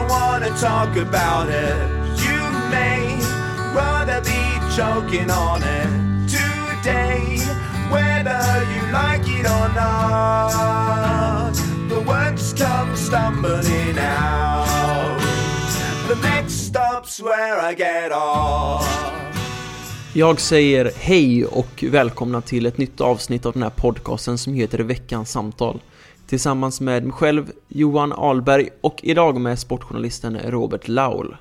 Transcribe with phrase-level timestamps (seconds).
[0.00, 1.76] Don't wanna talk about it.
[2.24, 3.18] You may
[3.74, 4.42] rather be
[4.76, 5.88] choking on it
[6.28, 7.38] today,
[7.90, 11.54] whether you like it or not.
[11.88, 15.20] The words come stumbling out.
[16.08, 18.86] The next stop's where I get off.
[20.12, 24.78] Jag säger hej och välkomna till ett nytt avsnitt av den här podcasten som heter
[24.78, 25.80] Veckans samtal.
[26.30, 31.36] Tillsammans med mig själv, Johan Alberg och idag med sportjournalisten Robert Laul.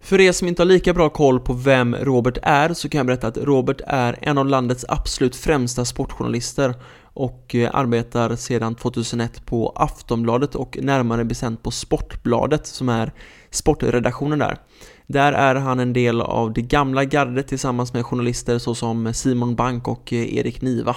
[0.00, 3.06] För er som inte har lika bra koll på vem Robert är så kan jag
[3.06, 9.46] berätta att Robert är en av landets absolut främsta sportjournalister och eh, arbetar sedan 2001
[9.46, 13.12] på Aftonbladet och närmare bestämt på Sportbladet som är
[13.50, 14.58] sportredaktionen där.
[15.06, 19.88] Där är han en del av det gamla gardet tillsammans med journalister såsom Simon Bank
[19.88, 20.96] och eh, Erik Niva.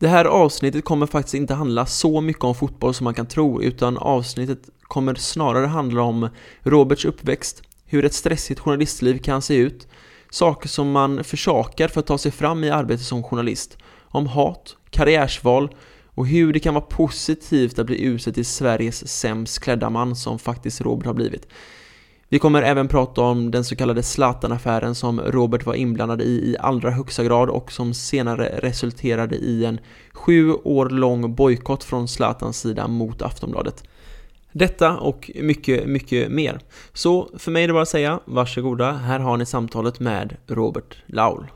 [0.00, 3.62] Det här avsnittet kommer faktiskt inte handla så mycket om fotboll som man kan tro,
[3.62, 6.28] utan avsnittet kommer snarare handla om
[6.62, 9.88] Roberts uppväxt, hur ett stressigt journalistliv kan se ut,
[10.30, 14.76] saker som man försakar för att ta sig fram i arbetet som journalist, om hat,
[14.90, 15.74] karriärsval
[16.14, 20.38] och hur det kan vara positivt att bli utsedd till Sveriges sämst klädda man som
[20.38, 21.46] faktiskt Robert har blivit.
[22.32, 26.56] Vi kommer även prata om den så kallade Zlatan-affären som Robert var inblandad i i
[26.60, 29.80] allra högsta grad och som senare resulterade i en
[30.12, 33.84] sju år lång bojkott från Zlatans sida mot Aftonbladet.
[34.52, 36.60] Detta och mycket, mycket mer.
[36.92, 40.96] Så för mig är det bara att säga varsågoda, här har ni samtalet med Robert
[41.06, 41.46] Laul.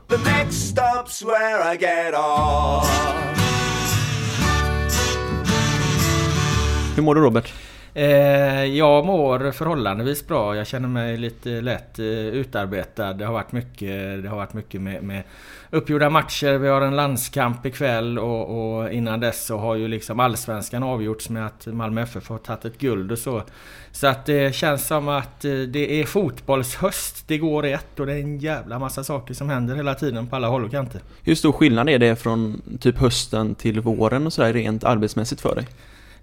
[6.95, 7.53] Hur mår du Robert?
[7.97, 10.55] Eh, jag mår förhållandevis bra.
[10.55, 13.13] Jag känner mig lite lätt eh, utarbetad.
[13.13, 15.23] Det har varit mycket, det har varit mycket med, med
[15.69, 16.57] uppgjorda matcher.
[16.57, 21.29] Vi har en landskamp ikväll och, och innan dess så har ju liksom allsvenskan avgjorts
[21.29, 23.43] med att Malmö FF har tagit ett guld och så.
[23.91, 27.27] Så att det känns som att eh, det är fotbollshöst.
[27.27, 30.27] Det går i ett och det är en jävla massa saker som händer hela tiden
[30.27, 31.01] på alla håll och kanter.
[31.23, 35.55] Hur stor skillnad är det från typ hösten till våren och sådär rent arbetsmässigt för
[35.55, 35.67] dig?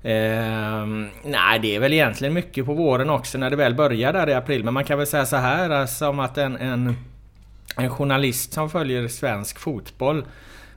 [0.02, 4.28] Ehm, nej, det är väl egentligen mycket på våren också när det väl börjar där
[4.28, 4.64] i april.
[4.64, 6.96] Men man kan väl säga så här alltså, som att en, en,
[7.76, 10.24] en journalist som följer svensk fotboll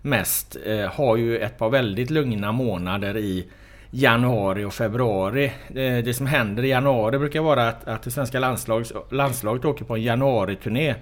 [0.02, 3.47] mest eh, har ju ett par väldigt lugna månader i
[3.91, 5.52] januari och februari.
[5.68, 9.85] Det, det som händer i januari brukar vara att, att det svenska landslags, landslaget åker
[9.85, 10.96] på en januariturné.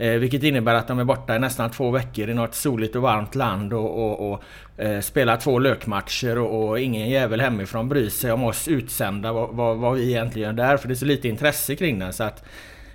[0.00, 3.02] Eh, vilket innebär att de är borta i nästan två veckor i något soligt och
[3.02, 4.42] varmt land och, och, och
[4.76, 9.50] eh, spelar två lökmatcher och, och ingen jävel hemifrån bryr sig om oss utsända vad,
[9.50, 10.76] vad, vad vi egentligen gör där.
[10.76, 12.12] För det är så lite intresse kring den.
[12.12, 12.44] Så att,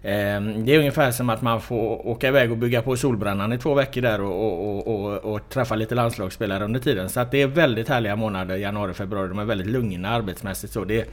[0.02, 3.58] eh, det är ungefär som att man får åka iväg och bygga på solbrännan i
[3.58, 7.10] två veckor där och, och, och, och, träffa lite landslagsspelare under tiden.
[7.10, 9.28] Så att det är väldigt härliga månader, januari, februari.
[9.28, 10.74] De är väldigt lugna arbetsmässigt.
[10.74, 11.10] Så det,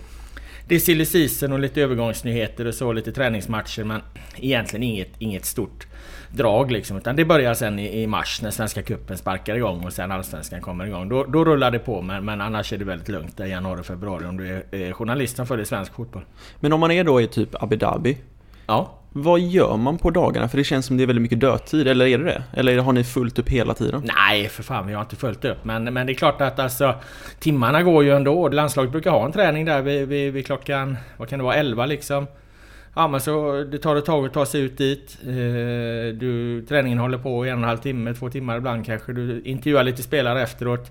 [0.68, 4.00] det är silly season och lite övergångsnyheter och så, lite träningsmatcher men
[4.36, 5.86] egentligen inget, inget stort
[6.34, 6.96] drag liksom.
[6.96, 10.60] Utan det börjar sen i, i mars när Svenska Cupen sparkar igång och sen Allsvenskan
[10.60, 11.08] kommer igång.
[11.08, 14.26] Då, då rullar det på men, men annars är det väldigt lugnt i januari, februari
[14.26, 16.22] om du är, är journalist som följer svensk fotboll.
[16.60, 18.18] Men om man är då i typ Abu Dhabi,
[18.66, 18.90] Ja.
[19.12, 20.48] vad gör man på dagarna?
[20.48, 22.42] För det känns som det är väldigt mycket dödtid, eller är det det?
[22.54, 24.02] Eller har ni fullt upp hela tiden?
[24.18, 25.64] Nej för fan, vi har inte följt upp.
[25.64, 26.94] Men, men det är klart att alltså
[27.38, 28.48] Timmarna går ju ändå.
[28.48, 31.86] Landslaget brukar ha en träning där vid, vid, vid klockan, vad kan det vara, 11
[31.86, 32.26] liksom.
[32.94, 35.18] Ja men så det tar ett tag att ta sig ut dit.
[35.22, 39.12] Eh, du, träningen håller på i en och en halv timme, två timmar ibland kanske.
[39.12, 40.90] Du intervjuar lite spelare efteråt.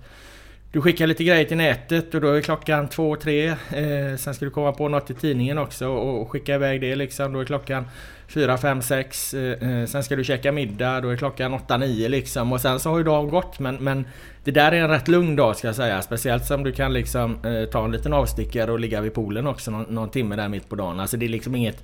[0.72, 3.48] Du skickar lite grejer till nätet och då är klockan två, tre.
[3.48, 7.34] Eh, sen ska du komma på något i tidningen också och skicka iväg det liksom.
[7.34, 7.86] Då är klockan
[8.34, 9.34] fyra, fem, sex.
[9.34, 11.02] Eh, eh, sen ska du käka middag.
[11.02, 12.54] Då är klockan åtta, nio liksom.
[12.54, 13.60] Och sen så har ju dagen gått.
[13.60, 14.06] Men, men
[14.44, 16.02] det där är en rätt lugn dag ska jag säga.
[16.02, 19.72] Speciellt som du kan liksom eh, ta en liten avstickare och ligga vid poolen också
[19.72, 21.00] någon, någon timme där mitt på dagen.
[21.00, 21.84] Alltså det är liksom inget...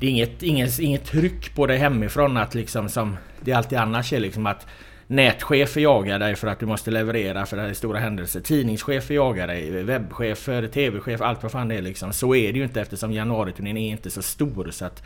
[0.00, 4.12] Det är inget, inget, inget tryck på dig hemifrån att liksom som det alltid annars
[4.12, 4.66] är liksom att
[5.12, 8.40] Nätchefer jagar dig för att du måste leverera för det är stora händelser.
[8.40, 12.12] Tidningschefer jagar dig, webbchefer, tv-chefer, allt vad fan det är liksom.
[12.12, 15.02] Så är det ju inte eftersom januariturnén är inte så stor så att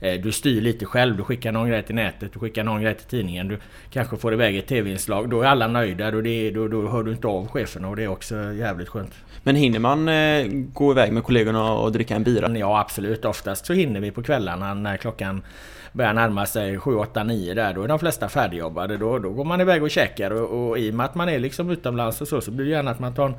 [0.00, 1.16] eh, du styr lite själv.
[1.16, 3.48] Du skickar någon grej till nätet, du skickar någon grej till tidningen.
[3.48, 3.58] Du
[3.90, 5.30] kanske får iväg ett tv-inslag.
[5.30, 6.10] Då är alla nöjda.
[6.10, 9.14] Då, det, då, då hör du inte av cheferna och det är också jävligt skönt.
[9.42, 12.58] Men hinner man eh, gå iväg med kollegorna och dricka en bira?
[12.58, 13.24] Ja absolut.
[13.24, 15.42] Oftast så hinner vi på kvällarna när klockan
[15.92, 17.74] börjar närma sig 7, 8, 9 där.
[17.74, 18.96] Då är de flesta färdigjobbade.
[18.96, 21.38] Då, då går man iväg och käkar och, och i och med att man är
[21.38, 23.34] liksom utomlands och så så blir det gärna att man tar,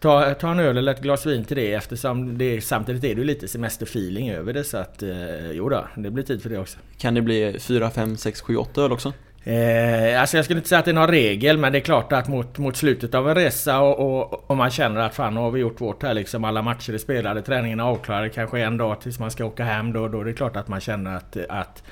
[0.00, 3.24] tar, tar en öl eller ett glas vin till det eftersom det samtidigt är det
[3.24, 6.78] lite semesterfeeling över det så att eh, jo då, det blir tid för det också.
[6.98, 9.12] Kan det bli 4, 5, 6, 7, 8 öl också?
[9.44, 12.12] Eh, alltså jag skulle inte säga att det är någon regel men det är klart
[12.12, 15.40] att mot, mot slutet av en resa och, och, och man känner att fan nu
[15.40, 16.44] har vi gjort vårt här liksom.
[16.44, 19.92] Alla matcher är spelade, träningen är avklarade kanske en dag tills man ska åka hem.
[19.92, 21.82] Då, då är det klart att man känner att, att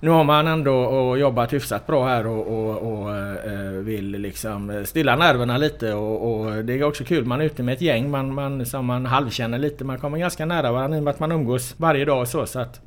[0.00, 5.16] nu har man ändå jobbat hyfsat bra här och, och, och eh, vill liksom stilla
[5.16, 7.24] nerverna lite och, och, det är också kul.
[7.24, 9.84] Man är ute med ett gäng man, man, som man halvkänner lite.
[9.84, 12.46] Man kommer ganska nära varandra i och med att man umgås varje dag och så.
[12.46, 12.80] så att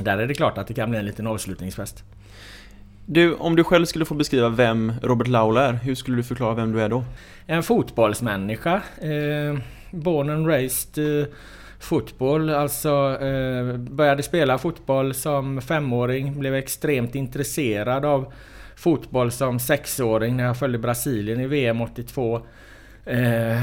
[0.00, 2.04] där är det klart att det kan bli en liten avslutningsfest.
[3.10, 6.54] Du, om du själv skulle få beskriva vem Robert Laula är, hur skulle du förklara
[6.54, 7.04] vem du är då?
[7.46, 8.82] En fotbollsmänniska.
[9.00, 9.58] Eh,
[9.90, 11.26] born and raised eh,
[11.80, 12.50] fotboll.
[12.50, 16.40] Alltså eh, började spela fotboll som femåring.
[16.40, 18.32] Blev extremt intresserad av
[18.76, 22.40] fotboll som sexåring när jag följde Brasilien i VM 82.
[23.04, 23.62] Eh,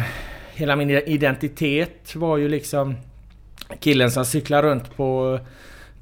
[0.54, 2.96] hela min identitet var ju liksom
[3.80, 5.40] killen som cyklar runt på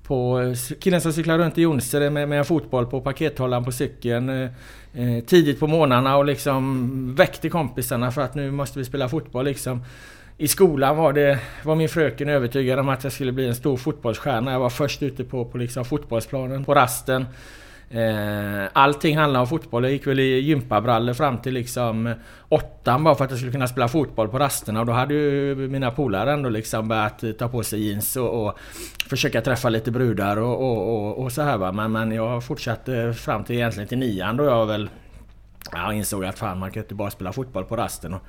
[0.03, 3.71] på eh, killen som cyklar runt i Jonsered med, med en fotboll på pakethållaren på
[3.71, 4.29] cykeln.
[4.29, 4.49] Eh,
[4.93, 9.45] eh, tidigt på morgnarna och liksom väckte kompisarna för att nu måste vi spela fotboll
[9.45, 9.83] liksom.
[10.37, 13.77] I skolan var, det, var min fröken övertygad om att jag skulle bli en stor
[13.77, 14.51] fotbollsstjärna.
[14.51, 17.25] Jag var först ute på, på liksom fotbollsplanen, på rasten.
[17.93, 19.83] Eh, allting handlade om fotboll.
[19.83, 22.13] Jag gick väl i gympabrallor fram till liksom
[22.49, 24.79] åttan bara för att jag skulle kunna spela fotboll på rasterna.
[24.79, 28.45] Och då hade ju mina polare ändå liksom börjat eh, ta på sig jeans och,
[28.45, 28.59] och
[29.09, 31.71] försöka träffa lite brudar och, och, och, och så här va.
[31.71, 34.89] Men, men jag fortsatte fram till egentligen till nian då jag väl
[35.71, 38.13] jag insåg att fan man kan inte bara spela fotboll på rasten.
[38.13, 38.21] Och,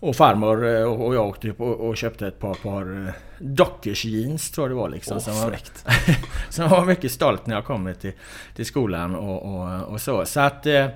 [0.00, 4.50] och farmor eh, och jag åkte upp och köpte ett par, par eh, Dockers jeans
[4.50, 5.16] tror jag det var liksom.
[5.16, 5.56] Oh, som, var,
[6.48, 8.12] som var mycket stolt när jag kom till,
[8.54, 10.24] till skolan och, och, och så.
[10.24, 10.66] Så att...
[10.66, 10.86] Eh,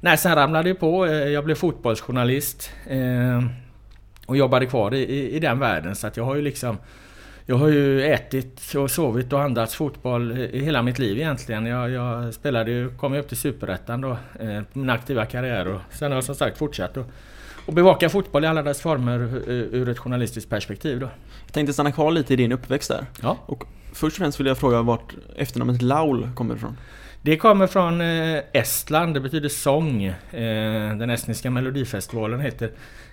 [0.00, 1.06] nej, sen ramlade det på.
[1.06, 2.70] Jag blev fotbollsjournalist.
[4.26, 5.96] Och jobbade kvar i, i den världen.
[5.96, 6.78] Så att jag har ju liksom...
[7.46, 11.66] Jag har ju ätit och sovit och andats fotboll i hela mitt liv egentligen.
[11.66, 14.16] Jag, jag spelade ju, kom ju upp till Superettan då,
[14.72, 16.96] min aktiva karriär och sen har jag som sagt fortsatt.
[16.96, 17.06] Och,
[17.66, 21.08] och bevaka fotboll i alla dess former eh, ur ett journalistiskt perspektiv då.
[21.46, 23.06] Jag tänkte stanna kvar lite i din uppväxt där.
[23.22, 23.38] Ja.
[23.46, 26.76] Och först och främst vill jag fråga vart efternamnet Laul kommer ifrån?
[27.22, 30.04] Det kommer från eh, Estland, det betyder sång.
[30.04, 32.70] Eh, den estniska melodifestivalen heter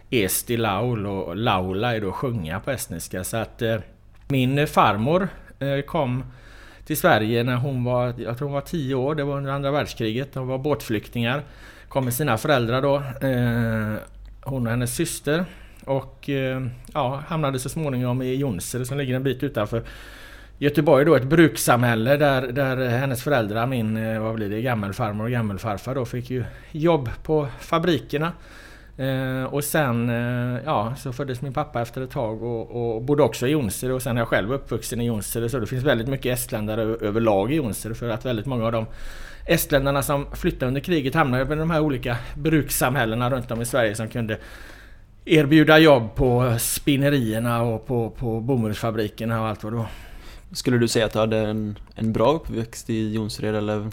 [0.09, 3.23] Esti Laul och Laula är då sjunga på estniska.
[3.23, 3.61] Så att
[4.27, 5.27] min farmor
[5.85, 6.23] kom
[6.85, 9.71] till Sverige när hon var, jag tror hon var 10 år, det var under andra
[9.71, 10.33] världskriget.
[10.33, 11.43] De var båtflyktingar.
[11.89, 13.03] Kom med sina föräldrar då
[14.49, 15.45] hon och hennes syster.
[15.85, 19.83] Och eh, ja, hamnade så småningom i Jonsered som ligger en bit utanför
[20.61, 25.31] Göteborg då, ett brukssamhälle där, där hennes föräldrar, min, eh, vad blir det, gammelfarmor och
[25.31, 28.31] gammelfarfar då fick ju jobb på fabrikerna.
[28.97, 33.23] Eh, och sen eh, ja, så föddes min pappa efter ett tag och, och bodde
[33.23, 36.07] också i Jonsered och sen är jag själv uppvuxen i Jonsered så det finns väldigt
[36.07, 38.85] mycket estländare överlag i Jonsered för att väldigt många av dem
[39.49, 43.95] estländarna som flyttade under kriget hamnade i de här olika brukssamhällena runt om i Sverige
[43.95, 44.37] som kunde
[45.25, 49.87] erbjuda jobb på spinnerierna och på, på bomullsfabrikerna och allt vad det var.
[50.51, 53.87] Skulle du säga att du hade en, en bra uppväxt i Jonsered eller?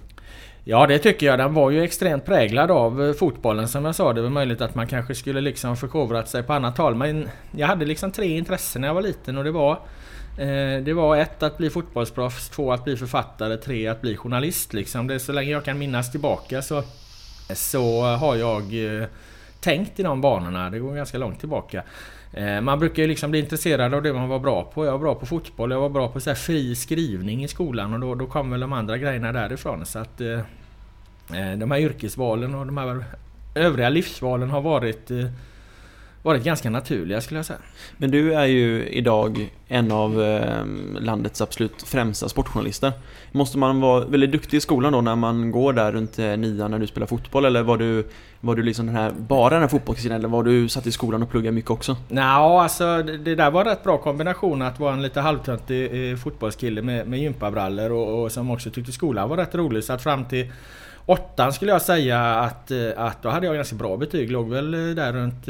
[0.64, 1.38] Ja det tycker jag.
[1.38, 4.12] Den var ju extremt präglad av fotbollen som jag sa.
[4.12, 6.94] Det var möjligt att man kanske skulle liksom förkovrat sig på annat håll.
[6.94, 9.78] Men jag hade liksom tre intressen när jag var liten och det var
[10.38, 14.72] Eh, det var ett att bli fotbollsproffs, två att bli författare, tre att bli journalist.
[14.72, 15.06] Liksom.
[15.06, 16.82] Det, så länge jag kan minnas tillbaka så,
[17.54, 19.08] så har jag eh,
[19.60, 20.70] tänkt i de banorna.
[20.70, 21.82] Det går ganska långt tillbaka.
[22.32, 24.84] Eh, man brukar ju liksom bli intresserad av det man var bra på.
[24.84, 28.00] Jag var bra på fotboll, jag var bra på så fri skrivning i skolan och
[28.00, 29.86] då, då kom väl de andra grejerna därifrån.
[29.86, 30.18] Så att
[31.56, 33.04] de här yrkesvalen och de här
[33.54, 35.10] övriga livsvalen har varit
[36.26, 37.58] varit ganska naturliga skulle jag säga.
[37.96, 40.64] Men du är ju idag en av eh,
[41.00, 42.92] landets absolut främsta sportjournalister.
[43.32, 46.70] Måste man vara väldigt duktig i skolan då när man går där runt eh, nian
[46.70, 48.06] när du spelar fotboll eller var du,
[48.40, 51.22] var du liksom den här, bara den här fotbollskillen eller var du satt i skolan
[51.22, 51.96] och pluggade mycket också?
[52.08, 56.82] Nja, alltså det där var rätt bra kombination att vara en lite halvtöntig eh, fotbollskille
[56.82, 59.84] med, med gympabrallor och, och som också tyckte skolan var rätt rolig.
[59.84, 60.52] Så att fram till
[61.06, 64.30] åttan skulle jag säga att, att då hade jag ganska bra betyg.
[64.30, 65.48] Låg väl där runt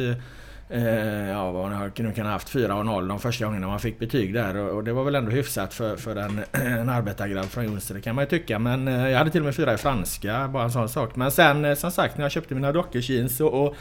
[0.68, 3.80] Eh, ja, vad man nu kan ha haft 4 och 0 de första gångerna man
[3.80, 7.46] fick betyg där och, och det var väl ändå hyfsat för, för en, en arbetargrabb
[7.46, 8.58] från Jonsered kan man ju tycka.
[8.58, 11.16] Men eh, jag hade till och med fyra i franska, bara en sån sak.
[11.16, 13.76] Men sen eh, som sagt när jag köpte mina dockerjeans och, och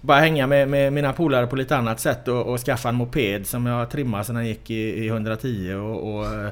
[0.00, 3.46] bara hänga med, med mina polare på lite annat sätt och, och, skaffa en moped
[3.46, 6.50] som jag trimmade så den gick i, i 110 och, och eh,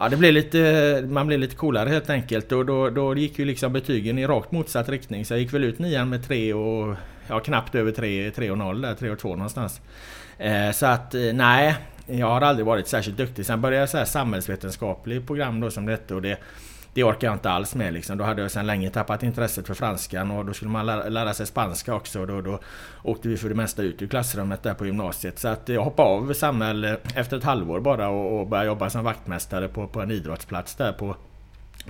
[0.00, 3.44] Ja det blev lite, man blev lite coolare helt enkelt och då, då gick ju
[3.44, 5.24] liksom betygen i rakt motsatt riktning.
[5.24, 6.96] Så jag gick väl ut nian med 3 och
[7.28, 9.80] ja, knappt över 3, 3 och 0 där, 3 och 2 någonstans.
[10.38, 11.74] Eh, så att eh, nej,
[12.06, 13.46] jag har aldrig varit särskilt duktig.
[13.46, 16.38] Sen började jag så här samhällsvetenskaplig program då som detta och det
[16.98, 18.18] det orkar jag inte alls med liksom.
[18.18, 21.34] Då hade jag sedan länge tappat intresset för franskan och då skulle man lära, lära
[21.34, 22.20] sig spanska också.
[22.20, 22.60] Och då, då
[23.02, 25.38] åkte vi för det mesta ut ur klassrummet där på gymnasiet.
[25.38, 28.90] Så att jag hoppade av samhäll eh, efter ett halvår bara och, och började jobba
[28.90, 31.16] som vaktmästare på, på en idrottsplats där på,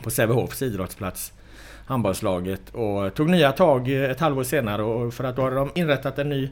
[0.02, 1.32] på Sävehofs idrottsplats
[1.86, 5.70] handbollslaget och tog nya tag eh, ett halvår senare och för att då hade de
[5.74, 6.50] inrättat en ny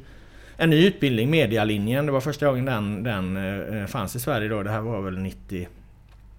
[0.56, 2.06] en ny utbildning, Medialinjen.
[2.06, 3.36] Det var första gången den, den
[3.80, 4.62] eh, fanns i Sverige då.
[4.62, 5.68] Det här var väl 90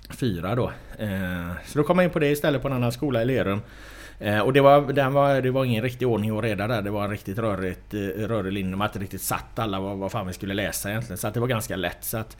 [0.08, 0.72] 94 då.
[1.00, 3.62] Eh, så då kom jag in på det istället på en annan skola i Lerum.
[4.20, 6.82] Eh, och det var, den var, det var ingen riktig ordning och reda där.
[6.82, 8.72] Det var en riktigt rörigt, eh, rörig linje.
[8.72, 11.18] De hade inte riktigt satt alla vad, vad fan vi skulle läsa egentligen.
[11.18, 12.04] Så att det var ganska lätt.
[12.04, 12.38] Så att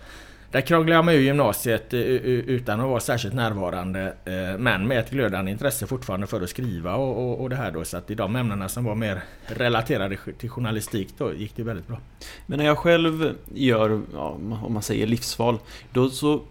[0.52, 4.14] där krånglade jag mig ur gymnasiet utan att vara särskilt närvarande.
[4.60, 7.86] Men med ett glödande intresse fortfarande för att skriva och, och, och det här då.
[7.86, 11.88] Så att i de ämnena som var mer relaterade till journalistik då gick det väldigt
[11.88, 12.00] bra.
[12.46, 14.30] Men när jag själv gör, ja,
[14.64, 15.60] om man säger livsval,
[15.94, 16.42] då så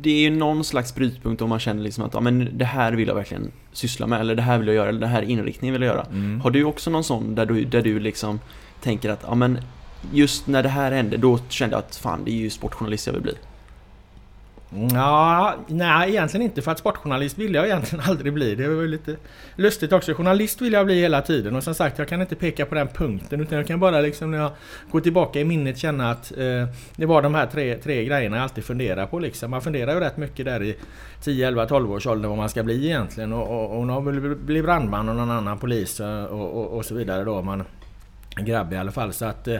[0.00, 2.92] det är ju någon slags brytpunkt om man känner liksom att ja, men det här
[2.92, 5.72] vill jag verkligen syssla med eller det här vill jag göra eller det här inriktningen
[5.72, 6.06] vill jag göra.
[6.10, 6.40] Mm.
[6.40, 8.40] Har du också någon sån där du, där du liksom
[8.82, 9.58] tänker att ja, men
[10.12, 13.14] just när det här hände, då kände jag att fan, det är ju sportjournalist jag
[13.14, 13.34] vill bli.
[14.92, 18.54] Ja, nej egentligen inte för att sportjournalist vill jag egentligen aldrig bli.
[18.54, 19.16] Det var lite
[19.56, 20.14] lustigt också.
[20.14, 22.88] Journalist vill jag bli hela tiden och som sagt jag kan inte peka på den
[22.88, 24.50] punkten utan jag kan bara liksom när jag
[24.90, 28.42] går tillbaka i minnet känna att eh, det var de här tre, tre grejerna jag
[28.42, 29.50] alltid funderar på liksom.
[29.50, 30.76] Man funderar ju rätt mycket där i
[31.22, 34.36] 10, 11, 12 års ålder vad man ska bli egentligen och, och, och någon vill
[34.36, 37.42] bli brandman och någon annan polis och, och, och så vidare då.
[37.42, 37.64] Man,
[38.36, 39.12] grabb i alla fall.
[39.12, 39.58] Så att, eh,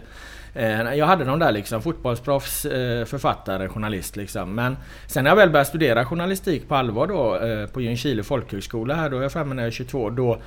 [0.59, 4.55] Eh, jag hade de där liksom fotbollsproffs, eh, författare, journalist liksom.
[4.55, 8.95] Men sen när jag väl började studera journalistik på allvar då eh, på Ljungskile folkhögskola
[8.95, 10.11] här, då är jag framme när jag är 22.
[10.11, 10.41] Då,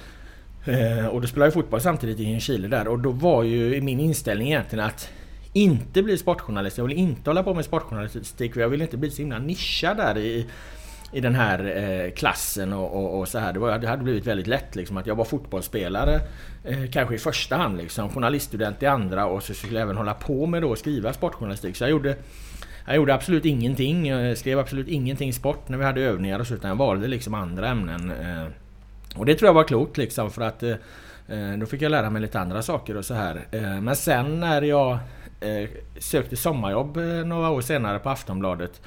[1.12, 4.48] och då spelade jag fotboll samtidigt i Ljungskile där och då var ju min inställning
[4.48, 5.10] egentligen att
[5.54, 6.78] inte bli sportjournalist.
[6.78, 9.98] Jag vill inte hålla på med sportjournalistik för jag vill inte bli så himla nischad
[9.98, 10.46] där i
[11.12, 13.54] i den här eh, klassen och, och, och, så här.
[13.54, 16.20] Det, var, det hade blivit väldigt lätt liksom att jag var fotbollsspelare
[16.64, 18.10] eh, kanske i första hand liksom.
[18.10, 21.76] Journaliststudent i andra och så skulle jag även hålla på med då skriva sportjournalistik.
[21.76, 22.16] Så jag gjorde
[22.86, 24.08] jag gjorde absolut ingenting.
[24.08, 27.34] Jag skrev absolut ingenting sport när vi hade övningar och så utan jag valde liksom
[27.34, 28.12] andra ämnen.
[28.12, 28.48] Eh,
[29.16, 30.76] och det tror jag var klokt liksom för att eh,
[31.28, 33.42] eh då fick jag lära mig lite andra saker och så här.
[33.52, 34.92] Eh, men sen när jag
[35.40, 38.82] eh, sökte sommarjobb eh, några år senare på Aftonbladet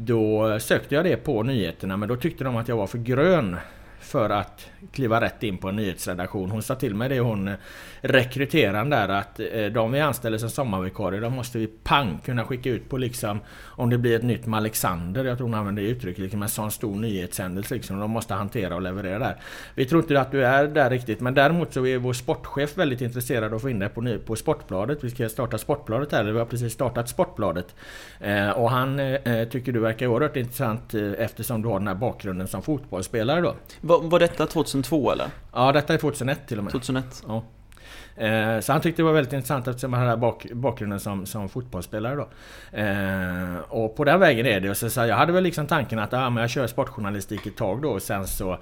[0.00, 3.56] då sökte jag det på nyheterna men då tyckte de att jag var för grön
[4.00, 6.50] för att kliva rätt in på en nyhetsredaktion.
[6.50, 7.54] Hon sa till mig det hon eh,
[8.00, 12.70] rekryteraren där att eh, de vi anställer som sommarvikarier de måste vi pang kunna skicka
[12.70, 15.88] ut på liksom om det blir ett nytt med Alexander, jag tror hon använde det
[15.88, 18.00] uttrycket, liksom en sån stor nyhetshändelse liksom.
[18.00, 19.36] De måste hantera och leverera där.
[19.74, 23.00] Vi tror inte att du är där riktigt men däremot så är vår sportchef väldigt
[23.00, 25.04] intresserad av att få in dig på, på Sportbladet.
[25.04, 27.74] Vi ska starta Sportbladet här, vi har precis startat Sportbladet.
[28.20, 31.88] Eh, och han eh, eh, tycker du verkar oerhört intressant eh, eftersom du har den
[31.88, 33.54] här bakgrunden som fotbollsspelare då.
[33.80, 35.26] Var, var detta 2002 eller?
[35.52, 36.72] Ja, detta är 2001 till och med.
[36.72, 37.24] 2001?
[37.26, 37.44] Ja.
[38.18, 41.48] Eh, så han tyckte det var väldigt intressant eftersom han hade bak, bakgrunden som, som
[41.48, 42.28] fotbollsspelare då.
[42.78, 44.70] Eh, och på den vägen är det.
[44.70, 47.56] Och så, så jag hade väl liksom tanken att ah, men jag kör sportjournalistik ett
[47.56, 48.58] tag då och sen så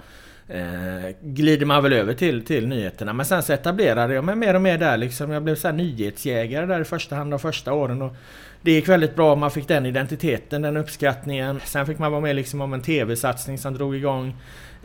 [0.47, 3.13] eh, glider man väl över till, till nyheterna.
[3.13, 5.31] Men sen så etablerade jag mig mer och mer där liksom.
[5.31, 8.01] Jag blev så här nyhetsjägare där i första hand de första åren.
[8.01, 8.15] Och
[8.61, 11.59] det gick väldigt bra, man fick den identiteten, den uppskattningen.
[11.65, 14.35] Sen fick man vara med liksom om en TV-satsning som drog igång.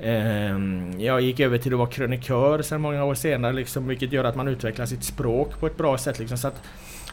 [0.03, 4.25] Ehm, jag gick över till att vara krönikör sen många år senare liksom, vilket gör
[4.25, 6.19] att man utvecklar sitt språk på ett bra sätt.
[6.19, 6.63] Liksom, så att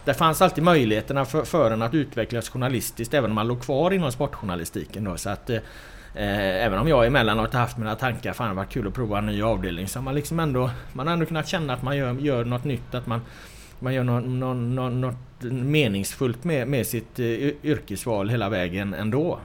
[0.05, 3.91] det fanns alltid möjligheterna för, för en att utvecklas journalistiskt även om man låg kvar
[3.91, 5.17] inom sportjournalistiken då.
[5.17, 5.59] Så att, eh,
[6.65, 9.41] även om jag emellanåt har haft mina tankar, fan vad kul att prova en ny
[9.41, 12.45] avdelning, så har man liksom ändå, man har ändå kunnat känna att man gör, gör
[12.45, 13.21] något nytt, att man,
[13.79, 17.19] man gör något, något, något meningsfullt med, med sitt
[17.63, 19.39] yrkesval hela vägen ändå.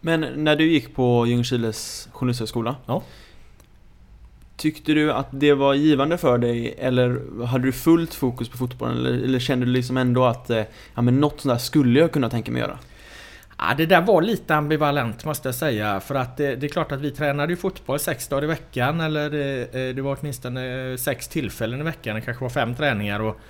[0.00, 3.02] Men när du gick på Ljungskiles journalisthögskola ja.
[4.56, 8.96] Tyckte du att det var givande för dig eller hade du fullt fokus på fotbollen
[8.96, 10.62] eller, eller kände du liksom ändå att eh,
[10.94, 12.78] ja, men något sånt där skulle jag kunna tänka mig göra?
[13.68, 16.00] Ja, det där var lite ambivalent måste jag säga.
[16.00, 19.00] För att det, det är klart att vi tränade ju fotboll sex dagar i veckan.
[19.00, 22.14] Eller det, det var åtminstone sex tillfällen i veckan.
[22.14, 23.20] Det kanske var fem träningar.
[23.20, 23.40] Och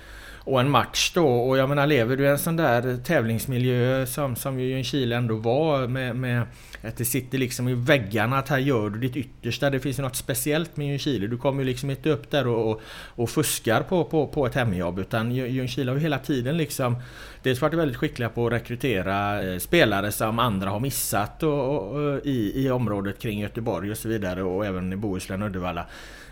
[0.45, 1.27] och en match då.
[1.27, 5.35] Och jag menar, lever du i en sån där tävlingsmiljö som, som ju Chile ändå
[5.35, 6.41] var med, med
[6.81, 9.69] att det sitter liksom i väggarna att här gör du ditt yttersta.
[9.69, 11.27] Det finns ju något speciellt med Ljungskile.
[11.27, 12.81] Du kommer ju liksom inte upp där och, och,
[13.15, 14.99] och fuskar på, på, på ett hemjobb.
[14.99, 16.95] Utan Ljungskile har ju hela tiden liksom
[17.45, 22.25] Dels varit väldigt skickliga på att rekrytera eh, spelare som andra har missat och, och,
[22.25, 25.85] i, i området kring Göteborg och så vidare och även i Bohuslän och Uddevalla.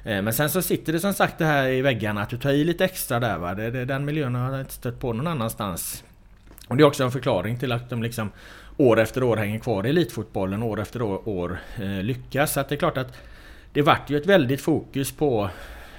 [0.04, 2.52] Eh, men sen så sitter det som sagt det här i väggarna att du tar
[2.52, 3.54] i lite extra där va.
[3.54, 6.04] Det, det, den miljön har jag inte stött på någon annanstans.
[6.68, 8.32] Och det är också en förklaring till att de liksom
[8.78, 12.54] år efter år hänger kvar i elitfotbollen, år efter år, år eh, lyckas.
[12.54, 13.18] Så att det är klart att
[13.74, 15.50] det vart ju ett väldigt fokus på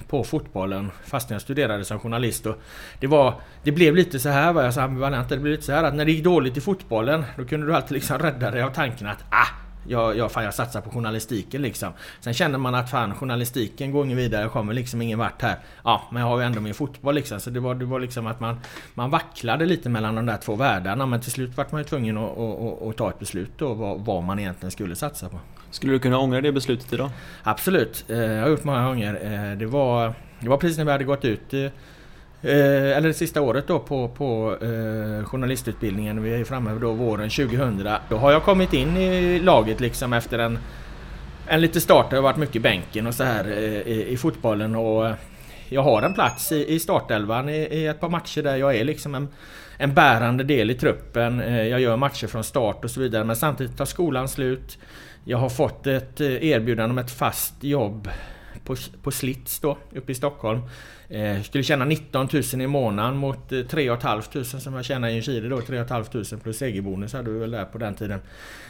[0.07, 2.45] på fotbollen fast jag studerade som journalist.
[2.45, 2.61] Och
[2.99, 3.33] det, var,
[3.63, 5.95] det blev lite så här, var jag så ambivalent, det blev lite så här att
[5.95, 9.07] när det gick dåligt i fotbollen då kunde du alltid liksom rädda dig av tanken
[9.07, 11.93] att ah, jag, jag, fan, jag satsar på journalistiken liksom.
[12.19, 15.55] Sen känner man att fan journalistiken går ingen vidare, kommer liksom ingen vart här.
[15.83, 17.39] Ja, men jag har ju ändå min fotboll liksom.
[17.39, 18.59] Så det var, det var liksom att man,
[18.93, 21.05] man vacklade lite mellan de där två världarna.
[21.05, 23.73] Men till slut vart man ju tvungen att, att, att, att ta ett beslut då
[23.73, 25.39] vad, vad, man egentligen skulle satsa på.
[25.71, 27.09] Skulle du kunna ångra det beslutet idag?
[27.43, 29.13] Absolut, eh, jag har gjort många gånger.
[29.21, 31.53] Eh, det var, det var precis när vi hade gått ut
[32.45, 36.23] eh, eller det sista året då på, på eh, journalistutbildningen.
[36.23, 37.87] Vi är framme då våren 2000.
[38.09, 40.59] Då har jag kommit in i laget liksom efter en,
[41.47, 42.09] en lite start.
[42.09, 44.75] Det har varit mycket bänken och så här eh, i, i, fotbollen.
[44.75, 45.15] Och eh,
[45.69, 48.83] jag har en plats i, i startelvan i, i, ett par matcher där jag är
[48.83, 49.27] liksom en,
[49.77, 51.41] en bärande del i truppen.
[51.41, 53.23] Eh, jag gör matcher från start och så vidare.
[53.23, 54.77] Men samtidigt tar skolan slut.
[55.23, 58.09] Jag har fått ett eh, erbjudande om ett fast jobb
[58.65, 60.61] på, på Slits då, uppe i Stockholm.
[61.09, 65.21] Eh, skulle tjäna 19 000 i månaden mot eh, 3 500 som jag tjänade i
[65.21, 65.61] Chile då.
[65.61, 68.19] 3 500 plus segerbonus hade vi väl där på den tiden.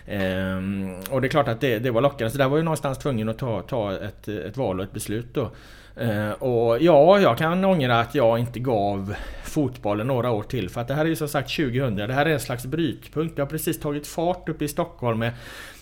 [0.05, 2.31] Eh, och det är klart att det, det var lockande.
[2.31, 5.33] Så där var jag någonstans tvungen att ta, ta ett, ett val och ett beslut
[5.33, 5.51] då.
[5.95, 10.69] Eh, och ja, jag kan ångra att jag inte gav fotbollen några år till.
[10.69, 11.95] För att det här är ju som sagt 2000.
[11.95, 13.35] Det här är en slags brytpunkt.
[13.35, 15.33] Det har precis tagit fart uppe i Stockholm med,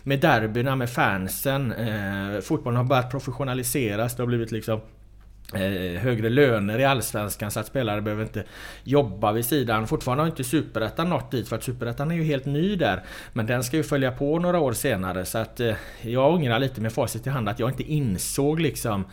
[0.03, 1.71] med derbyna, med fansen.
[1.71, 4.15] Eh, fotbollen har börjat professionaliseras.
[4.15, 4.81] Det har blivit liksom
[5.53, 8.43] Eh, högre löner i Allsvenskan så att spelare behöver inte
[8.83, 9.87] jobba vid sidan.
[9.87, 13.03] Fortfarande har inte Superettan nått dit för att Superettan är ju helt ny där.
[13.33, 16.81] Men den ska ju följa på några år senare så att eh, jag ångrar lite
[16.81, 19.05] med facit i hand att jag inte insåg liksom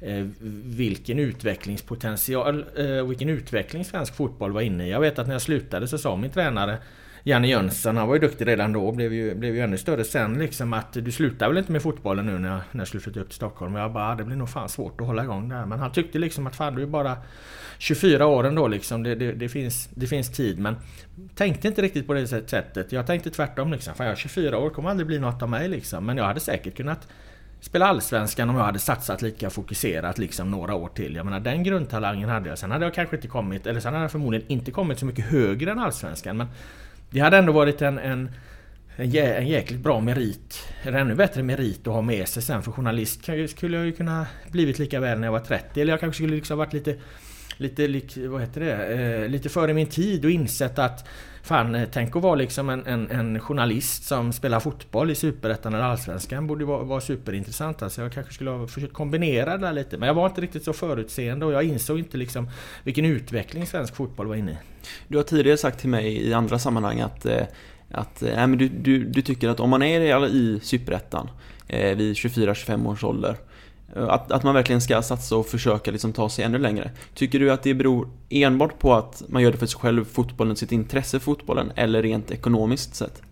[0.00, 0.26] eh,
[0.64, 4.90] vilken utvecklingspotential, eh, vilken utveckling svensk fotboll var inne i.
[4.90, 6.78] Jag vet att när jag slutade så sa min tränare
[7.24, 10.38] Janne Jönsson, han var ju duktig redan då, blev ju, blev ju ännu större sen
[10.38, 13.20] liksom att du slutar väl inte med fotbollen nu när jag, när jag skulle flytta
[13.20, 13.74] upp till Stockholm?
[13.74, 15.66] Och jag bara, det blir nog fan svårt att hålla igång där.
[15.66, 17.16] Men han tyckte liksom att fan du är bara
[17.78, 20.58] 24 år ändå liksom, det, det, det, finns, det finns tid.
[20.58, 20.76] Men
[21.34, 22.92] tänkte inte riktigt på det sättet.
[22.92, 25.68] Jag tänkte tvärtom liksom, fan jag är 24 år, kommer aldrig bli något av mig
[25.68, 26.06] liksom.
[26.06, 27.08] Men jag hade säkert kunnat
[27.60, 31.14] spela Allsvenskan om jag hade satsat lika fokuserat liksom några år till.
[31.14, 32.58] Jag menar den grundtalangen hade jag.
[32.58, 35.24] Sen hade jag kanske inte kommit, eller sen hade jag förmodligen inte kommit så mycket
[35.24, 36.36] högre än Allsvenskan.
[36.36, 36.46] Men
[37.10, 38.30] det hade ändå varit en, en,
[38.96, 40.68] en, jä, en jäkligt bra merit.
[40.82, 44.26] Eller ännu bättre merit att ha med sig sen för journalist skulle jag ju kunna
[44.50, 45.80] blivit lika väl när jag var 30.
[45.80, 46.96] Eller jag kanske skulle liksom varit lite
[47.58, 51.08] lite, vad heter det, eh, lite före min tid och insett att
[51.48, 55.74] Fan, eh, tänk att vara liksom en, en, en journalist som spelar fotboll i Superettan
[55.74, 57.82] eller Allsvenskan borde vara, vara superintressant.
[57.82, 59.98] Alltså jag kanske skulle ha försökt kombinera det där lite.
[59.98, 62.50] Men jag var inte riktigt så förutseende och jag insåg inte liksom
[62.84, 64.56] vilken utveckling svensk fotboll var inne i.
[65.08, 67.42] Du har tidigare sagt till mig i andra sammanhang att, eh,
[67.90, 71.30] att eh, nej, men du, du, du tycker att om man är i Superettan
[71.68, 73.36] eh, vid 24-25 års ålder
[73.96, 76.90] Eh, att, att man verkligen ska satsa och försöka liksom ta sig ännu längre.
[77.14, 80.56] Tycker du att det beror enbart på att man gör det för sig själv, fotbollen,
[80.56, 83.22] sitt intresse för fotbollen, eller rent ekonomiskt sett?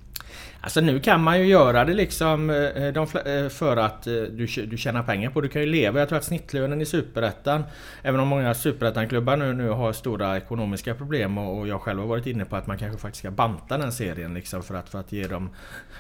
[0.67, 4.47] Alltså nu kan man ju göra det liksom eh, eh, de, eh, för att du,
[4.47, 5.99] du tjänar pengar på Du kan ju leva.
[5.99, 7.65] Jag tror att snittlönen i Superettan,
[8.03, 12.07] även om många Superettan-klubbar nu, nu har stora ekonomiska problem och, och, jag själv har
[12.07, 15.01] varit inne på att man kanske faktiskt ska banta den serien liksom för att, för
[15.01, 15.51] att ge dem,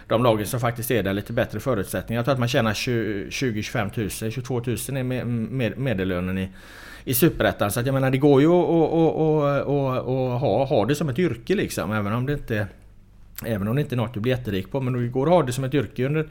[0.06, 2.18] de lagen som faktiskt är där lite bättre förutsättningar.
[2.18, 6.48] Jag tror att man tjänar 20-25 tusen, 22 000 är med, med, medellönen i
[7.04, 7.72] i Superettan.
[7.72, 9.66] Så att jag menar det går ju att
[10.40, 11.92] ha, ha det som ett yrke liksom.
[11.92, 12.66] Även om det inte
[13.44, 14.80] Även om det inte är något du blir jätterik på.
[14.80, 16.28] Men det går att ha det som ett yrke under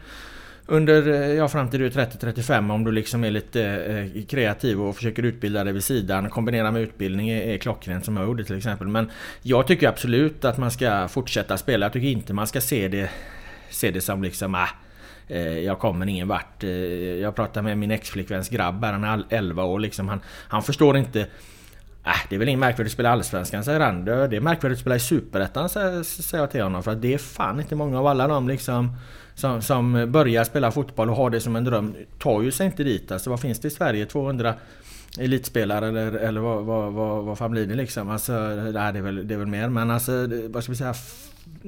[0.68, 4.82] under, eh, ja fram till du är 30-35 om du liksom är lite eh, kreativ
[4.82, 6.30] och försöker utbilda dig vid sidan.
[6.30, 8.88] Kombinera med utbildning är, är klockrent som jag gjorde till exempel.
[8.88, 11.86] Men jag tycker absolut att man ska fortsätta spela.
[11.86, 13.10] Jag tycker inte man ska se det,
[13.70, 14.70] se det som liksom ah,
[15.28, 16.63] eh, jag kommer ingen vart.
[16.63, 16.70] Eh,
[17.20, 20.10] jag pratade med min exflickväns grabb här, han är 11 år liksom.
[20.10, 21.28] Han, han förstår inte
[22.06, 24.06] Äh, det är väl inget märkvärdigt att spela Allsvenskan säger han.
[24.06, 26.84] Det är märkvärdigt att spela i Superettan säger jag till honom.
[26.84, 28.98] För att det är fan inte många av alla de liksom
[29.36, 32.84] som, som börjar spela fotboll och har det som en dröm tar ju sig inte
[32.84, 33.12] dit.
[33.12, 34.06] Alltså vad finns det i Sverige?
[34.06, 34.54] 200
[35.20, 38.10] elitspelare eller, eller vad, vad, vad, vad fan blir det liksom?
[38.10, 40.12] Alltså, nej, det, är väl, det är väl mer men alltså
[40.48, 40.94] vad ska vi säga?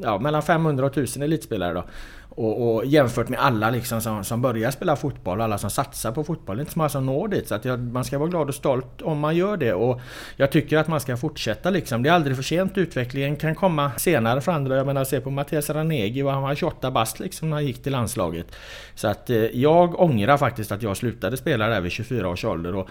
[0.03, 1.83] Ja, mellan 500 och 1000 elitspelare då.
[2.29, 6.11] Och, och, jämfört med alla liksom som, som börjar spela fotboll och alla som satsar
[6.11, 6.57] på fotboll.
[6.57, 7.47] Det är inte så många som når dit.
[7.47, 9.73] Så att jag, man ska vara glad och stolt om man gör det.
[9.73, 10.01] Och
[10.35, 12.03] jag tycker att man ska fortsätta liksom.
[12.03, 12.77] Det är aldrig för sent.
[12.77, 14.75] Utvecklingen kan komma senare för andra.
[14.75, 16.21] Jag menar se på Mattias Ranegi.
[16.21, 18.55] Han var 28 bast liksom när han gick till landslaget.
[18.95, 22.75] Så att eh, jag ångrar faktiskt att jag slutade spela där vid 24 års ålder.
[22.75, 22.89] Och,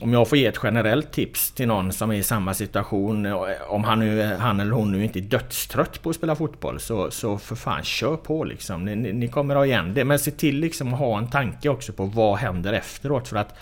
[0.00, 3.26] om jag får ge ett generellt tips till någon som är i samma situation.
[3.26, 3.34] Eh,
[3.68, 6.80] om han, nu, han eller hon nu inte är dödstrött på att spela fotboll.
[6.80, 8.84] Så, så för fan kör på liksom.
[8.84, 10.04] Ni, ni kommer ha igen det.
[10.04, 13.28] Men se till liksom att ha en tanke också på vad händer efteråt.
[13.28, 13.58] För att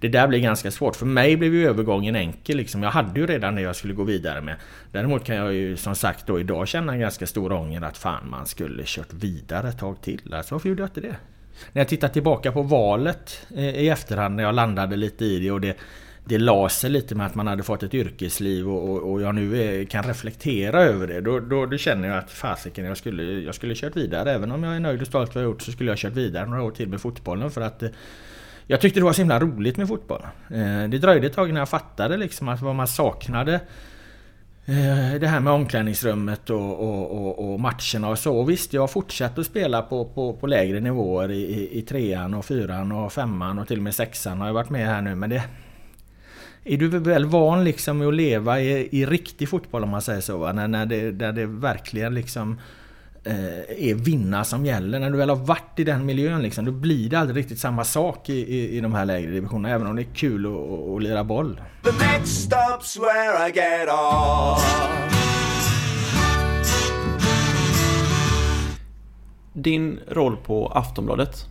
[0.00, 0.96] det där blir ganska svårt.
[0.96, 2.82] För mig blev ju övergången enkel liksom.
[2.82, 4.56] Jag hade ju redan det jag skulle gå vidare med.
[4.92, 8.30] Däremot kan jag ju som sagt då idag känna en ganska stor ånger att fan
[8.30, 10.34] man skulle kört vidare ett tag till.
[10.34, 11.16] Alltså varför gjorde jag inte det?
[11.72, 15.50] När jag tittar tillbaka på valet eh, i efterhand när jag landade lite i det
[15.50, 15.76] och det
[16.28, 19.34] det la sig lite med att man hade fått ett yrkesliv och, och, och jag
[19.34, 21.20] nu är, kan reflektera över det.
[21.20, 24.32] Då, då, då känner jag att fasiken, jag skulle, jag skulle kört vidare.
[24.32, 26.46] Även om jag är nöjd och stolt vad jag gjort så skulle jag kört vidare
[26.46, 27.50] några år till med fotbollen.
[27.50, 27.88] För att eh,
[28.66, 30.26] jag tyckte det var så himla roligt med fotboll.
[30.88, 33.60] Det dröjde ett tag innan jag fattade liksom att vad man saknade
[34.68, 38.36] Eh, det här med omklädningsrummet och, och, och, och, matcherna och så.
[38.36, 41.82] Och visst, jag har fortsatt att spela på, på, på lägre nivåer i, i, i,
[41.82, 45.02] trean och fyran och femman och till och med sexan har jag varit med här
[45.02, 45.14] nu.
[45.14, 45.42] Men det...
[46.64, 50.38] Är du väl van liksom att leva i, i riktig fotboll om man säger så?
[50.38, 50.52] Va?
[50.52, 52.85] När, när det, där det verkligen liksom Eh,
[53.26, 54.98] är vinna som gäller.
[54.98, 57.84] När du väl har varit i den miljön liksom, då blir det aldrig riktigt samma
[57.84, 59.74] sak i, i, i de här lägre divisionerna.
[59.74, 61.60] Även om det är kul att, att lira boll.
[61.82, 64.62] The next stop's where I get off.
[69.52, 71.46] Din roll på Aftonbladet.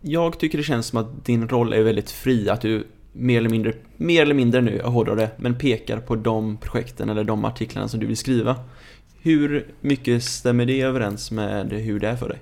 [0.00, 2.48] Jag tycker det känns som att din roll är väldigt fri.
[2.48, 6.16] Att du mer eller mindre, mer eller mindre nu, jag hårdrar det, men pekar på
[6.16, 8.56] de projekten eller de artiklarna som du vill skriva.
[9.24, 12.38] Hur mycket stämmer det överens med hur det är för dig?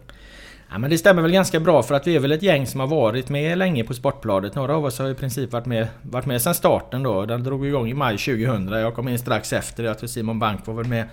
[0.70, 2.80] Ja, men det stämmer väl ganska bra för att vi är väl ett gäng som
[2.80, 4.54] har varit med länge på Sportbladet.
[4.54, 7.26] Några av oss har i princip varit med, varit med sedan starten då.
[7.26, 8.68] Den drog igång i maj 2000.
[8.68, 9.84] Jag kom in strax efter.
[9.84, 11.08] Jag tror Simon Bank var väl med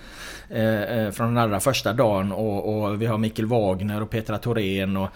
[0.49, 2.32] eh, eh, från den allra första dagen.
[2.32, 5.10] Och, och vi har Mikkel Wagner och Petra Thorén och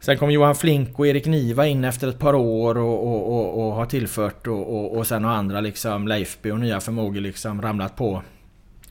[0.00, 3.66] Sen kom Johan Flink och Erik Niva in efter ett par år och, och, och,
[3.66, 7.96] och har tillfört och, och, sen har andra liksom Leifby och nya förmågor liksom ramlat
[7.96, 8.22] på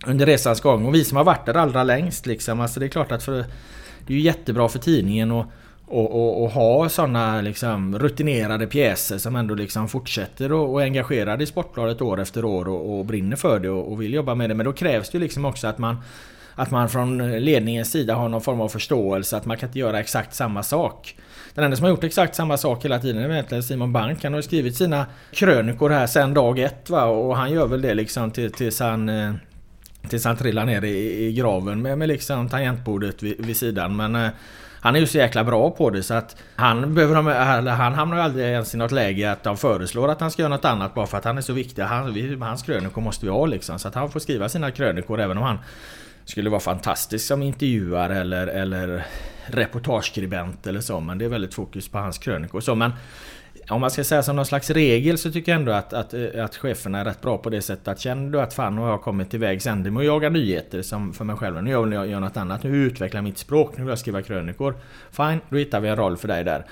[0.05, 0.86] under resans gång.
[0.86, 2.60] Och vi som har varit där allra längst liksom.
[2.62, 3.45] Alltså det är klart att för,
[4.07, 5.45] det är ju jättebra för tidningen och,
[5.86, 10.86] och, och, och ha sådana liksom rutinerade pjäser som ändå liksom fortsätter och, och är
[10.86, 14.36] engagerade i Sportbladet år efter år och, och brinner för det och, och, vill jobba
[14.36, 14.53] med det.
[14.53, 15.97] Men då krävs det liksom också att man
[16.60, 19.99] att man från ledningens sida har någon form av förståelse att man kan inte göra
[19.99, 21.17] exakt samma sak.
[21.53, 24.23] Den enda som har gjort exakt samma sak hela tiden är egentligen Simon Bank.
[24.23, 27.93] Han har skrivit sina krönikor här sedan dag ett va och han gör väl det
[27.93, 29.33] liksom tills han eh,
[30.07, 33.95] Tills han trillar ner i, i graven med, med liksom tangentbordet vid, vid sidan.
[33.95, 34.29] Men eh,
[34.81, 38.23] han är ju så jäkla bra på det så att han, behöver, han hamnar ju
[38.23, 41.07] aldrig ens i något läge att de föreslår att han ska göra något annat bara
[41.07, 41.81] för att han är så viktig.
[41.81, 43.79] Han, vi, hans krönikor måste vi ha liksom.
[43.79, 45.57] Så att han får skriva sina krönikor även om han
[46.25, 49.05] skulle vara fantastisk som intervjuare eller, eller
[49.45, 50.99] reportageskribent eller så.
[50.99, 52.61] Men det är väldigt fokus på hans krönikor.
[52.61, 52.91] Så, men
[53.69, 56.45] om man ska säga som någon slags regel så tycker jag ändå att, att, eh,
[56.45, 58.89] att cheferna är rätt bra på det sättet att känner du att fan nu har
[58.89, 61.63] jag kommit till vägs ände med att jaga nyheter som för mig själv.
[61.63, 62.63] Nu vill jag göra något annat.
[62.63, 63.77] Nu utvecklar mitt språk.
[63.77, 64.75] Nu vill jag skriva krönikor.
[65.12, 66.65] Fine, då hittar vi en roll för dig där.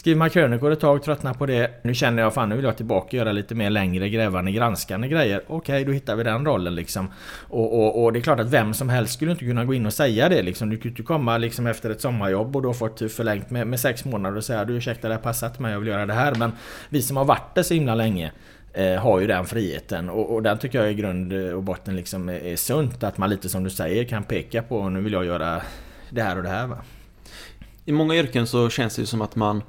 [0.00, 1.70] Skriver man krönikor ett tag, tröttnar på det.
[1.82, 5.08] Nu känner jag fan nu vill jag tillbaka och göra lite mer längre grävande, granskande
[5.08, 5.42] grejer.
[5.46, 7.12] Okej, då hittar vi den rollen liksom.
[7.48, 9.86] Och, och, och, det är klart att vem som helst skulle inte kunna gå in
[9.86, 10.70] och säga det liksom.
[10.70, 13.80] Du kan inte komma liksom efter ett sommarjobb och då fått typ förlängt med, med
[13.80, 16.14] sex månader och säga du ursäkta det här passar inte mig, jag vill göra det
[16.14, 16.34] här.
[16.34, 16.52] Men
[16.88, 18.32] vi som har varit där så himla länge
[18.72, 22.28] eh, har ju den friheten och, och den tycker jag i grund och botten liksom
[22.28, 23.02] är, är sunt.
[23.04, 25.62] Att man lite som du säger kan peka på nu vill jag göra
[26.10, 26.66] det här och det här.
[26.66, 26.78] Va?
[27.84, 29.62] I många yrken så känns det ju som att man,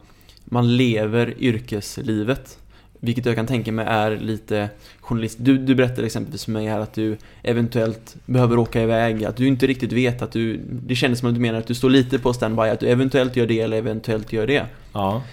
[0.45, 2.58] man lever yrkeslivet.
[3.04, 5.38] Vilket jag kan tänka mig är lite journalist.
[5.41, 9.47] Du, du berättade exempelvis för mig här att du eventuellt behöver åka iväg, att du
[9.47, 10.62] inte riktigt vet att du...
[10.69, 13.36] Det kändes som att du menar att du står lite på standby, att du eventuellt
[13.36, 14.65] gör det eller eventuellt gör det.
[14.93, 15.23] Ja.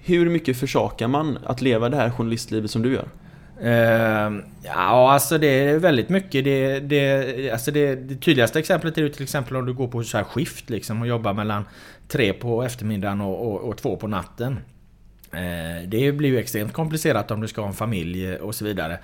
[0.00, 3.08] Hur mycket försakar man att leva det här journalistlivet som du gör?
[3.60, 6.44] Uh, ja, alltså det är väldigt mycket.
[6.44, 10.02] Det, det, alltså det, det tydligaste exemplet är ju till exempel om du går på
[10.02, 11.64] så här skift liksom och jobbar mellan
[12.08, 14.60] tre på eftermiddagen och, och, och två på natten.
[15.34, 18.98] Uh, det blir ju extremt komplicerat om du ska ha en familj och så vidare.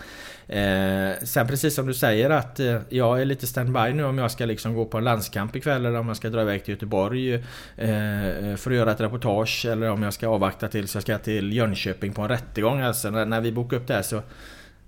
[0.51, 4.31] Eh, sen precis som du säger att eh, jag är lite standby nu om jag
[4.31, 7.35] ska liksom gå på en landskamp ikväll eller om jag ska dra iväg till Göteborg
[7.35, 11.19] eh, eh, för att göra ett reportage eller om jag ska avvakta tills jag ska
[11.19, 12.81] till Jönköping på en rättegång.
[12.81, 14.23] Alltså när, när vi bokar upp det här så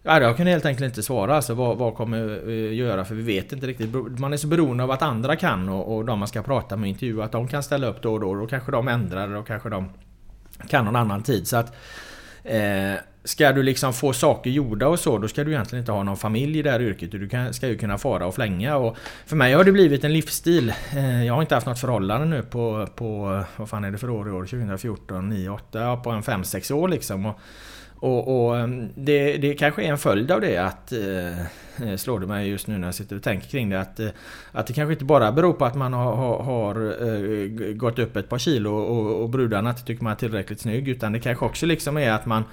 [0.05, 3.22] Ja, jag kan helt enkelt inte svara alltså, vad, vad kommer vi göra för vi
[3.22, 4.18] vet inte riktigt.
[4.18, 6.83] Man är så beroende av att andra kan och, och de man ska prata med
[6.83, 8.35] och intervjua att de kan ställa upp då och då.
[8.35, 9.90] Då kanske de ändrar och kanske de
[10.68, 11.48] kan någon annan tid.
[11.48, 11.75] Så att
[12.44, 16.02] eh, Ska du liksom få saker gjorda och så, då ska du egentligen inte ha
[16.02, 17.11] någon familj i det här yrket.
[17.11, 18.76] Du kan, ska ju kunna fara och flänga.
[18.76, 20.74] Och för mig har det blivit en livsstil.
[20.96, 24.11] Eh, jag har inte haft något förhållande nu på, på vad fan är det för
[24.11, 24.44] år i år?
[24.44, 27.26] 2014, 9, 8, ja, på en 5-6 år liksom.
[27.26, 27.38] Och,
[28.02, 31.40] och, och mm, det, det kanske är en följd av det att eh,
[31.88, 34.08] eh, slår det mig just nu när jag sitter och tänker kring det att, eh,
[34.52, 38.28] att det kanske inte bara beror på att man har, har, har gått upp ett
[38.28, 41.66] par kilo och, och brudarna inte tycker man är tillräckligt snygg utan det kanske också
[41.66, 42.44] liksom är att man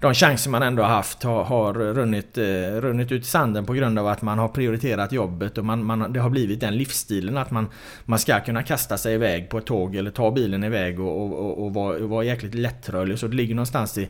[0.00, 2.44] de chanser man ändå har haft har, har runnit, eh,
[2.80, 6.12] runnit ut i sanden på grund av att man har prioriterat jobbet och man, man,
[6.12, 7.68] det har blivit den livsstilen att man,
[8.04, 11.32] man ska kunna kasta sig iväg på ett tåg eller ta bilen iväg och, och,
[11.32, 13.18] och, och vara, vara jäkligt lättrörlig.
[13.18, 14.08] Så det ligger någonstans i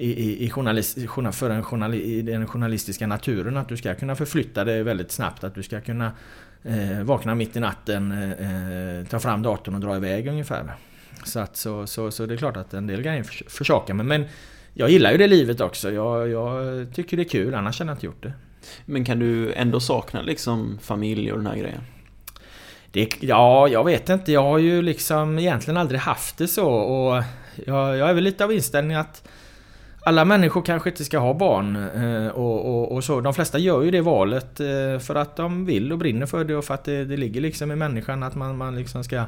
[0.00, 0.98] i, i, journalist,
[1.32, 5.44] för en journali, i den journalistiska naturen att du ska kunna förflytta dig väldigt snabbt.
[5.44, 6.12] Att du ska kunna
[6.62, 10.74] eh, vakna mitt i natten, eh, eh ta fram datorn och dra iväg ungefär.
[11.24, 14.06] Så, att, så, så, så det är klart att en del grejer försakar mig.
[14.06, 14.24] Men
[14.74, 15.92] jag gillar ju det livet också.
[15.92, 18.32] Jag, jag tycker det är kul, annars hade jag inte gjort det.
[18.86, 21.82] Men kan du ändå sakna liksom familj och den här grejen?
[22.92, 24.32] Det, ja, jag vet inte.
[24.32, 26.68] Jag har ju liksom egentligen aldrig haft det så.
[26.70, 27.22] Och
[27.66, 29.28] jag, jag är väl lite av inställningen att
[30.02, 33.20] alla människor kanske inte ska ha barn eh, och, och, och, så.
[33.20, 36.56] De flesta gör ju det valet eh, för att de vill och brinner för det
[36.56, 39.24] och för att det, det ligger liksom i människan att man, man liksom ska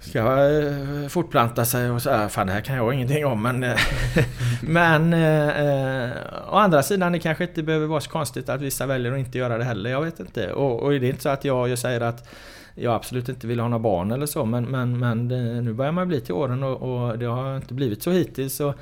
[0.00, 3.64] Ska eh, fortplanta sig och så här, fan det här kan jag ingenting om men...
[3.64, 3.78] Eh,
[4.62, 5.12] men...
[5.12, 6.10] Eh, eh,
[6.48, 9.38] å andra sidan det kanske inte behöver vara så konstigt att vissa väljer att inte
[9.38, 10.52] göra det heller, jag vet inte.
[10.52, 12.28] Och, och det är inte så att jag, jag säger att
[12.74, 15.28] jag absolut inte vill ha några barn eller så men, men, men
[15.64, 18.60] nu börjar man bli till åren och, och det har inte blivit så hittills.
[18.60, 18.74] Och,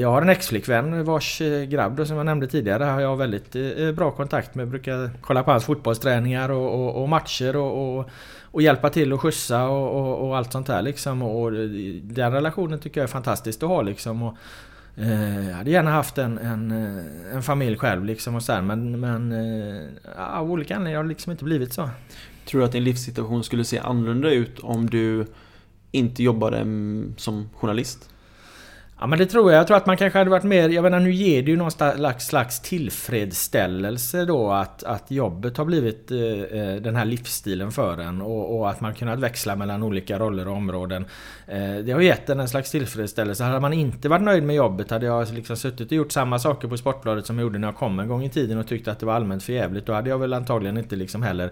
[0.00, 3.56] jag har en ex-flickvän vars grabb då, som jag nämnde tidigare har jag väldigt
[3.94, 4.68] bra kontakt med.
[4.68, 8.10] Brukar kolla på hans fotbollsträningar och, och, och matcher och, och,
[8.52, 11.22] och, hjälpa till och skjutsa och, och, allt sånt där liksom.
[11.22, 11.52] Och,
[12.02, 14.22] den relationen tycker jag är fantastisk att ha liksom.
[14.22, 14.36] Och,
[14.96, 18.62] eh, jag hade gärna haft en, en, eh, en familj själv liksom och så här,
[18.62, 21.90] men, men eh, av olika anledningar har det liksom inte blivit så.
[22.46, 25.26] Tror du att din livssituation skulle se annorlunda ut om du
[25.90, 28.11] inte jobbade mm, som journalist?
[29.02, 29.60] Ja men det tror jag.
[29.60, 30.68] Jag tror att man kanske hade varit mer...
[30.68, 35.64] Jag menar nu ger det ju någon slags, slags tillfredsställelse då att, att jobbet har
[35.64, 39.82] blivit eh, eh, den här livsstilen för en och, och, att man kunnat växla mellan
[39.82, 41.04] olika roller och områden.
[41.46, 43.44] Eh, det har gett en en slags tillfredsställelse.
[43.44, 46.68] Hade man inte varit nöjd med jobbet hade jag liksom suttit och gjort samma saker
[46.68, 48.98] på Sportbladet som jag gjorde när jag kom en gång i tiden och tyckte att
[48.98, 49.86] det var allmänt för jävligt.
[49.86, 51.50] Då hade jag väl antagligen inte liksom heller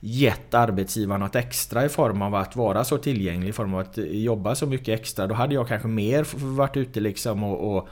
[0.00, 3.98] gett arbetsgivaren något extra i form av att vara så tillgänglig, i form av att
[3.98, 5.26] jobba så mycket extra.
[5.26, 7.88] Då hade jag kanske mer varit ute liksom och, och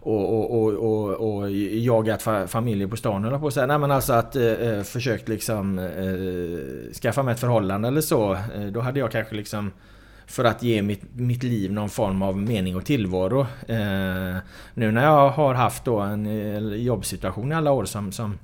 [0.00, 4.36] och, och, och, och, jagat familjer på stan eller på så Nej men alltså att
[4.36, 8.34] eh, eh, försökt liksom eh, skaffa mig ett förhållande eller så.
[8.34, 9.72] Eh, då hade jag kanske liksom
[10.26, 13.40] för att ge mitt, mitt liv någon form av mening och tillvaro.
[13.66, 14.36] Eh,
[14.74, 18.38] nu när jag har haft då en eh, jobbsituation i alla år som, som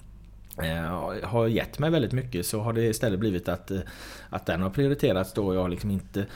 [0.63, 3.79] Eh, har gett mig väldigt mycket så har det istället blivit att, eh,
[4.31, 5.55] att den har prioriterats då.
[5.55, 6.27] Jag liksom inte...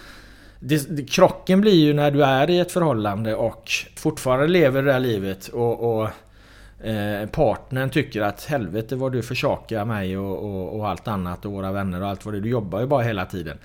[0.60, 4.92] Det, det, krocken blir ju när du är i ett förhållande och fortfarande lever det
[4.92, 6.08] här livet och, och
[6.86, 11.52] eh, partnern tycker att helvete vad du försakar mig och, och, och, allt annat och
[11.52, 13.58] våra vänner och allt vad det Du jobbar ju bara hela tiden.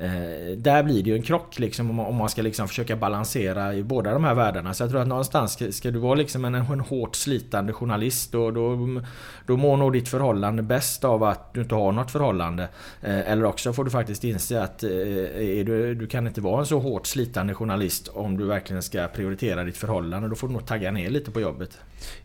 [0.00, 3.74] Eh, där blir det ju en krock liksom om, om man ska liksom försöka balansera
[3.74, 4.74] i båda de här världarna.
[4.74, 8.32] Så jag tror att någonstans ska, ska du vara liksom en, en hårt slitande journalist
[8.32, 9.00] då, då,
[9.46, 12.62] då mår nog ditt förhållande bäst av att du inte har något förhållande.
[13.02, 16.60] Eh, eller också får du faktiskt inse att eh, är du, du kan inte vara
[16.60, 20.28] en så hårt slitande journalist om du verkligen ska prioritera ditt förhållande.
[20.28, 21.78] Då får du nog tagga ner lite på jobbet.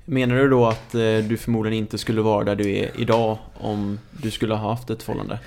[0.06, 4.00] Menar du då att eh, du förmodligen inte skulle vara där du är idag om
[4.12, 5.40] du skulle ha haft ett förhållande?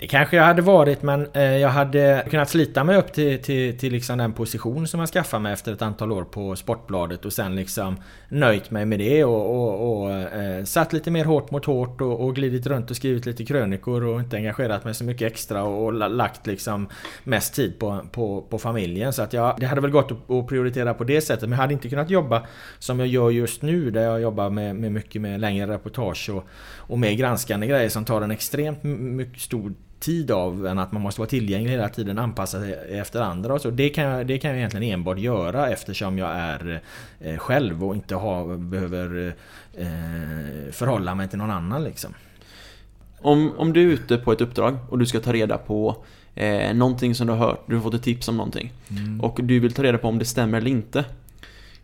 [0.00, 3.78] Det kanske jag hade varit men eh, jag hade kunnat slita mig upp till, till,
[3.78, 7.32] till liksom den position som jag skaffade mig efter ett antal år på Sportbladet och
[7.32, 7.96] sen liksom
[8.28, 12.24] nöjt mig med det och, och, och eh, satt lite mer hårt mot hårt och,
[12.24, 15.84] och, glidit runt och skrivit lite krönikor och inte engagerat mig så mycket extra och,
[15.84, 16.88] och lagt liksom
[17.24, 19.12] mest tid på, på, på familjen.
[19.12, 21.58] Så att jag, det hade väl gått att, att prioritera på det sättet men jag
[21.58, 22.46] hade inte kunnat jobba
[22.78, 26.44] som jag gör just nu där jag jobbar med, med mycket med längre reportage och,
[26.76, 31.02] och mer granskande grejer som tar en extremt mycket stor tid av än att man
[31.02, 33.70] måste vara tillgänglig hela tiden, anpassa sig efter andra och så.
[33.70, 36.82] Det kan, jag, det kan jag egentligen enbart göra eftersom jag är
[37.20, 39.34] eh, själv och inte ha, behöver
[39.74, 42.14] eh, förhålla mig till någon annan liksom.
[43.18, 46.74] Om, om du är ute på ett uppdrag och du ska ta reda på eh,
[46.74, 49.20] någonting som du har hört, du har fått ett tips om någonting mm.
[49.20, 51.04] och du vill ta reda på om det stämmer eller inte.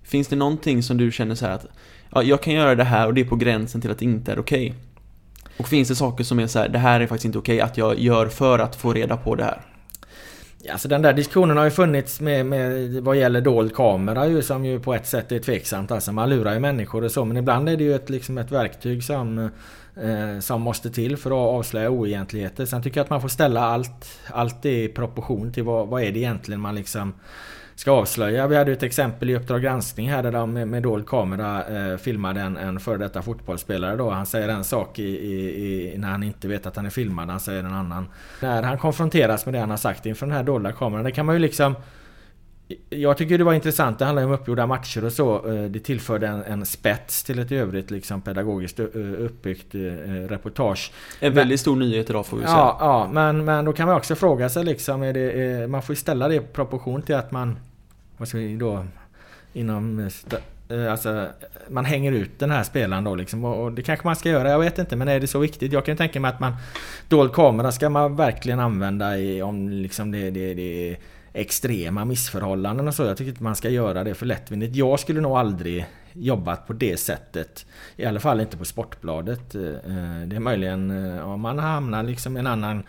[0.03, 1.67] Finns det någonting som du känner så att
[2.11, 4.33] ja, jag kan göra det här och det är på gränsen till att det inte
[4.33, 4.67] är okej?
[4.67, 4.86] Okay.
[5.57, 7.77] Och finns det saker som är så här, det här är faktiskt inte okej att
[7.77, 9.61] jag gör för att få reda på det här?
[10.73, 14.65] Alltså den där diskussionen har ju funnits med, med vad gäller dold kamera ju som
[14.65, 15.91] ju på ett sätt är tveksamt.
[15.91, 18.53] Alltså man lurar ju människor och så men ibland är det ju ett, liksom ett
[18.53, 19.39] verktyg som,
[19.97, 22.67] eh, som måste till för att avslöja oegentligheter.
[22.67, 26.13] Sen tycker jag att man får ställa allt, allt i proportion till vad, vad är
[26.13, 27.15] det egentligen man liksom
[27.77, 28.47] ska avslöja.
[28.47, 31.97] Vi hade ett exempel i Uppdrag granskning här där de med, med dold kamera eh,
[31.97, 34.11] filmade en, en före detta fotbollsspelare då.
[34.11, 37.31] Han säger en sak i, i, i, när han inte vet att han är filmad,
[37.31, 38.09] han säger en annan.
[38.41, 41.27] När han konfronteras med det han har sagt inför den här dolda kameran, det kan
[41.27, 41.75] man ju liksom
[42.91, 45.53] jag tycker det var intressant, det handlar ju om uppgjorda matcher och så.
[45.53, 48.87] Eh, det tillförde en, en spets till ett övrigt liksom pedagogiskt eh,
[49.19, 49.81] uppbyggt eh,
[50.29, 50.93] reportage.
[51.21, 52.57] En väldigt stor nyhet idag får vi säga.
[52.57, 55.93] Ja, ja men, men då kan man också fråga sig liksom, är det, man får
[55.93, 57.57] ju ställa det i proportion till att man,
[58.17, 58.85] vad ska vi då,
[59.53, 60.11] inom
[60.91, 61.27] Alltså,
[61.69, 63.45] man hänger ut den här spelaren då liksom.
[63.45, 64.97] Och det kanske man ska göra, jag vet inte.
[64.97, 65.73] Men är det så viktigt?
[65.73, 66.53] Jag kan tänka mig att man...
[67.09, 70.97] Dold kamera ska man verkligen använda i, om liksom det, det, det
[71.37, 73.03] extrema missförhållanden och så.
[73.03, 74.77] Jag tycker inte man ska göra det för lättvindigt.
[74.77, 77.67] Jag skulle nog aldrig jobbat på det sättet.
[77.97, 79.55] I alla fall inte på Sportbladet.
[79.55, 79.61] Eh,
[80.27, 82.83] det är möjligen eh, om man hamnar liksom i en annan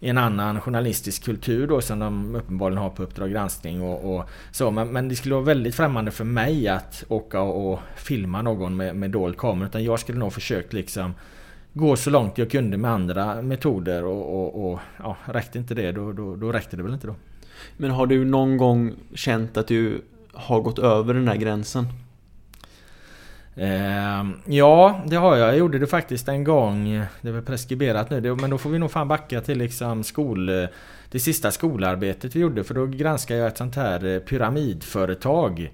[0.00, 4.28] i en annan journalistisk kultur då som de uppenbarligen har på Uppdrag granskning och, och
[4.50, 4.70] så.
[4.70, 8.76] Men, men, det skulle vara väldigt främmande för mig att åka och, och filma någon
[8.76, 9.68] med, med dold kamera.
[9.68, 11.14] Utan jag skulle nog försökt liksom
[11.72, 15.92] gå så långt jag kunde med andra metoder och, och, och ja, räckte inte det
[15.92, 17.14] då, då, då räckte det väl inte då.
[17.76, 21.86] Men har du någon gång känt att du har gått över den där gränsen?
[23.54, 25.48] Eh, ja, det har jag.
[25.48, 27.04] Jag gjorde det faktiskt en gång.
[27.20, 28.34] Det är väl preskriberat nu.
[28.34, 30.50] Men då får vi nog fan backa till liksom skol...
[31.10, 32.64] Det sista skolarbetet vi gjorde.
[32.64, 35.72] För då granskade jag ett sånt här eh, pyramidföretag.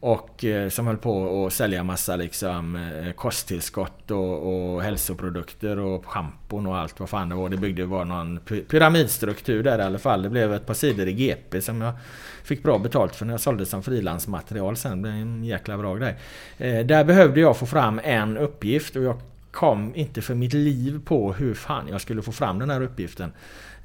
[0.00, 6.06] Och eh, som höll på att sälja massa liksom eh, kosttillskott och, och hälsoprodukter och
[6.06, 7.48] schampon och allt vad fan det var.
[7.48, 10.22] Det byggde var någon pyramidstruktur där i alla fall.
[10.22, 11.94] Det blev ett par sidor i GP som jag
[12.42, 14.90] fick bra betalt för när jag sålde som frilansmaterial sen.
[14.90, 16.16] Det blev en jäkla bra grej.
[16.58, 21.00] Eh, där behövde jag få fram en uppgift och jag kom inte för mitt liv
[21.04, 23.32] på hur fan jag skulle få fram den här uppgiften.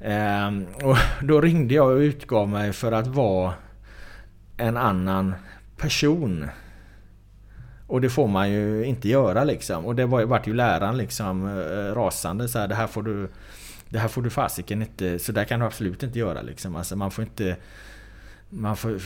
[0.00, 3.52] Ehm, och då ringde jag och utgav mig för att vara
[4.56, 5.34] en annan
[5.82, 6.46] person.
[7.86, 9.86] Och det får man ju inte göra liksom.
[9.86, 13.28] Och det var, vart ju läraren liksom eh, rasande så här, det här får du
[13.88, 16.76] Det här får du fasiken inte, så där kan du absolut inte göra liksom.
[16.76, 17.56] Alltså man får inte
[18.54, 18.98] man får,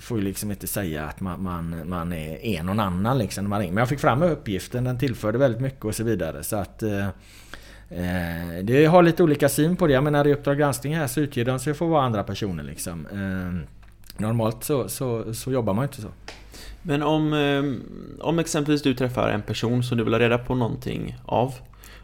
[0.00, 3.48] får ju liksom inte säga att man, man, man är, är någon annan liksom när
[3.48, 3.72] man ringer.
[3.72, 6.42] Men jag fick fram uppgiften, den tillförde väldigt mycket och så vidare.
[6.42, 7.06] Så att eh,
[7.88, 9.92] eh Det har lite olika syn på det.
[9.92, 12.62] Jag menar i Uppdrag granskning här så utger de sig för att vara andra personer
[12.62, 13.06] liksom.
[13.06, 13.83] Eh,
[14.16, 16.08] Normalt så, så, så jobbar man inte så.
[16.82, 17.62] Men om, eh,
[18.24, 21.54] om exempelvis du träffar en person som du vill ha reda på någonting av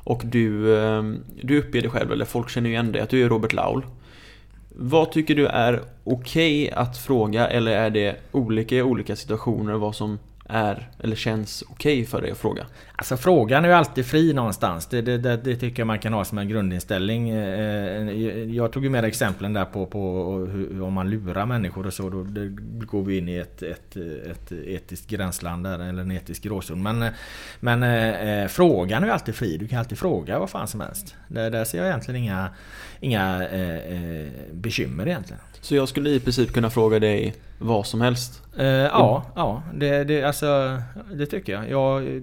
[0.05, 1.03] och du, eh,
[1.43, 3.87] du uppger dig själv, eller folk känner ju igen dig, att du är Robert Laul.
[4.69, 9.75] Vad tycker du är okej okay att fråga eller är det olika i olika situationer
[9.75, 12.67] vad som är, eller känns okej för dig att fråga?
[13.01, 14.87] Alltså frågan är ju alltid fri någonstans.
[14.87, 17.31] Det, det, det, det tycker jag man kan ha som en grundinställning.
[17.31, 18.09] Eh,
[18.55, 22.09] jag tog ju med exemplen där på, på hur, om man lurar människor och så.
[22.11, 22.27] Då
[22.87, 23.97] går vi in i ett, ett,
[24.31, 26.83] ett etiskt gränsland där, eller en etisk gråzon.
[26.83, 27.05] Men,
[27.61, 29.57] men eh, frågan är ju alltid fri.
[29.57, 31.15] Du kan alltid fråga vad fan som helst.
[31.29, 32.49] Där, där ser jag egentligen inga,
[33.01, 35.41] inga eh, eh bekymmer egentligen.
[35.61, 38.43] Så jag skulle i princip kunna fråga dig vad som helst?
[38.59, 40.83] Uh, ja, ja det, det, alltså,
[41.15, 41.71] det tycker jag.
[41.71, 42.23] jag.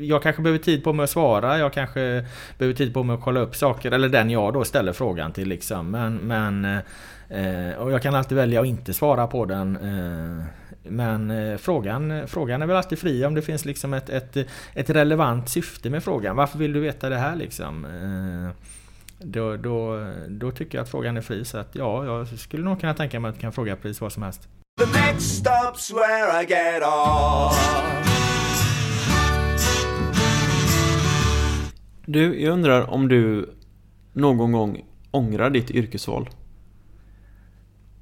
[0.00, 1.58] Jag kanske behöver tid på mig att svara.
[1.58, 2.24] Jag kanske
[2.58, 3.92] behöver tid på mig att kolla upp saker.
[3.92, 5.90] Eller den jag då ställer frågan till liksom.
[5.90, 6.64] Men, men
[7.28, 9.76] eh, och jag kan alltid välja att inte svara på den.
[9.76, 10.44] Eh,
[10.82, 14.36] men eh, frågan, frågan är väl alltid fri om det finns liksom ett, ett,
[14.74, 16.36] ett relevant syfte med frågan.
[16.36, 17.86] Varför vill du veta det här liksom?
[19.18, 21.44] Då, då, då tycker jag att frågan är fri.
[21.44, 24.12] Så att ja, jag skulle nog kunna tänka mig att jag kan fråga precis vad
[24.12, 24.48] som helst.
[24.80, 28.45] The next stop's where I get off.
[32.06, 33.50] Du, jag undrar om du
[34.12, 36.28] någon gång ångrar ditt yrkesval?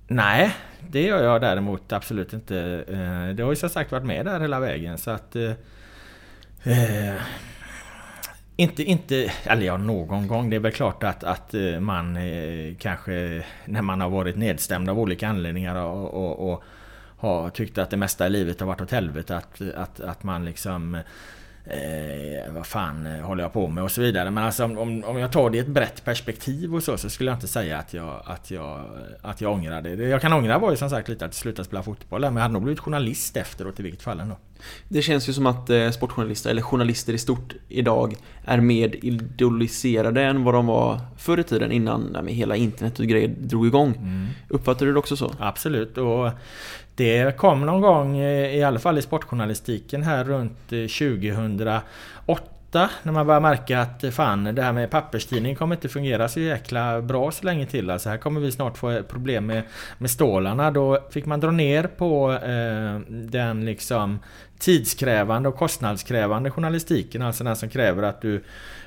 [0.07, 0.55] Nej,
[0.91, 2.85] det gör jag däremot absolut inte.
[2.89, 5.37] Eh, det har ju som sagt varit med där hela vägen så att...
[5.37, 5.53] Eh,
[6.65, 7.21] eh
[8.57, 10.51] inte, inte, eller ja någon gång.
[10.51, 14.91] Det är väl klart att, att eh, man eh, kanske när man har varit nedstämd
[14.91, 16.65] av olika anledningar och, och, och
[17.19, 19.37] har tyckt att det mesta i livet har varit åt helvete.
[19.37, 20.99] Att, att, att man liksom
[21.67, 24.31] Eh, vad fan eh, håller jag på med och så vidare.
[24.31, 27.31] Men alltså om, om jag tar det i ett brett perspektiv och så, så skulle
[27.31, 28.85] jag inte säga att jag, att jag,
[29.23, 29.97] att jag ångrar det.
[29.97, 32.21] Det jag kan ångra var ju som sagt lite att sluta spela fotboll.
[32.21, 34.37] Men jag hade nog blivit journalist efteråt i vilket fall ändå.
[34.89, 40.23] Det känns ju som att eh, sportjournalister, eller journalister i stort idag, är mer idoliserade
[40.23, 43.97] än vad de var förr i tiden innan med hela internet och grejer drog igång.
[43.97, 44.27] Mm.
[44.49, 45.33] Uppfattar du det också så?
[45.39, 45.99] Absolut.
[45.99, 46.31] Och
[46.97, 53.13] det kom någon gång, eh, i alla fall i sportjournalistiken här runt eh, 2008 när
[53.13, 57.03] man börjar märka att eh, fan det här med papperstidning kommer inte fungera så jäkla
[57.03, 57.91] bra så länge till.
[57.91, 59.63] Alltså här kommer vi snart få problem med,
[59.99, 60.71] med stålarna.
[60.71, 64.19] Då fick man dra ner på eh, den liksom
[64.59, 67.23] tidskrävande och kostnadskrävande journalistiken.
[67.23, 68.45] Alltså den som kräver att du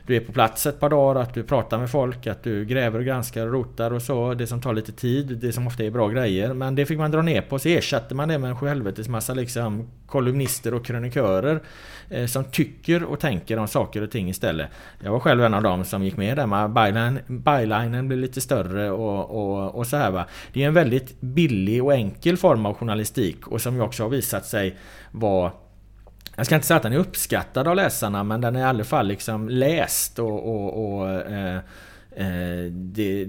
[0.08, 3.00] du är på plats ett par dagar, att du pratar med folk, att du gräver
[3.00, 4.34] och granskar och rotar och så.
[4.34, 6.54] Det som tar lite tid, det som ofta är bra grejer.
[6.54, 9.34] Men det fick man dra ner på, så ersatte man det med en sjuhelvetes massa
[9.34, 11.62] liksom kolumnister och krönikörer
[12.10, 14.70] eh, som tycker och tänker om saker och ting istället.
[15.04, 16.48] Jag var själv en av dem som gick med där.
[16.48, 20.26] med byline, bylinen blev lite större och, och, och så här va.
[20.54, 24.10] Det är en väldigt billig och enkel form av journalistik och som ju också har
[24.10, 24.78] visat sig
[25.12, 25.52] vara
[26.38, 28.84] jag ska inte säga att den är uppskattad av läsarna men den är i alla
[28.84, 31.60] fall liksom läst och, och, och eh,
[32.16, 33.28] eh, det,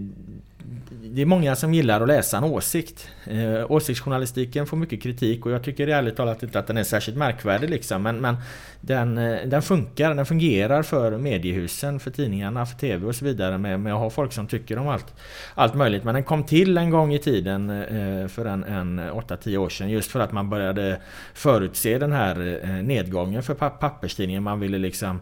[1.15, 3.09] det är många som gillar att läsa en åsikt.
[3.25, 7.19] Eh, åsiktsjournalistiken får mycket kritik och jag tycker ärligt talat inte att den är särskilt
[7.19, 8.03] märkvärdig liksom.
[8.03, 8.37] Men, men
[8.81, 13.59] den, eh, den funkar, den fungerar för mediehusen, för tidningarna, för TV och så vidare
[13.59, 15.15] med, med att ha folk som tycker om allt,
[15.55, 16.05] allt möjligt.
[16.05, 19.91] Men den kom till en gång i tiden eh, för en, en 8-10 år sedan
[19.91, 21.01] just för att man började
[21.35, 24.43] förutse den här eh, nedgången för papperstidningen.
[24.43, 25.21] Man ville liksom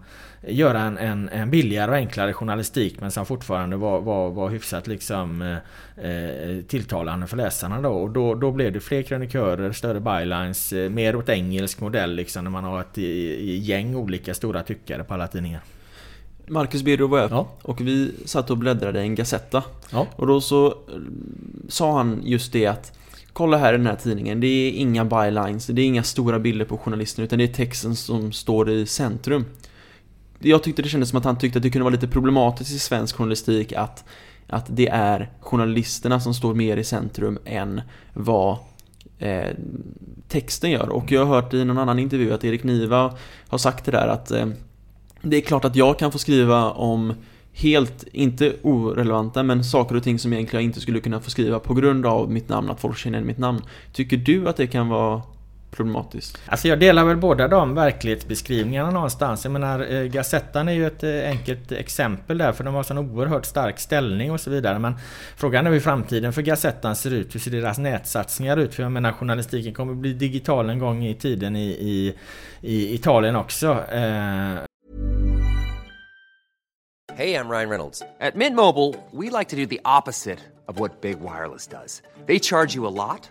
[0.48, 4.86] göra en, en, en billigare och enklare journalistik men som fortfarande var, var, var hyfsat
[4.86, 5.56] liksom eh,
[5.96, 7.88] eh, tilltalande för läsarna då.
[7.88, 12.44] Och då, då blev det fler krönikörer, större bylines, eh, mer åt engelsk modell liksom
[12.44, 12.98] när man har ett
[13.64, 15.60] gäng olika stora tyckare på alla tidningar.
[16.46, 17.48] Marcus Birro var jag ja.
[17.62, 19.62] och vi satt och bläddrade i en Gazetta.
[19.92, 20.06] Ja.
[20.16, 20.74] Och då så eh,
[21.68, 22.92] sa han just det att
[23.32, 26.64] Kolla här i den här tidningen, det är inga bylines, det är inga stora bilder
[26.64, 29.44] på journalisten utan det är texten som står i centrum
[30.38, 32.78] jag tyckte det kändes som att han tyckte att det kunde vara lite problematiskt i
[32.78, 34.04] svensk journalistik att,
[34.48, 37.80] att det är journalisterna som står mer i centrum än
[38.12, 38.58] vad
[39.18, 39.50] eh,
[40.28, 40.88] texten gör.
[40.88, 43.14] Och jag har hört i någon annan intervju att Erik Niva
[43.48, 44.46] har sagt det där att eh,
[45.22, 47.14] det är klart att jag kan få skriva om
[47.52, 51.58] helt, inte orelevanta, men saker och ting som egentligen jag inte skulle kunna få skriva
[51.58, 53.62] på grund av mitt namn, att folk känner mitt namn.
[53.92, 55.22] Tycker du att det kan vara
[55.70, 56.38] problematiskt?
[56.46, 59.44] Alltså jag delar väl båda de verklighetsbeskrivningarna någonstans.
[59.44, 62.98] Jag menar eh, Gazettan är ju ett eh, enkelt exempel där för de har sån
[62.98, 64.78] oerhört stark ställning och så vidare.
[64.78, 64.94] Men
[65.36, 67.34] frågan är hur framtiden för Gazettan ser ut.
[67.34, 68.74] Hur ser deras nätsatsningar ut?
[68.74, 72.14] För jag menar journalistiken kommer bli digital en gång i tiden i, i,
[72.60, 73.84] i Italien också.
[73.92, 74.54] Eh...
[77.18, 78.02] Hej, jag Ryan Reynolds.
[78.32, 82.02] På Mint Mobile, we like to do the opposite of what Big Wireless does.
[82.26, 83.30] They charge you a lot.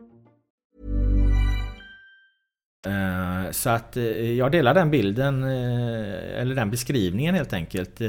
[2.85, 8.01] Eh, Så att eh, jag delar den bilden, eh, eller den beskrivningen helt enkelt.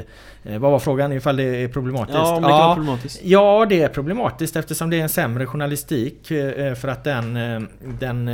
[0.43, 1.11] Vad var frågan?
[1.13, 2.17] Ifall det är problematiskt?
[2.17, 3.21] Ja, det vara problematiskt.
[3.23, 6.27] Ja, det är problematiskt eftersom det är en sämre journalistik.
[6.77, 7.33] För att den,
[7.99, 8.25] den,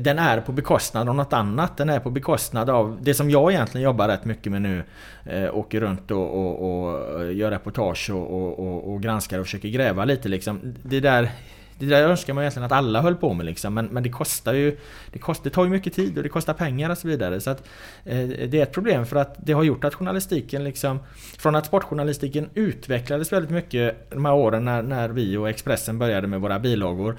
[0.00, 1.76] den är på bekostnad av något annat.
[1.76, 4.82] Den är på bekostnad av det som jag egentligen jobbar rätt mycket med nu.
[5.26, 10.28] Eh, Åker runt och, och, och gör reportage och, och granskar och försöker gräva lite
[10.28, 10.60] liksom.
[10.82, 11.30] Det där
[11.78, 14.54] det där önskar man egentligen att alla höll på med liksom, men, men det kostar
[14.54, 14.78] ju
[15.12, 17.40] det, kostar, det tar ju mycket tid och det kostar pengar och så vidare.
[17.40, 17.68] Så att,
[18.04, 20.98] eh, det är ett problem för att det har gjort att journalistiken liksom
[21.38, 26.26] Från att sportjournalistiken utvecklades väldigt mycket de här åren när, när vi och Expressen började
[26.26, 27.18] med våra bilagor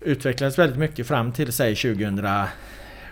[0.00, 2.28] Utvecklades väldigt mycket fram till säg 2000,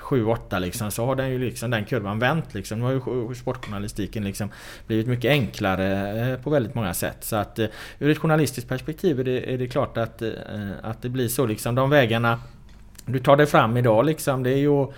[0.08, 2.78] 7-8 liksom så har den ju liksom den kurvan vänt liksom.
[2.78, 4.50] Nu har ju sportjournalistiken liksom
[4.86, 7.16] blivit mycket enklare eh, på väldigt många sätt.
[7.20, 7.66] Så att eh,
[7.98, 10.30] ur ett journalistiskt perspektiv är det, är det klart att, eh,
[10.82, 11.74] att det blir så liksom.
[11.74, 12.40] De vägarna
[13.06, 14.42] du tar dig fram idag liksom.
[14.42, 14.88] Det är ju eh,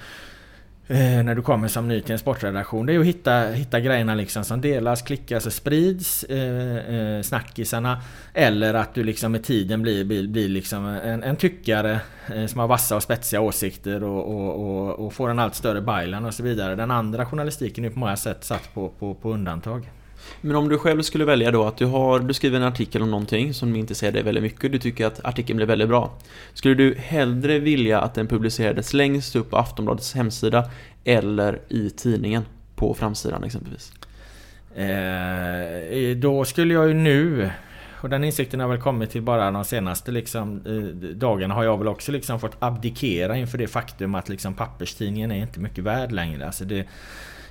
[0.91, 2.87] Eh, när du kommer som ny till en sportredaktion.
[2.87, 6.25] Det är att hitta, hitta grejerna liksom som delas, klickas och sprids.
[6.25, 8.03] Eh, eh, snackisarna.
[8.35, 12.01] Eller att du liksom med tiden blir, blir, blir liksom en, en tyckare
[12.35, 15.81] eh, som har vassa och spetsiga åsikter och, och, och, och får en allt större
[15.81, 16.75] byline och så vidare.
[16.75, 19.91] Den andra journalistiken är på många sätt satt på, på, på undantag.
[20.41, 23.11] Men om du själv skulle välja då att du har, du skriver en artikel om
[23.11, 26.13] någonting som inte säger dig väldigt mycket, du tycker att artikeln blir väldigt bra.
[26.55, 30.71] Skulle du hellre vilja att den publicerades längst upp på Aftonbladets hemsida
[31.05, 32.43] eller i tidningen
[32.75, 33.93] på framsidan exempelvis?
[34.75, 37.51] Eh, då skulle jag ju nu
[38.03, 41.79] och den insikten har väl kommit till bara de senaste liksom, eh, dagarna har jag
[41.79, 46.13] väl också liksom fått abdikera inför det faktum att liksom, papperstidningen är inte mycket värd
[46.13, 46.47] längre.
[46.47, 46.87] Alltså det,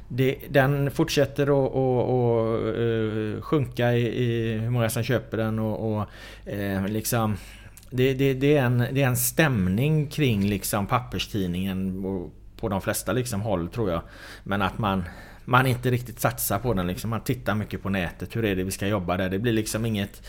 [0.10, 5.60] det, den fortsätter att och, och, uh, sjunka i, i hur många som köper den
[5.60, 6.08] och, och
[6.54, 7.38] uh, liksom
[7.90, 12.04] det, det, det, är en, det är en stämning kring liksom papperstidningen
[12.60, 14.02] på de flesta liksom håll tror jag.
[14.44, 15.04] Men att man
[15.46, 17.10] man inte riktigt satsar på den liksom.
[17.10, 18.36] Man tittar mycket på nätet.
[18.36, 19.30] Hur är det vi ska jobba där?
[19.30, 20.22] Det blir liksom inget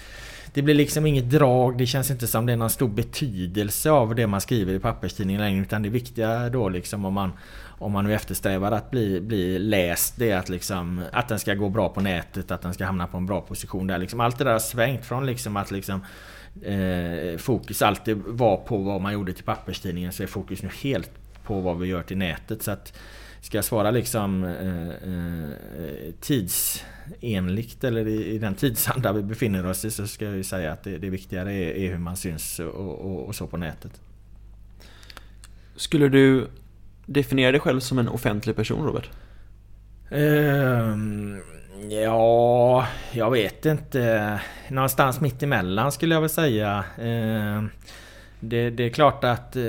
[0.55, 4.15] det blir liksom inget drag, det känns inte som det är någon stor betydelse av
[4.15, 7.33] det man skriver i papperstidningen längre utan det viktiga då liksom om man
[7.81, 11.55] om man nu eftersträvar att bli, bli läst det är att liksom att den ska
[11.55, 14.21] gå bra på nätet, att den ska hamna på en bra position där liksom.
[14.21, 16.05] Allt det där har svängt från liksom att liksom
[16.63, 21.11] eh, fokus alltid var på vad man gjorde till papperstidningen så är fokus nu helt
[21.45, 22.63] på vad vi gör till nätet.
[22.63, 22.93] Så att
[23.43, 29.85] Ska jag svara liksom eh, eh, tidsenligt eller i, i, den tidsanda vi befinner oss
[29.85, 32.59] i så ska jag ju säga att det, det viktigare är, är, hur man syns
[32.59, 34.01] och, och, och, så på nätet.
[35.77, 36.49] Skulle du
[37.13, 39.11] definiera dig själv som en offentlig person Robert?
[40.11, 41.43] Um,
[41.91, 44.41] ja, jag vet inte.
[44.69, 46.85] Någonstans mitt emellan skulle jag väl säga.
[46.99, 47.71] Um,
[48.43, 49.63] det, det, är klart att eh,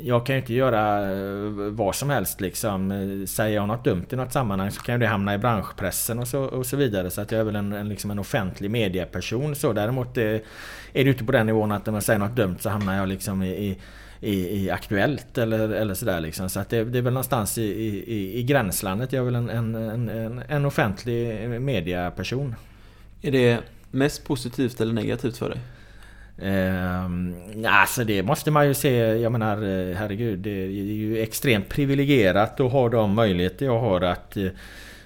[0.00, 2.90] jag kan ju inte göra eh, vad som helst liksom.
[3.28, 6.28] Säger jag något dumt i något sammanhang så kan ju det hamna i branschpressen och
[6.28, 7.10] så, och så vidare.
[7.10, 9.54] Så att jag är väl en, en, liksom en offentlig medieperson.
[9.54, 10.40] Så däremot eh, är
[10.92, 13.08] det ju inte på den nivån att om jag säger något dumt så hamnar jag
[13.08, 13.78] liksom i, i,
[14.20, 16.48] i Aktuellt eller, eller sådär liksom.
[16.48, 19.12] Så att det, det är väl någonstans i, i, i gränslandet.
[19.12, 19.74] Jag är väl en, en,
[20.08, 22.54] en, en offentlig medieperson.
[23.22, 23.58] Är det
[23.90, 25.60] mest positivt eller negativt för dig?
[26.38, 27.04] Eh,
[27.72, 28.96] alltså det måste man ju se.
[28.96, 30.38] Jag menar eh, herregud.
[30.38, 34.48] Det är ju extremt privilegierat att ha de möjligheter jag har att eh,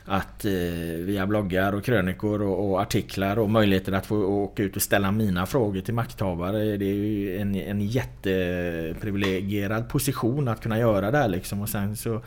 [0.05, 0.53] att eh,
[0.99, 5.13] via bloggar och krönikor och, och, artiklar och möjligheter att få åka ut och ställa
[5.13, 6.77] mina frågor till makthavare.
[6.77, 11.61] Det är ju en, en jätteprivilegierad position att kunna göra det här liksom.
[11.61, 12.23] Och sen så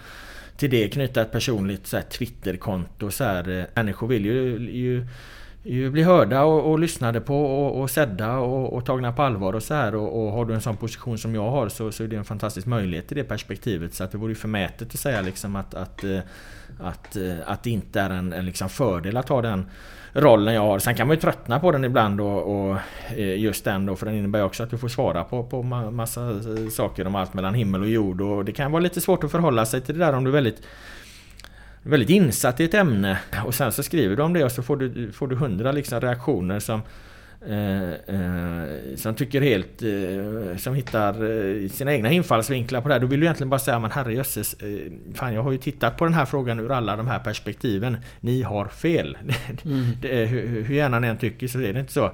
[0.57, 3.11] till det knyta ett personligt så här, Twitterkonto.
[3.11, 5.07] Så här, eh, människor vill ju, ju
[5.65, 9.53] ju bli hörda och, och lyssnade på och, och sedda och, och tagna på allvar
[9.53, 9.95] och så här.
[9.95, 12.25] Och, och, har du en sån position som jag har så, så är det en
[12.25, 13.93] fantastisk möjlighet i det perspektivet.
[13.93, 16.19] Så att det vore ju förmätet att säga liksom att, att, eh,
[16.79, 19.65] att, eh, att det inte är en, en liksom fördel att ha den
[20.13, 20.79] rollen jag har.
[20.79, 22.77] Sen kan man ju tröttna på den ibland och, och
[23.15, 26.29] eh, just den då för den innebär också att du får svara på, på massa
[26.29, 29.31] eh, saker om allt mellan himmel och jord och det kan vara lite svårt att
[29.31, 30.61] förhålla sig till det där om du är väldigt
[31.81, 34.77] väldigt insatt i ett ämne och sen så skriver du om det och så får
[34.77, 36.81] du, får du hundra liksom reaktioner som
[37.49, 39.81] eh, eh, som tycker helt...
[39.81, 43.01] Eh, som hittar eh, sina egna infallsvinklar på det här.
[43.01, 46.05] Då vill du egentligen bara säga men herrejösses, eh, fan jag har ju tittat på
[46.05, 47.97] den här frågan ur alla de här perspektiven.
[48.19, 49.17] Ni har fel.
[49.65, 49.85] Mm.
[50.01, 52.11] det, hur, hur gärna ni än tycker så är det inte så.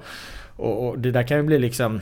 [0.56, 2.00] Och, och det där kan ju bli liksom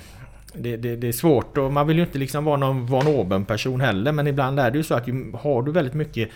[0.55, 3.45] det, det, det, är svårt och man vill ju inte liksom vara någon von oben
[3.45, 6.29] person heller men ibland är det ju så att ju, har du väldigt mycket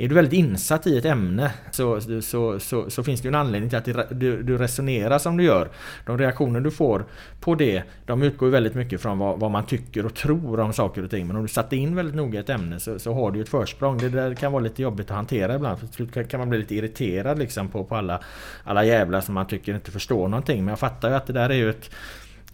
[0.00, 3.34] är du väldigt insatt i ett ämne så, så, så, så finns det ju en
[3.34, 5.68] anledning till att du, du, resonerar som du gör.
[6.06, 7.04] De reaktioner du får
[7.40, 10.72] på det, de utgår ju väldigt mycket från vad, vad man tycker och tror om
[10.72, 11.26] saker och ting.
[11.26, 13.98] Men om du satte in väldigt noga ett ämne så, så har du ett försprång.
[13.98, 15.78] Det där kan vara lite jobbigt att hantera ibland.
[15.78, 18.20] För till slut kan man bli lite irriterad liksom på, på alla,
[18.64, 20.64] alla jävlar som man tycker inte förstår någonting.
[20.64, 21.90] Men jag fattar ju att det där är ju ett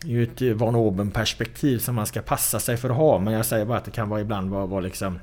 [0.04, 3.18] ju ett von oben perspektiv som man ska passa sig för att ha.
[3.18, 5.18] Men jag säger bara att det kan vara ibland vara, vara liksom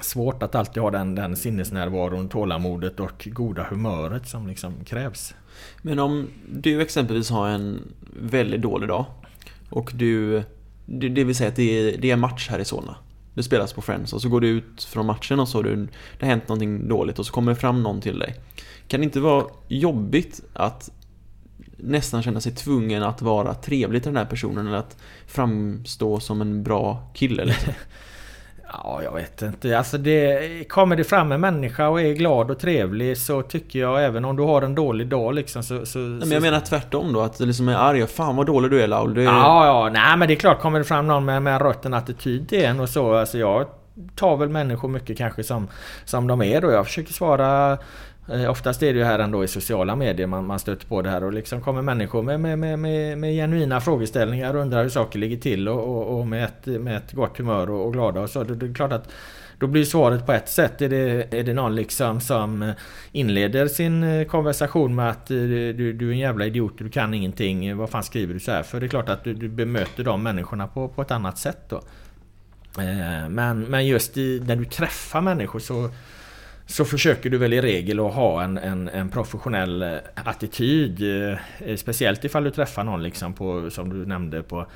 [0.00, 5.34] svårt att alltid ha den, den sinnesnärvaron, tålamodet och goda humöret som liksom krävs.
[5.82, 7.82] Men om du exempelvis har en
[8.20, 9.04] väldigt dålig dag
[9.70, 10.42] och du,
[10.86, 12.96] det vill säga att det är, det är match här i Solna.
[13.34, 15.76] Det spelas på Friends och så går du ut från matchen och så har du,
[16.18, 18.34] det har hänt någonting dåligt och så kommer det fram någon till dig.
[18.88, 20.90] Kan det inte vara jobbigt att
[21.76, 26.40] nästan känna sig tvungen att vara trevlig till den här personen eller att framstå som
[26.40, 27.72] en bra kille liksom?
[28.82, 29.78] Ja, jag vet inte.
[29.78, 34.04] Alltså det, kommer det fram en människa och är glad och trevlig så tycker jag
[34.04, 35.86] även om du har en dålig dag liksom så...
[35.86, 38.82] så men jag menar tvärtom då, att du liksom är arg fan vad dålig du
[38.82, 39.18] är Laul.
[39.18, 39.22] Är...
[39.22, 41.94] Ja, ja, nej men det är klart kommer det fram någon med, med en rutten
[41.94, 43.14] attityd till en och så.
[43.14, 43.66] Alltså jag
[44.16, 45.68] tar väl människor mycket kanske som,
[46.04, 46.70] som de är då.
[46.70, 47.78] Jag försöker svara
[48.28, 51.10] Eh, oftast är det ju här ändå i sociala medier man, man stöter på det
[51.10, 54.90] här och liksom kommer människor med, med, med, med, med genuina frågeställningar och undrar hur
[54.90, 58.20] saker ligger till och, och, och med, ett, med ett gott humör och, och glada
[58.20, 58.44] och så.
[58.44, 59.08] Det, det är klart att
[59.58, 60.82] då blir svaret på ett sätt.
[60.82, 62.72] Är det, är det någon liksom som
[63.12, 67.14] inleder sin eh, konversation med att eh, du, du är en jävla idiot, du kan
[67.14, 68.80] ingenting, vad fan skriver du så här för?
[68.80, 71.76] Det är klart att du, du bemöter de människorna på, på ett annat sätt då.
[72.78, 75.90] Eh, men, men just i, när du träffar människor så
[76.66, 81.02] så försöker du väl i regel att ha en, en, en professionell eh, attityd.
[81.60, 84.66] Eh, speciellt ifall du träffar någon liksom på, som du nämnde på,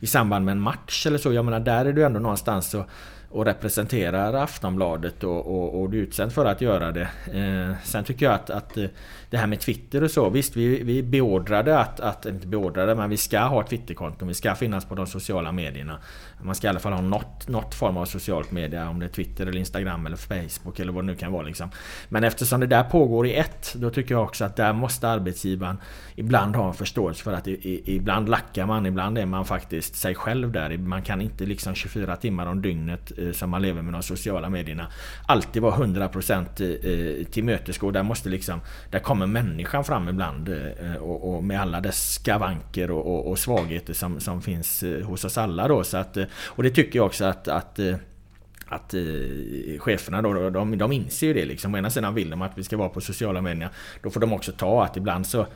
[0.00, 1.32] i samband med en match eller så.
[1.32, 2.84] Jag menar där är du ändå någonstans och,
[3.30, 7.08] och representerar Aftonbladet och, och, och du är utsänd för att göra det.
[7.32, 8.84] Eh, sen tycker jag att, att eh,
[9.30, 10.30] det här med Twitter och så.
[10.30, 14.28] Visst, vi, vi beordrade att, att, inte beordrade, men vi ska ha Twitterkonton.
[14.28, 15.98] Vi ska finnas på de sociala medierna.
[16.42, 18.88] Man ska i alla fall ha något, något form av socialt media.
[18.88, 21.42] Om det är Twitter eller Instagram eller Facebook eller vad det nu kan vara.
[21.42, 21.70] Liksom.
[22.08, 25.76] Men eftersom det där pågår i ett, då tycker jag också att där måste arbetsgivaren
[26.14, 29.96] ibland ha en förståelse för att i, i, ibland lackar man, ibland är man faktiskt
[29.96, 30.78] sig själv där.
[30.78, 34.50] Man kan inte liksom 24 timmar om dygnet eh, som man lever med de sociala
[34.50, 34.86] medierna
[35.26, 37.90] alltid vara 100% eh, eh tillmötesgå.
[37.90, 38.60] Där måste liksom,
[38.90, 43.30] där kommer människan fram ibland eh, eh, och, och med alla dess skavanker och, och,
[43.30, 45.84] och svagheter som, som finns eh, hos oss alla då.
[45.84, 47.80] Så att, eh, och det tycker jag också att, att
[48.70, 51.74] att eh, cheferna då, de, de inser ju det liksom.
[51.74, 53.68] Å ena sidan vill de att vi ska vara på sociala medier.
[54.02, 55.46] Då får de också ta att ibland så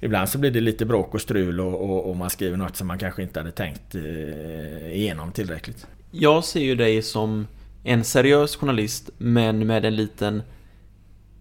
[0.00, 2.86] Ibland så blir det lite bråk och strul och, och, och man skriver något som
[2.86, 5.86] man kanske inte hade tänkt eh, igenom tillräckligt.
[6.10, 7.46] Jag ser ju dig som
[7.84, 10.42] en seriös journalist men med en liten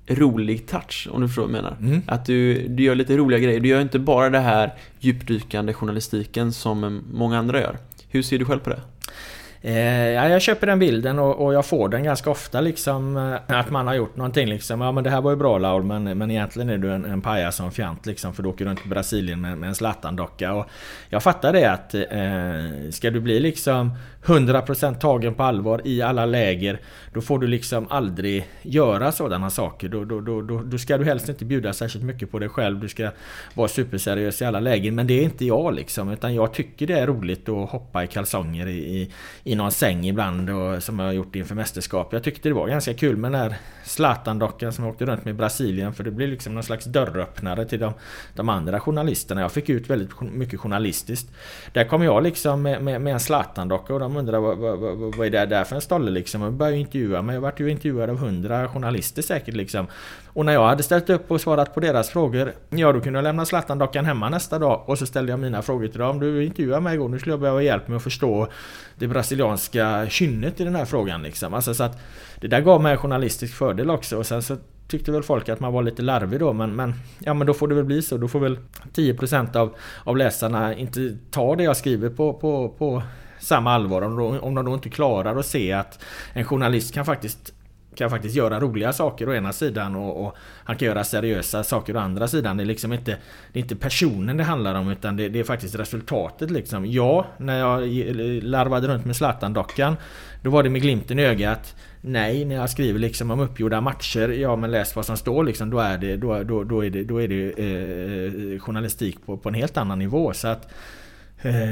[0.08, 1.78] rolig touch, om du förstår vad jag menar.
[1.80, 2.02] Mm.
[2.08, 3.60] Att du, du gör lite roliga grejer.
[3.60, 7.78] Du gör inte bara det här djupdykande journalistiken som många andra gör.
[8.10, 8.82] Hur ser du själv på det?
[9.62, 13.60] Eh, ja, jag köper den bilden och, och, jag får den ganska ofta liksom eh,
[13.60, 16.04] Att man har gjort någonting liksom Ja men det här var ju bra Laul men,
[16.18, 18.90] men egentligen är du en, en pajas som fjant liksom För du åker runt i
[18.90, 20.66] Brasilien med, med en Zlatan-docka
[21.10, 23.92] Jag fattar det att eh, Ska du bli liksom
[24.28, 26.80] 100% tagen på allvar i alla läger
[27.14, 31.06] Då får du liksom aldrig göra sådana saker då, då, då, då, då ska du
[31.06, 33.10] helst inte bjuda särskilt mycket på dig själv Du ska
[33.54, 37.00] vara superseriös i alla lägen Men det är inte jag liksom Utan jag tycker det
[37.00, 39.12] är roligt att hoppa i kalsonger i, i
[39.48, 42.14] i någon säng ibland och, som jag har gjort inför mästerskap.
[42.14, 45.32] Jag tyckte det var ganska kul med den här Zlatan-dockan som jag åkte runt med
[45.32, 47.94] i Brasilien för det blev liksom någon slags dörröppnare till de,
[48.36, 49.42] de andra journalisterna.
[49.42, 51.32] Jag fick ut väldigt mycket journalistiskt.
[51.74, 55.16] Där kom jag liksom med, med, med en Zlatan-docka och de undrade vad, vad, vad,
[55.16, 56.42] vad är det där för en stolle liksom.
[56.42, 57.34] Och började intervjua mig.
[57.34, 59.88] Jag vart ju intervjuad av hundra journalister säkert liksom.
[60.28, 63.24] Och när jag hade ställt upp och svarat på deras frågor, ja då kunde jag
[63.24, 66.20] lämna Zlatan-dockan hemma nästa dag och så ställde jag mina frågor till dem.
[66.20, 68.48] Du intervjuade mig igår, nu skulle jag behöva hjälp med att förstå
[68.96, 71.54] det brasilianska kynnet i den här frågan liksom.
[71.54, 72.00] Alltså så att
[72.42, 74.58] det där gav mig en journalistisk fördel också och sen så
[74.88, 77.68] tyckte väl folk att man var lite larvig då men, men ja men då får
[77.68, 78.18] det väl bli så.
[78.18, 78.60] Då får väl
[78.94, 83.04] 10% av, av läsarna inte ta det jag skriver på, på, på
[83.40, 87.06] samma allvar om de, om de då inte klarar att se att en journalist kan
[87.06, 87.54] faktiskt
[87.98, 91.96] kan faktiskt göra roliga saker å ena sidan och, och, han kan göra seriösa saker
[91.96, 92.58] å andra sidan.
[92.58, 93.18] Det är liksom inte,
[93.54, 96.86] det är inte personen det handlar om utan det, det är faktiskt resultatet liksom.
[96.86, 97.82] Ja, när jag
[98.44, 99.96] larvade runt med Zlatan-dockan
[100.44, 101.76] då var det med glimten i ögat.
[102.02, 105.70] Nej, när jag skriver liksom om uppgjorda matcher, ja men läs vad som står liksom,
[105.70, 109.38] då är det, då, då, då är det, då är det eh, eh journalistik på,
[109.38, 110.34] på en helt annan nivå.
[110.34, 110.97] Så att Eh,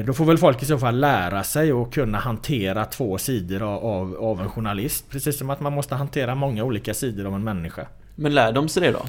[0.06, 4.16] då får väl folk i så fall lära sig att kunna hantera två sidor av,
[4.16, 5.10] av en journalist.
[5.10, 7.88] Precis som att man måste hantera många olika sidor av en människa.
[8.16, 9.06] Men lär de sig det då?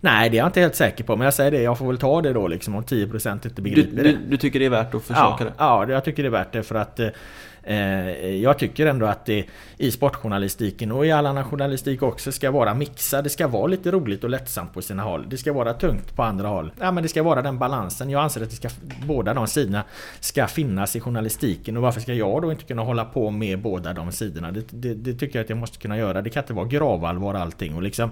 [0.00, 1.16] Nej, det är jag inte helt säker på.
[1.16, 3.96] Men jag säger det, jag får väl ta det då liksom om 10% inte begriper
[3.96, 4.08] du, det.
[4.08, 5.52] Du, du tycker det är värt att försöka ja, det?
[5.58, 7.08] Ja, jag tycker det är värt det för att eh,
[7.57, 9.46] Eh, Eh, jag tycker ändå att det
[9.76, 13.24] i sportjournalistiken och i all annan journalistik också ska vara mixad.
[13.24, 15.26] Det ska vara lite roligt och lättsamt på sina håll.
[15.28, 16.72] Det ska vara tungt på andra håll.
[16.80, 18.10] Ja men det ska vara den balansen.
[18.10, 18.68] Jag anser att det ska,
[19.06, 19.84] båda de sidorna
[20.20, 21.76] ska finnas i journalistiken.
[21.76, 24.52] Och varför ska jag då inte kunna hålla på med båda de sidorna?
[24.52, 26.22] Det, det, det tycker jag att jag måste kunna göra.
[26.22, 27.74] Det kan inte vara gravallvar allting.
[27.74, 28.10] Och liksom,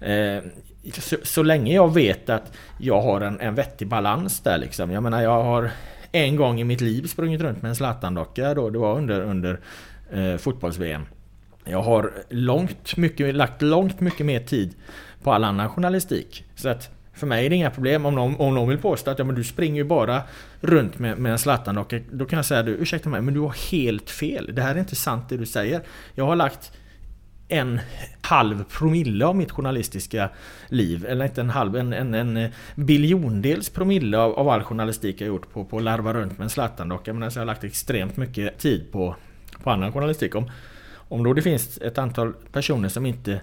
[0.00, 0.38] eh,
[0.92, 4.90] så, så, länge jag vet att jag har en, en vettig balans där liksom.
[4.90, 5.70] Jag menar jag har
[6.16, 8.70] en gång i mitt liv sprungit runt med en Zlatan-docka då.
[8.70, 9.60] Det var under, under
[10.12, 11.02] eh, fotbolls-VM.
[11.64, 14.74] Jag har långt mycket, lagt långt mycket mer tid
[15.22, 16.44] på all annan journalistik.
[16.54, 19.18] Så att för mig är det inga problem om någon, om någon vill påstå att
[19.18, 20.22] ja, men du springer ju bara
[20.60, 22.00] runt med, med en Zlatan-docka.
[22.10, 24.50] Då kan jag säga du, ursäkta mig men du har helt fel.
[24.54, 25.82] Det här är inte sant det du säger.
[26.14, 26.72] Jag har lagt
[27.48, 27.80] en
[28.20, 30.28] halv promille av mitt journalistiska
[30.68, 31.06] liv.
[31.06, 35.52] Eller inte en halv, en, en, en biljondels promille av, av all journalistik jag gjort
[35.52, 37.12] på, på larva runt med en Zlatan-docka.
[37.12, 39.16] Men alltså jag har lagt extremt mycket tid på,
[39.62, 40.34] på annan journalistik.
[40.34, 40.50] Om,
[41.08, 43.40] om då det finns ett antal personer som inte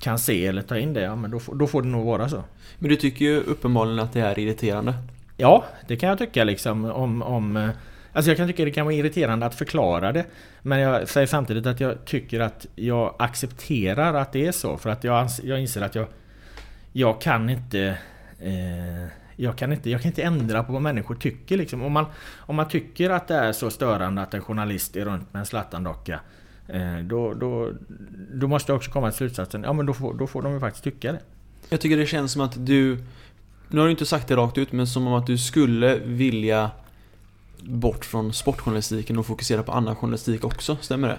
[0.00, 2.44] kan se eller ta in det, ja men då, då får det nog vara så.
[2.78, 4.94] Men du tycker ju uppenbarligen att det är irriterande.
[5.36, 7.70] Ja, det kan jag tycka liksom om, om
[8.14, 10.24] Alltså jag kan tycka det kan vara irriterande att förklara det.
[10.62, 14.76] Men jag säger samtidigt att jag tycker att jag accepterar att det är så.
[14.76, 16.06] För att jag, jag inser att jag,
[16.92, 17.98] jag kan inte...
[18.40, 21.82] Eh, jag kan, inte, jag kan inte ändra på vad människor tycker liksom.
[21.82, 22.06] Om man,
[22.36, 25.46] om man tycker att det är så störande att en journalist är runt med en
[25.46, 26.20] Zlatan-docka
[26.68, 27.70] eh, då, då,
[28.32, 30.60] då måste jag också komma till slutsatsen, ja men då får, då får de ju
[30.60, 31.20] faktiskt tycka det.
[31.68, 33.04] Jag tycker det känns som att du,
[33.68, 36.70] nu har du inte sagt det rakt ut, men som om att du skulle vilja
[37.60, 41.18] bort från sportjournalistiken och fokusera på annan journalistik också, stämmer det?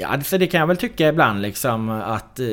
[0.00, 2.46] Ja, för det kan jag väl tycka ibland liksom att eh,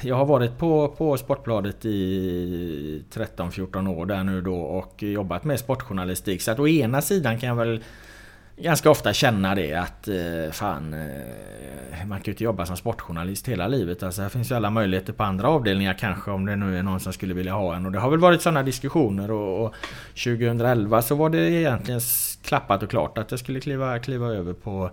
[0.00, 5.60] jag har varit på, på Sportbladet i 13-14 år där nu då och jobbat med
[5.60, 6.42] sportjournalistik.
[6.42, 7.82] Så att å ena sidan kan jag väl
[8.60, 13.48] ganska ofta känna det att eh, fan eh, man kan ju inte jobba som sportjournalist
[13.48, 14.02] hela livet.
[14.02, 17.00] Alltså här finns ju alla möjligheter på andra avdelningar kanske om det nu är någon
[17.00, 17.86] som skulle vilja ha en.
[17.86, 19.74] Och det har väl varit sådana diskussioner och, och
[20.24, 22.00] 2011 så var det egentligen
[22.42, 24.90] klappat och klart att jag skulle kliva, kliva över på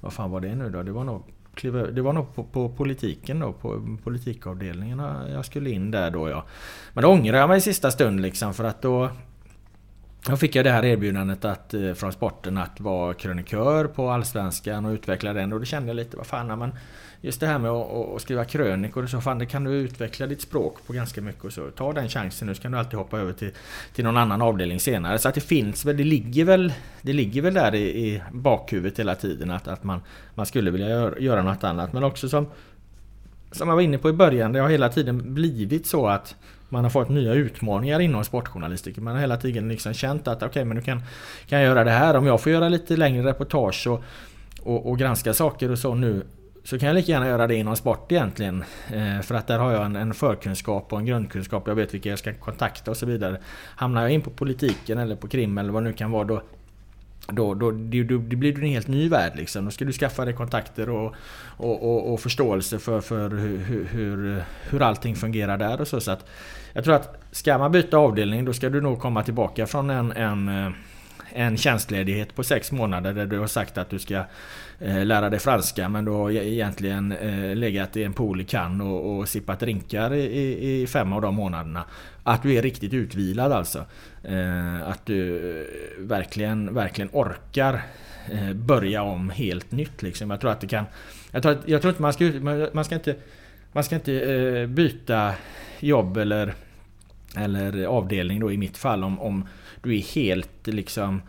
[0.00, 0.82] vad fan var det nu då?
[0.82, 1.22] Det var nog,
[1.54, 4.98] kliva, det var nog på, på politiken då, på politikavdelningen
[5.32, 6.44] jag skulle in där då ja.
[6.92, 9.10] Men då ångrar jag mig i sista stund liksom för att då
[10.26, 14.84] då fick jag det här erbjudandet att, eh, från sporten att vara krönikör på Allsvenskan
[14.84, 16.74] och utveckla den och då kände jag lite, vad fan, men
[17.20, 20.26] just det här med att, att skriva krönikor och så, fan det kan du utveckla
[20.26, 21.70] ditt språk på ganska mycket och så.
[21.70, 23.50] Ta den chansen nu så kan du alltid hoppa över till,
[23.94, 25.18] till någon annan avdelning senare.
[25.18, 26.72] Så att det finns väl, det ligger väl,
[27.02, 30.00] det ligger väl där i, i bakhuvudet hela tiden att, att man,
[30.34, 31.92] man skulle vilja göra, göra något annat.
[31.92, 32.46] Men också som,
[33.52, 36.36] som jag var inne på i början, det har hela tiden blivit så att
[36.74, 39.04] man har fått nya utmaningar inom sportjournalistiken.
[39.04, 41.02] Man har hela tiden liksom känt att okej okay, men du kan,
[41.46, 42.16] kan jag göra det här.
[42.16, 44.02] Om jag får göra lite längre reportage och,
[44.62, 46.22] och, och granska saker och så nu
[46.64, 48.64] så kan jag lika gärna göra det inom sport egentligen.
[48.92, 51.68] Eh, för att där har jag en, en, förkunskap och en grundkunskap.
[51.68, 53.40] Jag vet vilka jag ska kontakta och så vidare.
[53.76, 56.42] Hamnar jag in på politiken eller på krim eller vad det nu kan vara då
[57.26, 59.64] då, då, då, då blir det en helt ny värld liksom.
[59.64, 61.14] Då ska du skaffa dig kontakter och,
[61.56, 66.00] och, och, och förståelse för, för hur, hur, hur allting fungerar där och så.
[66.00, 66.26] så att
[66.74, 70.12] jag tror att ska man byta avdelning då ska du nog komma tillbaka från en,
[70.12, 70.72] en, eh,
[71.32, 74.24] en tjänstledighet på sex månader där du har sagt att du ska
[74.78, 78.84] eh, lära dig franska men du har egentligen eh, legat i en pool i Cannes
[78.84, 81.84] och, och sippat drinkar i, i fem av de månaderna.
[82.22, 83.84] Att du är riktigt utvilad alltså.
[84.84, 85.40] Att du
[85.98, 87.82] verkligen, verkligen orkar
[88.54, 90.30] börja om helt nytt liksom.
[90.30, 90.84] Jag tror att det kan...
[91.30, 92.24] Jag tror, att, jag tror inte man ska,
[92.72, 93.16] man ska inte...
[93.72, 95.32] Man ska inte byta
[95.80, 96.54] jobb eller,
[97.36, 99.48] eller avdelning då i mitt fall om, om
[99.82, 101.22] du är helt liksom...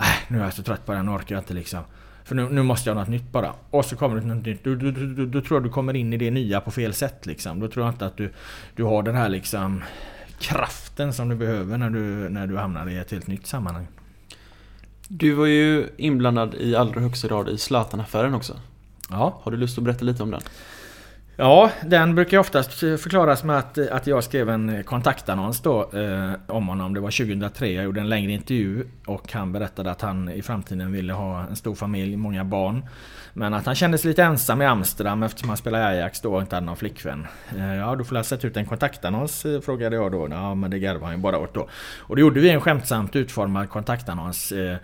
[0.00, 1.80] Äh, nu är jag så trött på den, orkar jag inte liksom.
[2.24, 3.52] För nu, nu måste jag ha något nytt bara.
[3.70, 4.64] Och så kommer det något nytt.
[4.64, 7.26] Då, då, då, då, tror jag du kommer in i det nya på fel sätt
[7.26, 7.60] liksom.
[7.60, 8.32] Då tror jag inte att du,
[8.76, 9.82] du har den här liksom
[10.38, 13.86] kraften som du behöver när du, när du hamnar i ett helt nytt sammanhang.
[15.08, 18.60] Du var ju inblandad i allra högsta grad i Zlatan-affären också.
[19.10, 19.40] Ja.
[19.42, 20.40] Har du lust att berätta lite om den?
[21.36, 25.60] Ja, den brukar oftast eh, förklaras med att, eh, att jag skrev en eh, kontaktannons
[25.60, 26.94] då eh, om honom.
[26.94, 27.72] Det var 2003.
[27.72, 31.56] Jag gjorde en längre intervju och han berättade att han i framtiden ville ha en
[31.56, 32.84] stor familj, många barn.
[33.32, 36.40] Men att han kände sig lite ensam i Amsterdam eftersom han spelade Ajax då och
[36.40, 37.26] inte hade någon flickvän.
[37.56, 40.28] Eh, ja, då får jag sätta ut en kontaktannons frågade jag då.
[40.30, 41.68] Ja, men det garvade han ju bara åt då.
[41.98, 44.52] Och då gjorde vi en skämtsamt utformad kontaktannons.
[44.52, 44.76] Eh,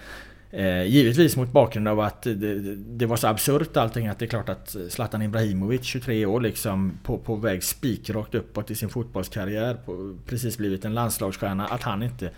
[0.52, 4.28] Eh, givetvis mot bakgrund av att det, det, var så absurt allting att det är
[4.28, 9.74] klart att Zlatan Ibrahimovic, 23 år liksom på, på väg spikrakt uppåt i sin fotbollskarriär,
[9.74, 12.30] på, precis blivit en landslagsstjärna, att han inte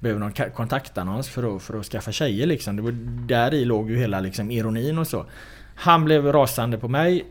[0.00, 2.76] behöver någon kontaktannons för att, för att skaffa tjejer liksom.
[2.76, 2.92] Det var,
[3.26, 5.26] där i låg ju hela liksom ironin och så.
[5.74, 7.24] Han blev rasande på mig,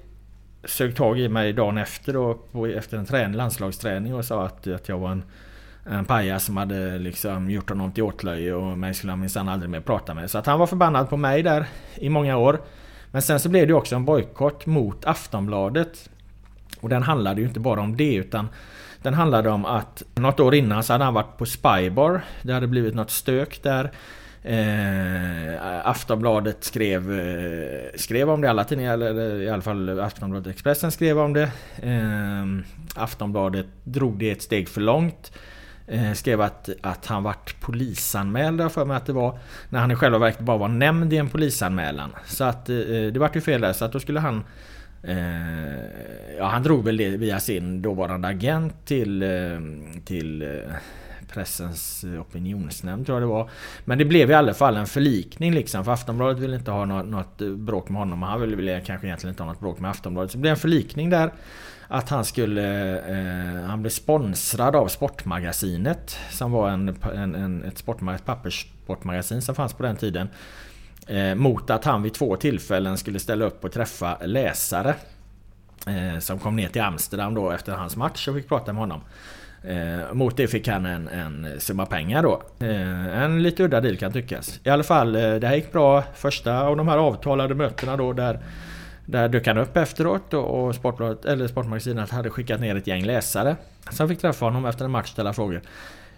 [0.64, 4.68] sög tag i mig dagen efter då, på, efter en trän, landslagsträning och sa att,
[4.68, 5.24] att jag var en
[5.86, 9.70] en pajas som hade liksom gjort honom till åtlöje och mig skulle han minsann aldrig
[9.70, 10.32] mer prata med.
[10.32, 11.66] Så att han var förbannad på mig där
[11.96, 12.62] i många år.
[13.12, 16.10] Men sen så blev det också en bojkott mot Aftonbladet.
[16.80, 18.48] Och den handlade ju inte bara om det utan
[19.02, 22.22] den handlade om att något år innan så hade han varit på Spybar.
[22.42, 23.92] Det hade blivit något stök där.
[24.44, 30.92] Eh, Aftonbladet skrev, eh, skrev om det, alla tidningar, eller i alla fall Aftonbladet Expressen
[30.92, 31.52] skrev om det.
[31.82, 32.46] Eh,
[32.96, 35.32] Aftonbladet drog det ett steg för långt.
[35.88, 39.40] Eh, skrev att, att han vart polisanmäld för mig att det var.
[39.70, 42.10] När han i själva verket bara var nämnd i en polisanmälan.
[42.26, 43.74] Så att eh, det vart ju fel där.
[43.74, 44.44] Så att då skulle han...
[45.04, 45.18] Eh,
[46.38, 49.30] ja, han drog väl det via sin dåvarande agent till, eh,
[50.06, 50.48] till eh,
[51.34, 53.50] Pressens opinionsnämnd tror jag det var.
[53.86, 55.86] Men det blev i alla fall en förlikning liksom.
[55.86, 58.24] För Aftonbladet ville inte ha något, något bråk med honom.
[58.24, 60.32] Och han ville, ville kanske egentligen inte ha något bråk med Aftonbladet.
[60.32, 61.32] Så det blev en förlikning där
[61.88, 62.98] att han skulle...
[63.00, 66.18] Eh, han blev sponsrad av Sportmagasinet.
[66.32, 70.30] Som var en, en, en ett, sportmag, ett papperssportmagasin som fanns på den tiden.
[71.08, 74.96] Eh, mot att han vid två tillfällen skulle ställa upp och träffa läsare.
[75.88, 79.02] Eh, som kom ner till Amsterdam då efter hans match och fick prata med honom.
[79.64, 82.42] Eh, mot det fick han en, en summa pengar då.
[82.60, 84.60] Eh, en lite udda deal kan tyckas.
[84.64, 86.04] I alla fall, eh, det här gick bra.
[86.16, 88.40] Första av de här avtalade mötena då där
[89.06, 93.56] där dök han upp efteråt och Sportbladet, eller Sportmagasinet hade skickat ner ett gäng läsare
[93.90, 95.62] som fick träffa honom efter en match och ställa frågor.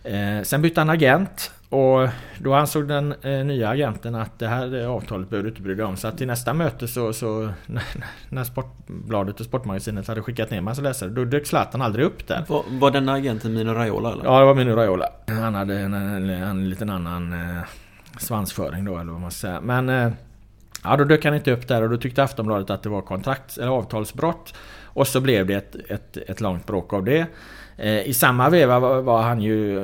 [0.04, 2.10] Eh, sen bytte han agent och
[2.40, 5.86] då ansåg den eh, nya agenten att det här avtalet behöver du inte bry dig
[5.86, 5.98] om.
[5.98, 7.50] Så att till nästa möte så, så
[8.30, 12.46] när Sportbladet och Sportmagasinet hade skickat ner massa läsare då dök Zlatan aldrig upp där.
[12.48, 14.24] Var, var denna agenten Mino Raiola eller?
[14.24, 15.10] Ja det var Mino Raiola.
[15.28, 17.62] Han hade en, en, en liten annan eh,
[18.18, 19.62] svansföring då eller vad man ska säga.
[19.62, 20.12] Men eh,
[20.86, 23.58] Ja, då dök han inte upp där och då tyckte Aftonbladet att det var kontrakt
[23.58, 24.54] eller avtalsbrott.
[24.84, 27.26] Och så blev det ett, ett, ett långt bråk av det.
[27.78, 29.80] Eh, I samma veva var han ju,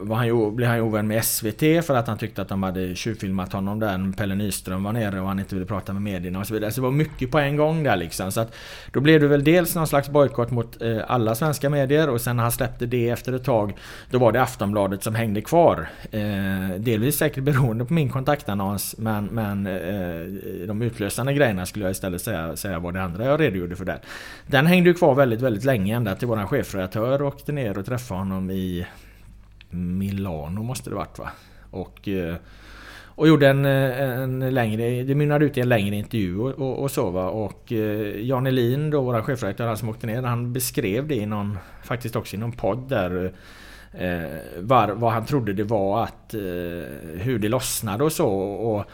[0.00, 2.62] var han ju, blev han ju ovän med SVT för att han tyckte att de
[2.62, 4.12] hade tjuvfilmat honom där.
[4.16, 6.70] Pelle Nyström var nere och han inte ville prata med medierna och så vidare.
[6.70, 8.32] Så det var mycket på en gång där liksom.
[8.32, 8.54] Så att
[8.92, 12.36] då blev det väl dels någon slags bojkott mot eh, alla svenska medier och sen
[12.36, 13.76] när han släppte det efter ett tag
[14.10, 15.88] Då var det Aftonbladet som hängde kvar.
[16.10, 16.20] Eh,
[16.78, 19.64] delvis säkert beroende på min kontaktannons men, men
[20.66, 23.98] de utlösande grejerna skulle jag istället säga, säga var det andra jag redogjorde för där.
[24.46, 27.86] Den hängde ju kvar väldigt, väldigt länge ända till våran chefredaktör jag åkte ner och
[27.86, 28.86] träffade honom i
[29.70, 31.30] Milano måste det varit va?
[31.70, 32.36] Och, eh,
[33.18, 36.82] och gjorde en, eh, en längre, det mynnade ut i en längre intervju och, och,
[36.82, 37.28] och så va.
[37.28, 41.26] Och eh, Jan Elin då, vår chefredaktör, han som åkte ner, han beskrev det i
[41.26, 43.32] någon, faktiskt också i någon podd där
[43.92, 46.40] eh, var, vad han trodde det var att eh,
[47.20, 48.28] hur det lossnade och så.
[48.40, 48.84] Och,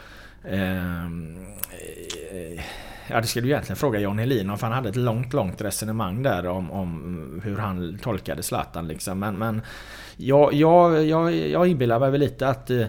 [0.49, 1.45] ehm,
[2.31, 2.63] eh,
[3.07, 5.61] Ja det skulle du egentligen fråga John Helin om för han hade ett långt långt
[5.61, 9.19] resonemang där om, om hur han tolkade Zlatan liksom.
[9.19, 9.61] Men, men
[10.17, 12.85] jag, jag, jag, jag inbillar mig väl lite att eh,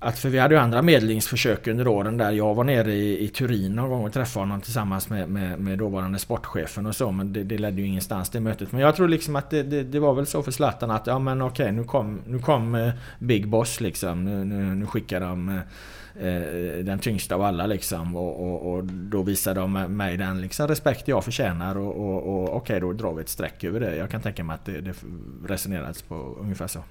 [0.00, 2.30] att för vi hade ju andra medlingsförsök under åren där.
[2.30, 5.78] Jag var nere i, i Turin någon gång och träffade honom tillsammans med, med, med
[5.78, 7.10] dåvarande sportchefen och så.
[7.10, 8.72] Men det, det ledde ju ingenstans det mötet.
[8.72, 11.18] Men jag tror liksom att det, det, det var väl så för Zlatan att ja
[11.18, 14.24] men okej nu kom, nu kom eh, Big Boss liksom.
[14.24, 15.60] Nu, nu, nu skickar de eh,
[16.82, 18.16] den tyngsta av alla liksom.
[18.16, 21.78] Och, och, och, då visar de mig den liksom respekt jag förtjänar.
[21.78, 23.96] Och, och, och okej då drar vi ett streck över det.
[23.96, 24.94] Jag kan tänka mig att det, det
[25.46, 26.82] resonerades på ungefär så.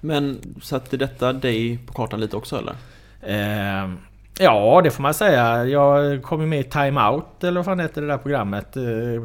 [0.00, 2.74] Men satte detta dig på kartan lite också eller?
[3.20, 3.90] Eh,
[4.38, 5.64] ja, det får man säga.
[5.64, 8.76] Jag kom ju med i Time Out, eller vad fan heter det där programmet?
[8.76, 8.82] Eh,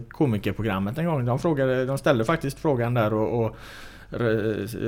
[0.09, 1.25] komikerprogrammet en gång.
[1.25, 3.55] De, frågade, de ställde faktiskt frågan där och, och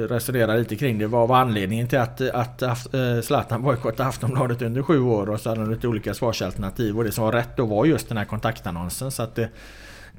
[0.10, 1.08] resonerade lite kring det.
[1.08, 2.88] Vad var anledningen till att, att att
[3.24, 5.30] Zlatan bojkottade Aftonbladet under sju år?
[5.30, 6.98] Och så hade de lite olika svarsalternativ.
[6.98, 9.12] Och det som var rätt då var just den här kontaktannonsen.
[9.12, 9.50] Så att det,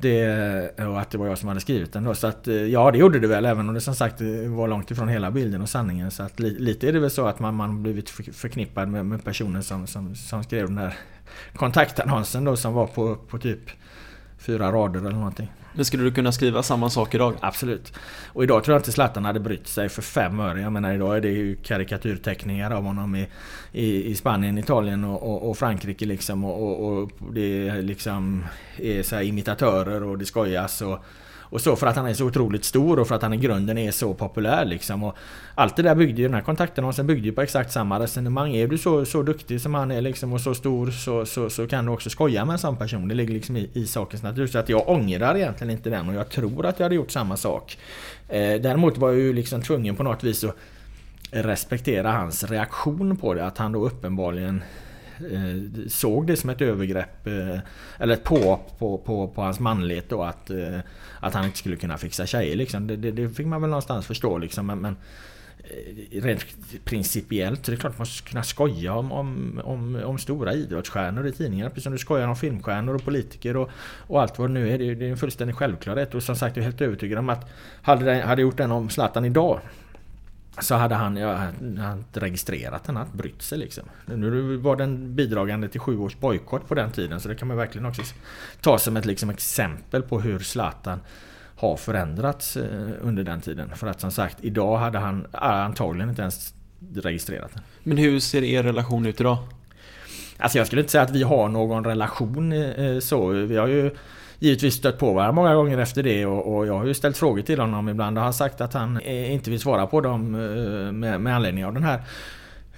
[0.00, 2.14] det, och att det var jag som hade skrivit den då.
[2.14, 3.44] Så att eh, ja, det gjorde det väl.
[3.44, 6.10] Även om det som sagt eh, var långt ifrån hela bilden och sanningen.
[6.10, 9.62] Så att lite är det väl så att man, man blivit förknippad med, med personen
[9.62, 10.96] som, som, som skrev den här
[11.56, 13.60] kontaktannonsen då som var på, på typ
[14.38, 15.52] fyra rader eller någonting.
[15.74, 17.34] Men skulle du kunna skriva samma sak idag?
[17.40, 17.92] Absolut.
[18.26, 20.60] Och idag tror jag inte Zlatan hade brytt sig för fem öre.
[20.60, 23.28] Jag menar idag är det ju karikatyrteckningar av honom i,
[23.72, 26.44] i, i Spanien, Italien och, och, och Frankrike liksom.
[26.44, 28.44] Och, och, och, det är liksom
[28.76, 30.82] är så imitatörer och det skojas.
[30.82, 31.04] Och,
[31.54, 33.78] och så för att han är så otroligt stor och för att han i grunden
[33.78, 35.04] är så populär liksom.
[35.04, 35.16] Och
[35.54, 38.54] allt det där byggde ju, den här kontaktannonsen byggde ju på exakt samma resonemang.
[38.54, 41.66] Är du så, så duktig som han är liksom och så stor så, så, så
[41.66, 43.08] kan du också skoja med en sån person.
[43.08, 44.46] Det ligger liksom i, i sakens natur.
[44.46, 47.36] Så att jag ångrar egentligen inte den och jag tror att jag hade gjort samma
[47.36, 47.78] sak.
[48.28, 50.56] Eh, däremot var jag ju liksom tvungen på något vis att
[51.30, 53.46] respektera hans reaktion på det.
[53.46, 54.62] Att han då uppenbarligen
[55.18, 57.58] Eh, såg det som ett övergrepp eh,
[57.98, 60.78] eller ett påhopp på, på, på hans manlighet då att, eh,
[61.20, 62.86] att han inte skulle kunna fixa tjejer liksom.
[62.86, 64.66] Det, det, det fick man väl någonstans förstå liksom.
[64.66, 64.96] Men, men
[65.58, 66.44] eh, rent
[66.84, 71.26] principiellt så är det klart man ska kunna skoja om, om, om, om stora idrottsstjärnor
[71.26, 71.68] i tidningar.
[71.68, 73.70] Precis som du skojar om filmstjärnor och politiker och,
[74.06, 74.78] och allt vad det nu är.
[74.78, 76.14] Det, det är en fullständig självklarhet.
[76.14, 77.50] Och som sagt jag är helt övertygad om att
[77.82, 79.60] hade, det, hade gjort den om Zlatan idag
[80.60, 81.34] så hade han, ja,
[81.78, 83.84] han registrerat den, han hade brytt sig liksom.
[84.06, 87.56] Nu var den bidragande till sju års bojkott på den tiden så det kan man
[87.56, 88.02] verkligen också
[88.60, 91.00] ta som ett liksom, exempel på hur Zlatan
[91.56, 93.70] har förändrats eh, under den tiden.
[93.76, 96.54] För att som sagt, idag hade han antagligen inte ens
[96.94, 97.62] registrerat den.
[97.82, 99.38] Men hur ser er relation ut idag?
[100.38, 103.26] Alltså jag skulle inte säga att vi har någon relation eh, så.
[103.28, 103.90] Vi har ju
[104.44, 107.42] givetvis stött på varandra många gånger efter det och, och, jag har ju ställt frågor
[107.42, 110.92] till honom ibland och han sagt att han eh, inte vill svara på dem eh,
[110.92, 112.02] med, med anledning av den här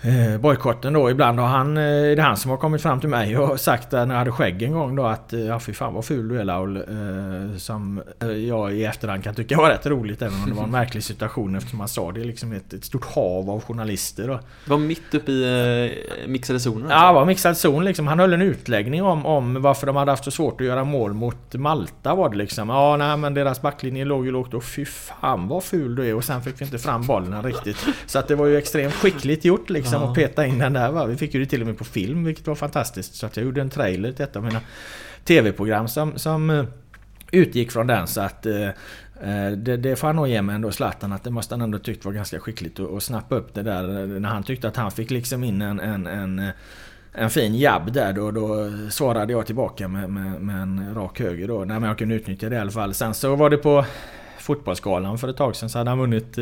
[0.02, 1.10] eh, bojkotten då.
[1.10, 3.92] Ibland har han, eh, är det han som har kommit fram till mig och sagt
[3.92, 6.44] när jag hade skägg en gång då att ja fy fan vad ful du är
[6.44, 6.82] Laul.
[7.58, 8.02] Som
[8.48, 11.54] jag i efterhand kan tycka var rätt roligt även om det var en märklig situation
[11.54, 14.28] eftersom han sa det liksom ett, ett stort hav av journalister.
[14.28, 14.40] Då.
[14.66, 16.82] Var mitt uppe i mixade zonen?
[16.82, 16.96] Alltså.
[16.96, 18.06] Ja, var mixad zon liksom.
[18.06, 21.12] Han höll en utläggning om, om varför de hade haft så svårt att göra mål
[21.12, 22.68] mot Malta var det liksom.
[22.68, 26.14] Ja, nej men deras backlinje låg ju lågt och fy fan vad ful du är
[26.14, 27.76] och sen fick vi inte fram bollen riktigt.
[28.06, 30.90] Så att det var ju extremt skickligt gjort liksom liksom och peta in den där.
[30.90, 31.06] Va?
[31.06, 33.14] Vi fick ju det till och med på film vilket var fantastiskt.
[33.14, 34.60] Så att jag gjorde en trailer till ett av mina
[35.24, 36.64] TV-program som, som uh,
[37.30, 38.06] utgick från den.
[38.06, 38.68] Så att uh,
[39.56, 42.04] det, det får han nog ge mig ändå Zlatan att det måste han ändå tyckt
[42.04, 45.44] var ganska skickligt att snappa upp det där när han tyckte att han fick liksom
[45.44, 46.52] in en, en, en
[47.18, 51.48] en fin jabb där då, då svarade jag tillbaka med, med, med en rak höger
[51.48, 51.58] då.
[51.58, 52.94] Nej men jag kunde utnyttja det i alla fall.
[52.94, 53.84] Sen så var det på
[54.38, 56.38] Fotbollsgalan för ett tag sedan så hade han vunnit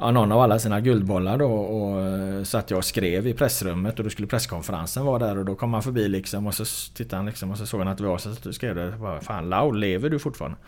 [0.00, 3.98] ja, någon av alla sina guldbollar då och eh, satt jag och skrev i pressrummet
[3.98, 7.16] och då skulle presskonferensen vara där och då kom han förbi liksom och så tittade
[7.16, 9.48] han liksom och så såg han att det var så att skrev det bara, Fan
[9.48, 10.58] Lau, lever du fortfarande?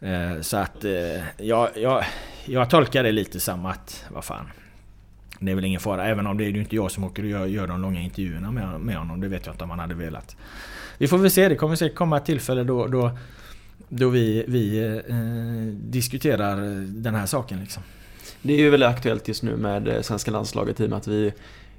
[0.00, 2.04] Eh, så att eh, jag, jag,
[2.44, 4.46] jag tolkar det lite som att, vad fan
[5.40, 7.28] det är väl ingen fara, även om det är ju inte jag som åker och
[7.28, 9.20] gör, gör de långa intervjuerna med, med honom.
[9.20, 10.36] Det vet jag inte om han hade velat.
[10.98, 13.18] Vi får väl se, det kommer säkert komma ett tillfälle då, då,
[13.88, 16.56] då vi, vi eh, diskuterar
[16.86, 17.60] den här saken.
[17.60, 17.82] Liksom.
[18.42, 21.08] Det är ju väldigt aktuellt just nu med eh, svenska landslaget i och med att
[21.08, 21.32] vi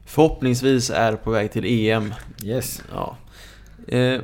[0.05, 2.13] förhoppningsvis är på väg till EM.
[2.43, 2.83] Yes.
[2.93, 3.17] Ja.
[3.87, 4.21] Eh,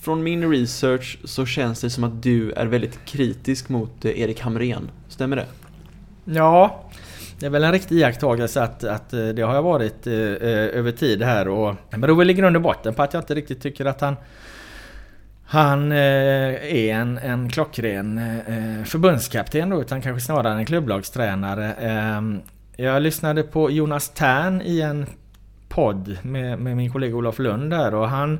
[0.00, 4.40] från min research så känns det som att du är väldigt kritisk mot eh, Erik
[4.40, 4.90] Hamrén.
[5.08, 5.46] Stämmer det?
[6.24, 6.90] Ja,
[7.38, 11.22] det är väl en riktig iakttagelse att, att det har jag varit eh, över tid
[11.22, 13.84] här och det beror väl i grund och botten på att jag inte riktigt tycker
[13.84, 14.16] att han
[15.48, 21.72] han eh, är en, en klockren eh, förbundskapten då, utan kanske snarare en klubblagstränare.
[21.72, 22.20] Eh,
[22.76, 25.06] jag lyssnade på Jonas Tern i en
[25.68, 28.38] podd med, med min kollega Olof Lund där och han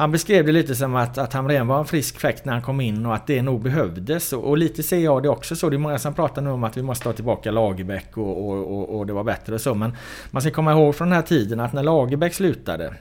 [0.00, 2.80] han beskrev det lite som att, att Hamrén var en frisk fläkt när han kom
[2.80, 4.32] in och att det nog behövdes.
[4.32, 5.70] Och, och, lite ser jag det också så.
[5.70, 8.78] Det är många som pratar nu om att vi måste ha tillbaka Lagerbäck och, och,
[8.78, 9.74] och, och det var bättre och så.
[9.74, 9.96] Men
[10.30, 12.94] man ska komma ihåg från den här tiden att när Lagerbäck slutade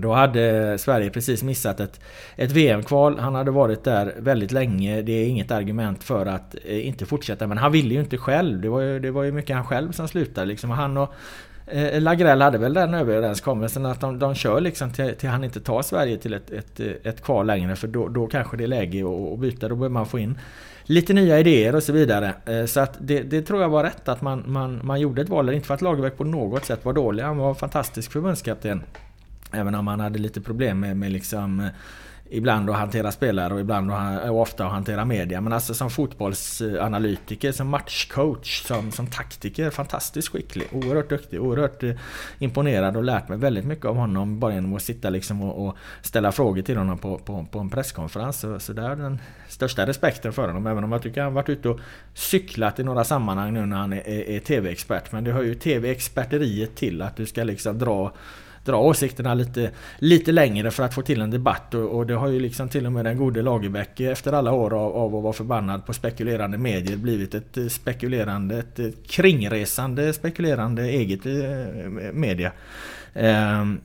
[0.00, 2.00] då hade Sverige precis missat ett,
[2.36, 3.18] ett VM-kval.
[3.18, 5.02] Han hade varit där väldigt länge.
[5.02, 7.46] Det är inget argument för att eh, inte fortsätta.
[7.46, 8.60] Men han ville ju inte själv.
[8.60, 10.46] Det var ju, det var ju mycket han själv som slutade.
[10.46, 10.70] Liksom.
[10.70, 11.14] Han och
[11.66, 15.60] eh, Lagrell hade väl den överenskommelsen att de, de kör liksom till, till han inte
[15.60, 17.76] tar Sverige till ett, ett, ett kval längre.
[17.76, 19.68] För då, då kanske det är läge att, att byta.
[19.68, 20.38] Då behöver man få in
[20.86, 22.34] lite nya idéer och så vidare.
[22.46, 25.28] Eh, så att det, det, tror jag var rätt att man, man, man gjorde ett
[25.28, 25.50] val.
[25.50, 27.22] Inte för att Lagerbäck på något sätt var dålig.
[27.22, 28.82] Han var fantastisk förbundskapten.
[29.52, 31.68] Även om han hade lite problem med, med liksom eh,
[32.30, 33.90] Ibland att hantera spelare och ibland
[34.30, 35.40] och ofta att hantera media.
[35.40, 39.70] Men alltså som fotbollsanalytiker, som matchcoach, som, som taktiker.
[39.70, 41.92] Fantastiskt skicklig, oerhört duktig, oerhört eh,
[42.38, 44.40] imponerad och lärt mig väldigt mycket av honom.
[44.40, 47.70] Bara genom att sitta liksom och, och ställa frågor till honom på, på, på en
[47.70, 48.40] presskonferens.
[48.40, 49.18] Så, så där den
[49.48, 50.66] största respekten för honom.
[50.66, 51.80] Även om jag tycker han varit ute och
[52.14, 55.12] cyklat i några sammanhang nu när han är, är, är TV-expert.
[55.12, 58.12] Men det hör ju TV-experteriet till att du ska liksom dra
[58.66, 61.74] dra åsikterna lite, lite längre för att få till en debatt.
[61.74, 64.52] Och, och det har ju liksom till och med den gode Lagerbäck eh, efter alla
[64.52, 68.86] år av, av att vara förbannad på spekulerande medier blivit ett eh, spekulerande, ett eh,
[69.08, 71.20] kringresande spekulerande eget
[72.12, 72.52] media.
[73.14, 73.80] Ehm,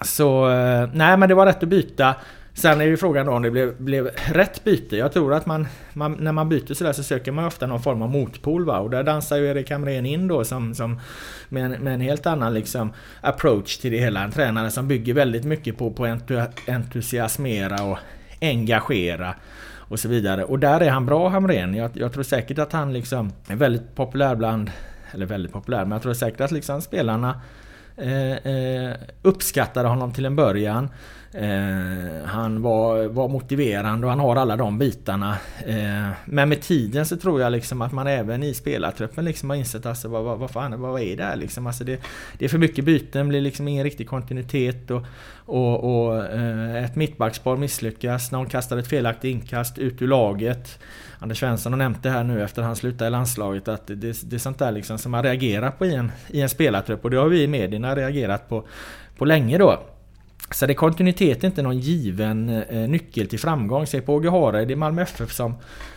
[0.00, 0.48] så
[0.92, 2.14] nej men det var rätt att byta.
[2.56, 4.96] Sen är ju frågan då om det blev, blev rätt byte.
[4.96, 8.02] Jag tror att man, man, när man byter sådär så söker man ofta någon form
[8.02, 8.64] av motpol.
[8.64, 8.78] Va?
[8.78, 11.00] Och där dansar ju Erik Hamrén in då som, som
[11.48, 14.22] med, en, med en helt annan liksom approach till det hela.
[14.22, 16.16] En tränare som bygger väldigt mycket på, på
[16.66, 17.98] entusiasmera och
[18.40, 19.34] engagera
[19.88, 20.44] och så vidare.
[20.44, 21.74] Och där är han bra Hamrén.
[21.74, 24.70] Jag, jag tror säkert att han liksom är väldigt populär bland,
[25.12, 27.40] eller väldigt populär, men jag tror säkert att liksom spelarna
[27.96, 30.88] eh, eh, uppskattade honom till en början.
[31.36, 35.36] Eh, han var, var motiverande och han har alla de bitarna.
[35.66, 39.56] Eh, men med tiden så tror jag liksom att man även i spelartruppen liksom har
[39.56, 41.66] insett alltså vad, vad, vad fan vad är det här liksom?
[41.66, 42.00] Alltså det,
[42.38, 45.02] det är för mycket byten, det blir liksom ingen riktig kontinuitet och,
[45.36, 48.32] och, och eh, ett mittbackspar misslyckas.
[48.32, 50.78] Någon kastar ett felaktigt inkast ut ur laget.
[51.18, 54.36] Anders Svensson har nämnt det här nu efter han slutade i landslaget att det, det
[54.36, 57.16] är sånt där liksom som man reagerar på i en, i en spelartrupp och det
[57.16, 58.64] har vi i medierna reagerat på,
[59.16, 59.80] på länge då.
[60.50, 63.86] Så det är kontinuitet inte någon given eh, nyckel till framgång.
[63.86, 65.54] Se på Åge Hareid i Malmö FF som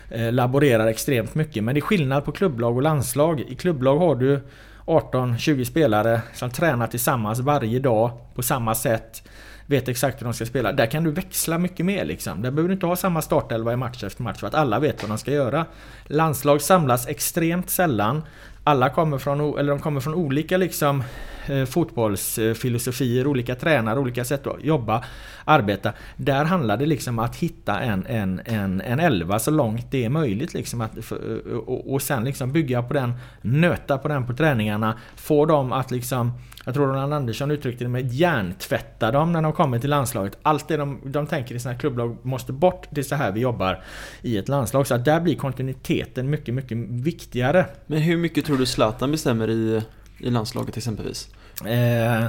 [0.10, 1.64] eh, laborerar extremt mycket.
[1.64, 3.40] Men det är skillnad på klubblag och landslag.
[3.40, 4.42] I klubblag har du
[4.86, 9.24] 18-20 spelare som tränar tillsammans varje dag på samma sätt.
[9.66, 10.72] Vet exakt hur de ska spela.
[10.72, 12.42] Där kan du växla mycket mer liksom.
[12.42, 15.02] Där behöver du inte ha samma startelva i match efter match för att alla vet
[15.02, 15.66] vad de ska göra.
[16.06, 18.24] Landslag samlas extremt sällan.
[18.64, 21.04] Alla kommer från, eller de kommer från olika liksom
[21.50, 25.04] Eh, fotbollsfilosofier, olika tränare, olika sätt att jobba,
[25.46, 25.94] arbeta.
[26.16, 30.06] Där handlar det liksom om att hitta en, en, en, en elva så långt det
[30.06, 30.54] är möjligt.
[30.54, 31.18] Liksom att, eh,
[31.58, 35.92] och, och sen liksom bygga på den, nöta på den på träningarna, få dem att
[35.92, 36.32] liksom
[36.68, 40.38] jag tror Roland Andersson uttryckte det med hjärntvätta dem när de kommer till landslaget.
[40.42, 42.88] Allt det de, de tänker i sina klubblag måste bort.
[42.90, 43.84] Det är så här vi jobbar
[44.22, 44.88] i ett landslag.
[44.88, 47.66] Så att där blir kontinuiteten mycket, mycket viktigare.
[47.86, 49.82] Men hur mycket tror du Zlatan bestämmer i,
[50.20, 51.30] i landslaget exempelvis?
[51.66, 52.26] Eh,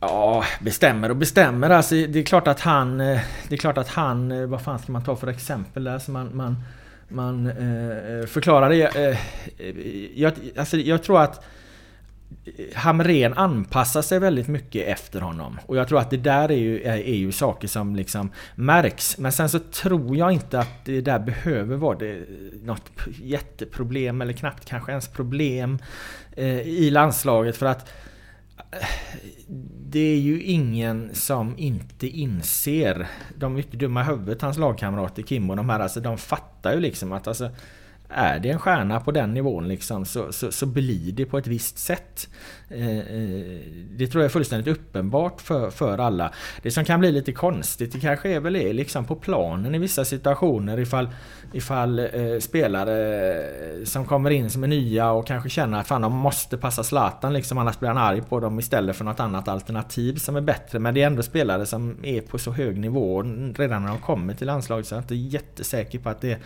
[0.00, 1.70] ja, bestämmer och bestämmer.
[1.70, 3.00] Alltså, det är klart att han...
[3.00, 4.32] Eh, det är klart att han...
[4.32, 5.98] Eh, vad fan ska man ta för exempel där?
[5.98, 6.56] Så man, man,
[7.08, 8.96] man eh, eh förklarar det.
[8.96, 9.18] Eh,
[10.20, 11.44] jag, alltså, jag tror att
[12.74, 15.58] Hamren anpassar sig väldigt mycket efter honom.
[15.66, 19.18] Och jag tror att det där är ju, är, är ju saker som liksom märks.
[19.18, 22.18] Men sen så tror jag inte att det där behöver vara det,
[22.62, 22.90] något
[23.22, 25.78] jätteproblem eller knappt kanske ens problem
[26.32, 27.56] eh, i landslaget.
[27.56, 27.88] För att
[28.72, 28.88] eh,
[29.80, 33.06] det är ju ingen som inte inser.
[33.36, 35.80] De är inte dumma i huvudet, hans lagkamrater Kim och de här.
[35.80, 37.50] Alltså de fattar ju liksom att alltså,
[38.08, 41.46] är det en stjärna på den nivån liksom, så, så, så blir det på ett
[41.46, 42.28] visst sätt.
[42.68, 46.32] Eh, eh, det tror jag är fullständigt uppenbart för, för alla.
[46.62, 49.78] Det som kan bli lite konstigt, det kanske är väl är liksom på planen i
[49.78, 51.08] vissa situationer ifall,
[51.52, 56.02] ifall eh, spelare eh, som kommer in som är nya och kanske känner att fan
[56.02, 59.48] de måste passa Zlatan liksom, annars blir han arg på dem istället för något annat
[59.48, 60.78] alternativ som är bättre.
[60.78, 63.22] Men det är ändå spelare som är på så hög nivå
[63.56, 66.38] redan när de kommer till landslaget så jag är inte jättesäker på att det är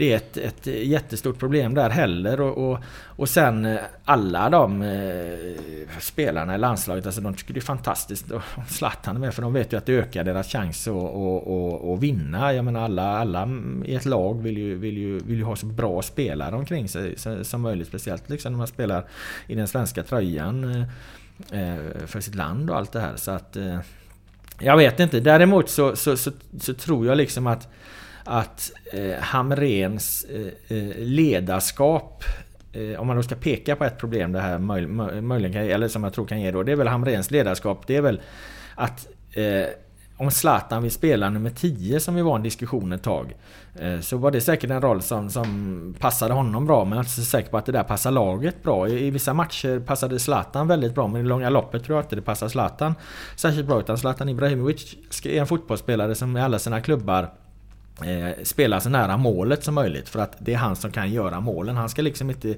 [0.00, 2.40] det är ett, ett jättestort problem där heller.
[2.40, 7.60] Och, och, och sen eh, alla de eh, spelarna i landslaget, alltså de tycker det
[7.60, 10.88] är fantastiskt att Zlatan är med för de vet ju att det ökar deras chans
[10.88, 12.52] att, och, och, och vinna.
[12.52, 13.48] Jag menar alla, alla
[13.84, 17.14] i ett lag vill ju, vill, ju, vill ju ha så bra spelare omkring sig
[17.42, 17.88] som möjligt.
[17.88, 19.04] Speciellt liksom när man spelar
[19.46, 20.80] i den svenska tröjan eh,
[21.60, 23.16] eh för sitt land och allt det här.
[23.16, 23.78] Så att eh,
[24.58, 25.20] Jag vet inte.
[25.20, 26.30] Däremot så, så, så,
[26.60, 27.68] så tror jag liksom att
[28.24, 32.24] att eh, Hamrens eh, eh, ledarskap
[32.72, 34.86] eh, om man då ska peka på ett problem det här möj,
[35.20, 37.86] möjligen kan, eller som jag tror kan ge då, det är väl Hamrens ledarskap.
[37.86, 38.20] Det är väl
[38.74, 39.68] att eh,
[40.20, 43.36] om Zlatan vill spela nummer 10 som vi var en diskussion ett tag.
[43.78, 47.00] Eh, så var det säkert en roll som, som passade honom bra men jag är
[47.00, 48.88] inte så säker på att det där passar laget bra.
[48.88, 52.16] I, i vissa matcher passade Zlatan väldigt bra men i långa loppet tror jag inte
[52.16, 52.94] det passar Zlatan
[53.36, 53.80] särskilt bra.
[53.80, 57.30] Utan Zlatan Ibrahimovic är en fotbollsspelare som i alla sina klubbar
[58.04, 61.40] eh, spela så nära målet som möjligt för att det är han som kan göra
[61.40, 61.76] målen.
[61.76, 62.50] Han ska liksom inte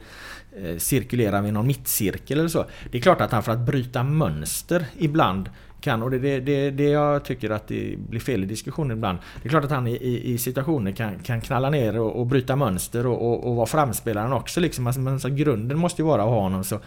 [0.57, 2.65] eh, cirkulera vid någon mittcirkel eller så.
[2.91, 5.51] Det är klart att han för att bryta mönster ibland
[5.81, 8.97] kan och det är det, det, det jag tycker att det blir fel i diskussionen
[8.97, 9.19] ibland.
[9.43, 12.27] Det är klart att han i, i, i situationer kan, kan knalla ner och, och
[12.27, 14.87] bryta mönster och, och, och vara framspelaren också liksom.
[14.87, 16.81] Alltså, men så grunden måste ju vara att ha honom så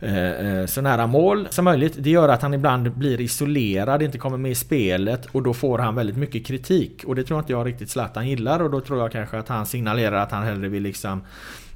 [0.00, 1.94] Eh, eh, så nära mål som möjligt.
[1.98, 5.78] Det gör att han ibland blir isolerad, inte kommer med i spelet och då får
[5.78, 7.04] han väldigt mycket kritik.
[7.06, 9.66] Och det tror inte jag riktigt Zlatan gillar och då tror jag kanske att han
[9.66, 11.22] signalerar att han hellre vill liksom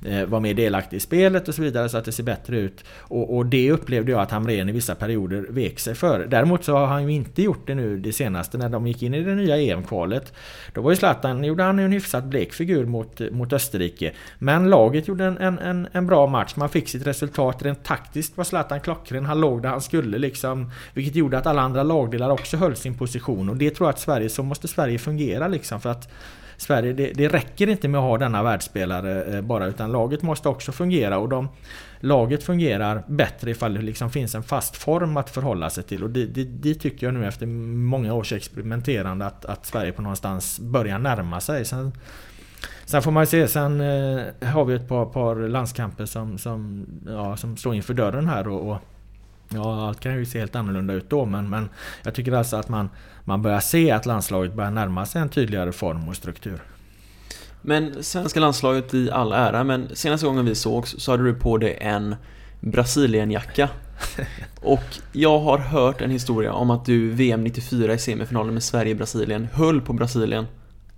[0.04, 2.84] Eh, vara mer delaktig i spelet och så vidare så att det ser bättre ut.
[2.98, 6.26] Och, och det upplevde jag att Hamrén i vissa perioder vek sig för.
[6.26, 9.14] Däremot så har han ju inte gjort det nu det senaste när de gick in
[9.14, 10.32] i det nya EM-kvalet.
[10.72, 14.12] Då var ju Zlatan, gjorde han en hyfsat blek figur mot, mot Österrike.
[14.38, 17.62] Men laget gjorde en, en, en, en bra match, man fick sitt resultat.
[17.62, 20.70] Rent taktiskt var Zlatan klockren, han låg där han skulle liksom.
[20.94, 23.48] Vilket gjorde att alla andra lagdelar också höll sin position.
[23.48, 25.80] Och det tror jag att Sverige, så måste Sverige fungera liksom.
[25.80, 26.08] För att
[26.62, 30.48] Sverige, det, det räcker inte med att ha denna världsspelare eh, bara utan laget måste
[30.48, 31.48] också fungera och de,
[32.00, 36.10] laget fungerar bättre ifall det liksom finns en fast form att förhålla sig till och
[36.10, 40.60] det, det, det tycker jag nu efter många års experimenterande att, att Sverige på någonstans
[40.60, 41.64] börjar närma sig.
[41.64, 41.92] Sen,
[42.84, 47.36] Sen får man se, sen eh, har vi ett par, par landskamper som, som, ja,
[47.36, 48.78] som står inför dörren här och, och
[49.54, 51.68] Ja, allt kan ju se helt annorlunda ut då men, men
[52.02, 52.90] jag tycker alltså att man,
[53.24, 56.62] man börjar se att landslaget börjar närma sig en tydligare form och struktur.
[57.62, 61.58] Men svenska landslaget i all ära, men senaste gången vi sågs så hade du på
[61.58, 62.16] dig en
[62.60, 63.68] Brasilienjacka.
[64.62, 69.48] Och jag har hört en historia om att du VM 94 i semifinalen med Sverige-Brasilien
[69.52, 70.46] höll på Brasilien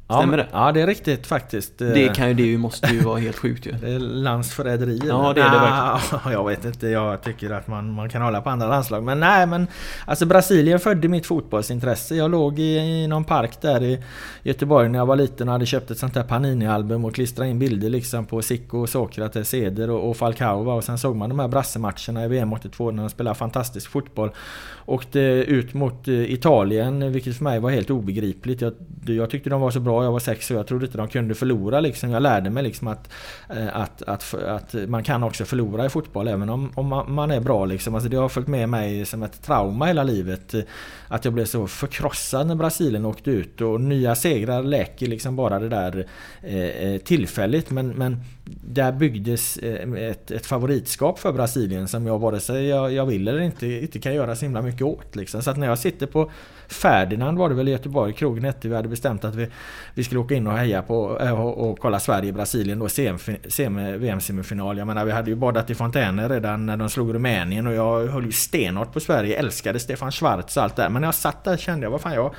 [0.04, 0.46] Stämmer det?
[0.52, 1.78] Ja, det är riktigt faktiskt.
[1.78, 3.72] Det kan ju, det måste ju vara helt sjukt ju.
[3.80, 5.00] Det är landsförräderi.
[5.04, 6.32] Ja, det är det verkligen.
[6.38, 9.02] Jag vet inte, jag tycker att man, man kan hålla på andra landslag.
[9.02, 9.66] Men nej, men
[10.06, 12.14] alltså Brasilien födde mitt fotbollsintresse.
[12.14, 14.02] Jag låg i, i någon park där i
[14.42, 17.58] Göteborg när jag var liten och hade köpt ett sånt där Panini-album och klistrat in
[17.58, 20.70] bilder liksom på Zico, Sokrates, Eder och, och Falcao.
[20.70, 24.30] Och sen såg man de här brassematcherna i VM 82 när de spelade fantastisk fotboll.
[24.86, 28.60] Åkte ut mot eh, Italien, vilket för mig var helt obegripligt.
[28.60, 28.72] Jag,
[29.06, 31.34] jag tyckte de var så bra jag var sex och jag trodde inte de kunde
[31.34, 32.10] förlora liksom.
[32.10, 33.12] Jag lärde mig liksom att,
[33.50, 37.40] eh, att, att, att man kan också förlora i fotboll även om, om man är
[37.40, 37.94] bra liksom.
[37.94, 40.54] Alltså det har följt med mig som ett trauma hela livet.
[41.14, 45.58] Att jag blev så förkrossad när Brasilien åkte ut och nya segrar läker liksom bara
[45.58, 46.06] det där
[46.42, 47.70] eh, eh tillfälligt.
[47.70, 48.20] Men, men
[48.64, 53.28] där byggdes eh, ett, ett favoritskap för Brasilien som jag vare sig jag, jag vill
[53.28, 55.16] eller inte, inte kan göra så himla mycket åt.
[55.16, 55.42] Liksom.
[55.42, 56.30] Så att när jag sitter på
[56.68, 59.48] Ferdinand var det väl i Göteborg, krogen hette vi hade bestämt att vi,
[59.94, 62.88] vi skulle åka in och heja på eh, och, och kolla Sverige-Brasilien då
[63.98, 64.78] VM-semifinal.
[64.78, 68.06] Jag menar vi hade ju badat i fontäner redan när de slog Rumänien och jag
[68.06, 70.88] höll ju stenhårt på Sverige, älskade Stefan Schwarz och allt där.
[70.88, 72.34] Men när jag satt där kände jag, vad fan jag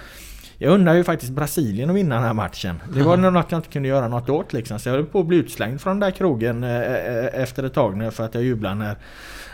[0.58, 2.82] jag undrar ju faktiskt Brasilien att vinna den här matchen.
[2.94, 4.80] Det var nog något jag inte kunde göra något åt liksom.
[4.80, 7.74] Så jag höll på att bli utslängd från den där krogen eh, eh, efter ett
[7.74, 8.96] tag nu för att jag jublade när,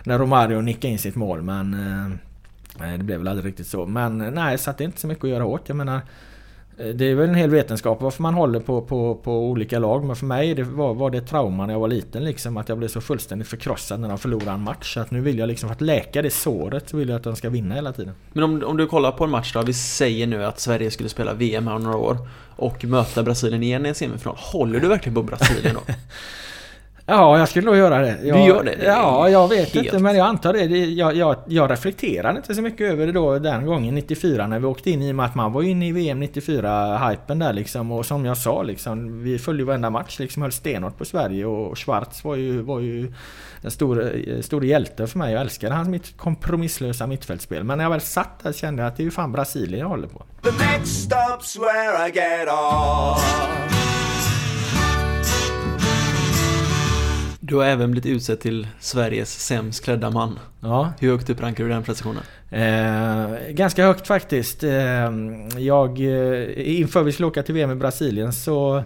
[0.03, 1.41] när Romario nickade in sitt mål.
[1.41, 1.75] Men
[2.79, 3.85] Nej, det blev väl aldrig riktigt så.
[3.85, 5.69] Men nej, så det är inte så mycket att göra åt.
[5.69, 6.01] Jag menar, eh,
[6.77, 10.05] det är väl en hel vetenskap varför man håller på, på, på olika lag.
[10.05, 12.23] Men för mig det var, var det ett trauma när jag var liten.
[12.23, 14.93] Liksom, att jag blev så fullständigt förkrossad när de förlorade en match.
[14.93, 17.23] Så att nu vill jag liksom, för att läka det såret, så vill jag att
[17.23, 18.13] de ska vinna hela tiden.
[18.33, 19.61] Men om, om du kollar på en match då.
[19.61, 22.17] Vi säger nu att Sverige skulle spela VM här om några år.
[22.55, 24.35] Och möta Brasilien igen i en semifinal.
[24.39, 25.93] Håller du verkligen på Brasilien då?
[27.11, 28.17] Ja, jag skulle nog göra det.
[28.23, 28.75] Jag, du gör det?
[28.75, 29.85] det ja, jag vet helt...
[29.85, 30.65] inte men jag antar det.
[30.65, 34.65] Jag, jag, jag reflekterade inte så mycket över det då den gången 94 när vi
[34.65, 37.91] åkte in i och med att man var inne i VM 94-hypen där liksom.
[37.91, 41.77] Och som jag sa liksom, vi följde varenda match liksom, höll stenhårt på Sverige och
[41.77, 43.13] Schwarz var ju, var ju
[43.61, 44.09] den stora,
[44.41, 45.33] stora hjälten för mig.
[45.33, 47.63] Jag älskade hans mitt kompromisslösa mittfältspel.
[47.63, 49.87] Men när jag väl satt där kände jag att det är ju fan Brasilien jag
[49.87, 50.23] håller på.
[50.43, 53.90] The next stop's where I get off.
[57.51, 60.39] Du har även blivit utsedd till Sveriges sämst klädda man.
[60.59, 60.93] Ja.
[60.99, 62.23] Hur högt upp rankar du den prestationen?
[62.49, 64.63] Eh, ganska högt faktiskt.
[64.63, 65.11] Eh,
[65.57, 65.99] jag,
[66.55, 68.83] inför vi skulle åka till VM i Brasilien så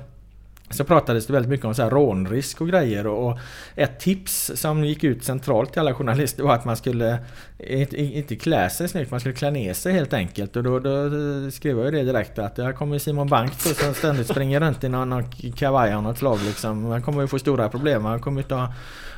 [0.69, 3.39] så pratades det väldigt mycket om så här rånrisk och grejer och
[3.75, 7.17] ett tips som gick ut centralt till alla journalister var att man skulle
[7.59, 10.55] inte, inte klä sig snyggt, man skulle klä ner sig helt enkelt.
[10.55, 11.09] Och då, då
[11.51, 14.89] skrev jag ju det direkt att här kommer Simon Bank som ständigt springer runt i
[14.89, 15.23] någon, någon
[15.55, 16.85] kavaj av något slag liksom.
[16.85, 18.05] Han kommer ju få stora problem.
[18.05, 18.73] Han kommer inte ha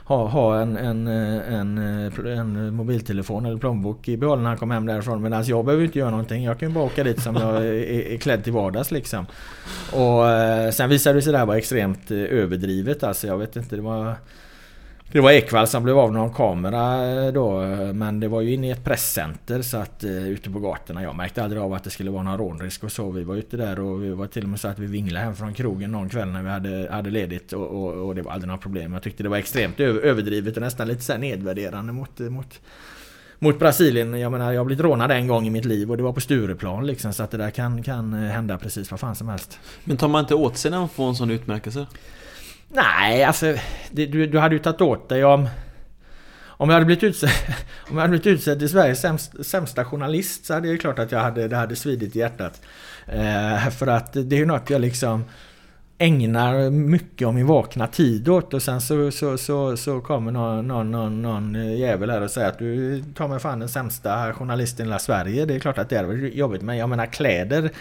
[0.08, 1.78] ha, ha en, en, en,
[2.26, 5.22] en, mobiltelefon eller plånbok i behåll när han kommer hem därifrån.
[5.22, 6.44] Medan jag behöver inte göra någonting.
[6.44, 7.74] Jag kan ju bara åka dit som jag är,
[8.12, 9.26] är klädd till vardags liksom.
[9.94, 13.04] Och eh, sen visade det sig det här vara extremt eh, överdrivet.
[13.04, 14.16] Alltså jag vet inte, det var...
[15.12, 18.54] Det var Ekwall som blev av någon kamera eh, då eh, men det var ju
[18.54, 21.04] inne i ett presscenter så att eh, ute på gatorna.
[21.04, 23.12] Jag märkte aldrig av att det skulle vara någon rånrisk och så.
[23.12, 25.36] Vi var ute där och vi var till och med så att vi vinglade hem
[25.36, 28.48] från krogen någon kväll när vi hade, hade ledigt och, och, och det var aldrig
[28.48, 28.94] några problem.
[28.94, 32.60] Jag tyckte det var extremt överdrivet och nästan lite så nedvärderande mot, mot
[33.40, 34.20] mot Brasilien.
[34.20, 36.22] Jag menar jag har blivit rånad en gång i mitt liv och det var på
[36.22, 39.60] Stureplan liksom så att det där kan, kan hända precis vad fan som helst.
[39.84, 41.86] Men tar man inte åt sig när man får en sån utmärkelse?
[42.70, 43.56] Nej, alltså
[43.92, 45.50] det, du, du hade ju tagit åt dig om...
[46.60, 47.30] Om jag hade blivit utsedd,
[47.90, 51.12] om jag hade blivit utsedd till Sveriges sämsta, sämsta journalist så hade det klart att
[51.12, 52.62] jag hade, det hade svidit i hjärtat.
[53.06, 55.26] Eh, för att det är ju något jag liksom
[55.98, 60.68] ägnar mycket av min vakna tid åt och sen så, så, så, så kommer någon,
[60.68, 64.86] någon, någon, någon jävel här och säger att du tar mig fan den sämsta journalisten
[64.86, 65.46] i hela Sverige.
[65.46, 67.72] Det är klart att det är jobbigt men jag menar kläder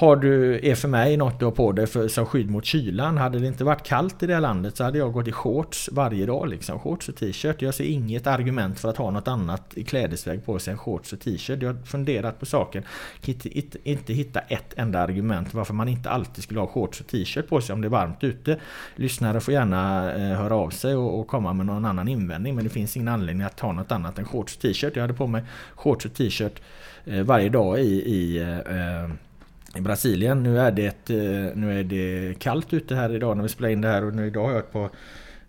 [0.00, 3.18] har du, är för mig något du har på dig för, som skydd mot kylan.
[3.18, 5.88] Hade det inte varit kallt i det här landet så hade jag gått i shorts
[5.92, 6.48] varje dag.
[6.48, 6.78] Liksom.
[6.78, 7.62] Shorts och t-shirt.
[7.62, 11.12] Jag ser inget argument för att ha något annat i klädesväg på sig än shorts
[11.12, 11.62] och t-shirt.
[11.62, 12.82] Jag har funderat på saken.
[13.24, 17.06] Inte, inte, inte hitta ett enda argument varför man inte alltid skulle ha shorts och
[17.06, 18.58] t-shirt på sig om det är varmt ute.
[18.96, 22.54] Lyssnare får gärna eh, höra av sig och, och, komma med någon annan invändning.
[22.54, 24.96] Men det finns ingen anledning att ha något annat än shorts och t-shirt.
[24.96, 25.42] Jag hade på mig
[25.74, 26.62] shorts och t-shirt
[27.04, 29.10] eh, varje dag i, i eh, eh
[29.76, 30.42] i Brasilien.
[30.42, 33.80] Nu är, det, eh, nu är det kallt ute här idag när vi spelar in
[33.80, 34.90] det här och nu idag har jag ett par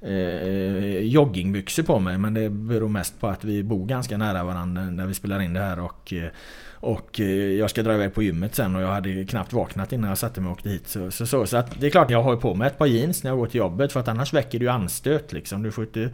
[0.01, 2.17] eh, joggingbyxor på mig.
[2.17, 5.53] Men det beror mest på att vi bor ganska nära varandra när vi spelar in
[5.53, 5.79] det här.
[5.79, 6.29] Och, eh,
[6.73, 10.09] och eh, jag ska dra iväg på gymmet sen och jag hade knappt vaknat innan
[10.09, 10.87] jag satte mig och åkte hit.
[10.87, 13.23] Så, så, så, så att det är klart jag har på mig ett par jeans
[13.23, 15.63] när jag går till jobbet för att annars väcker det ju anstöt liksom.
[15.63, 16.09] Du får inte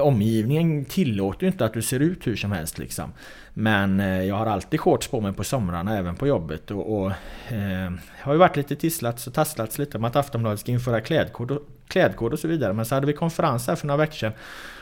[0.00, 3.12] omgivningen tillåter ju inte att du ser ut hur som helst liksom.
[3.54, 7.10] Men eh, jag har alltid shorts på mig på somrarna även på jobbet och, och
[7.52, 11.58] eh, har ju varit lite tisslats och tasslats lite om att Aftonbladet ska införa klädkod
[11.88, 12.72] klädkod och så vidare.
[12.72, 14.32] Men så hade vi konferens här för några veckor sedan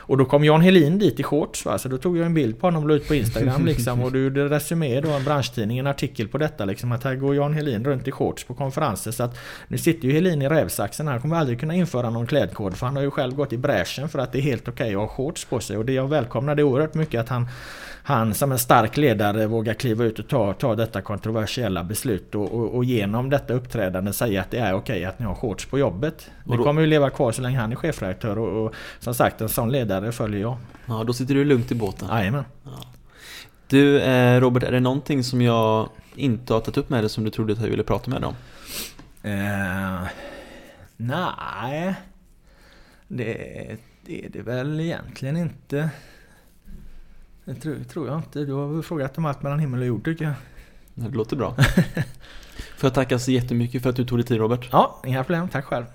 [0.07, 1.77] och då kom Jan Helin dit i shorts va?
[1.77, 4.01] Så då tog jag en bild på honom och la ut på Instagram liksom.
[4.01, 6.91] Och du gjorde resumé då, en branschtidning, en artikel på detta liksom.
[6.91, 9.11] Att här går Jan Helin runt i shorts på konferenser.
[9.11, 9.37] Så att
[9.67, 11.07] nu sitter ju Helin i rävsaxen.
[11.07, 12.77] Han kommer aldrig kunna införa någon klädkod.
[12.77, 14.95] För han har ju själv gått i bräschen för att det är helt okej okay
[14.95, 15.77] att ha shorts på sig.
[15.77, 17.47] Och det jag välkomnar det oerhört mycket att han
[18.07, 22.51] han som en stark ledare vågar kliva ut och ta, ta detta kontroversiella beslut och,
[22.51, 25.79] och, och genom detta uppträdande säga att det är okej att ni har shorts på
[25.79, 26.31] jobbet.
[26.43, 29.49] Det kommer ju leva kvar så länge han är chefredaktör och, och som sagt en
[29.49, 30.57] sån ledare följer jag.
[30.85, 32.07] Ja, då sitter du lugnt i båten.
[32.11, 32.43] Jajamän.
[32.63, 32.85] Ja.
[33.67, 37.23] Du eh, Robert, är det någonting som jag inte har tagit upp med dig som
[37.23, 38.35] du trodde att jag ville prata med dig om?
[39.31, 40.07] Eh,
[40.97, 41.95] nej,
[43.07, 43.37] det,
[44.05, 45.89] det är det väl egentligen inte.
[47.45, 48.39] Det tror, tror jag inte.
[48.45, 50.33] Du har väl frågat om allt mellan himmel och jord tycker jag.
[50.93, 51.55] Det låter bra.
[52.77, 54.69] Får jag tacka så jättemycket för att du tog dig tid Robert.
[54.71, 55.49] Ja, inga problem.
[55.49, 55.85] Tack själv.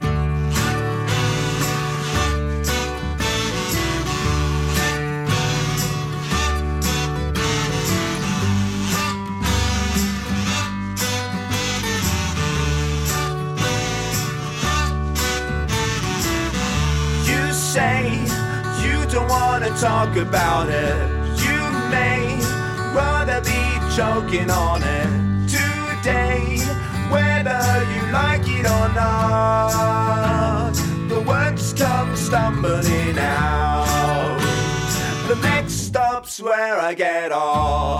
[17.28, 18.10] You say
[18.84, 21.09] you don't wanna talk about it
[23.96, 26.58] choking on it today,
[27.10, 30.72] whether you like it or not.
[31.08, 34.38] The words come stumbling out.
[35.26, 37.99] The next stop's where I get off.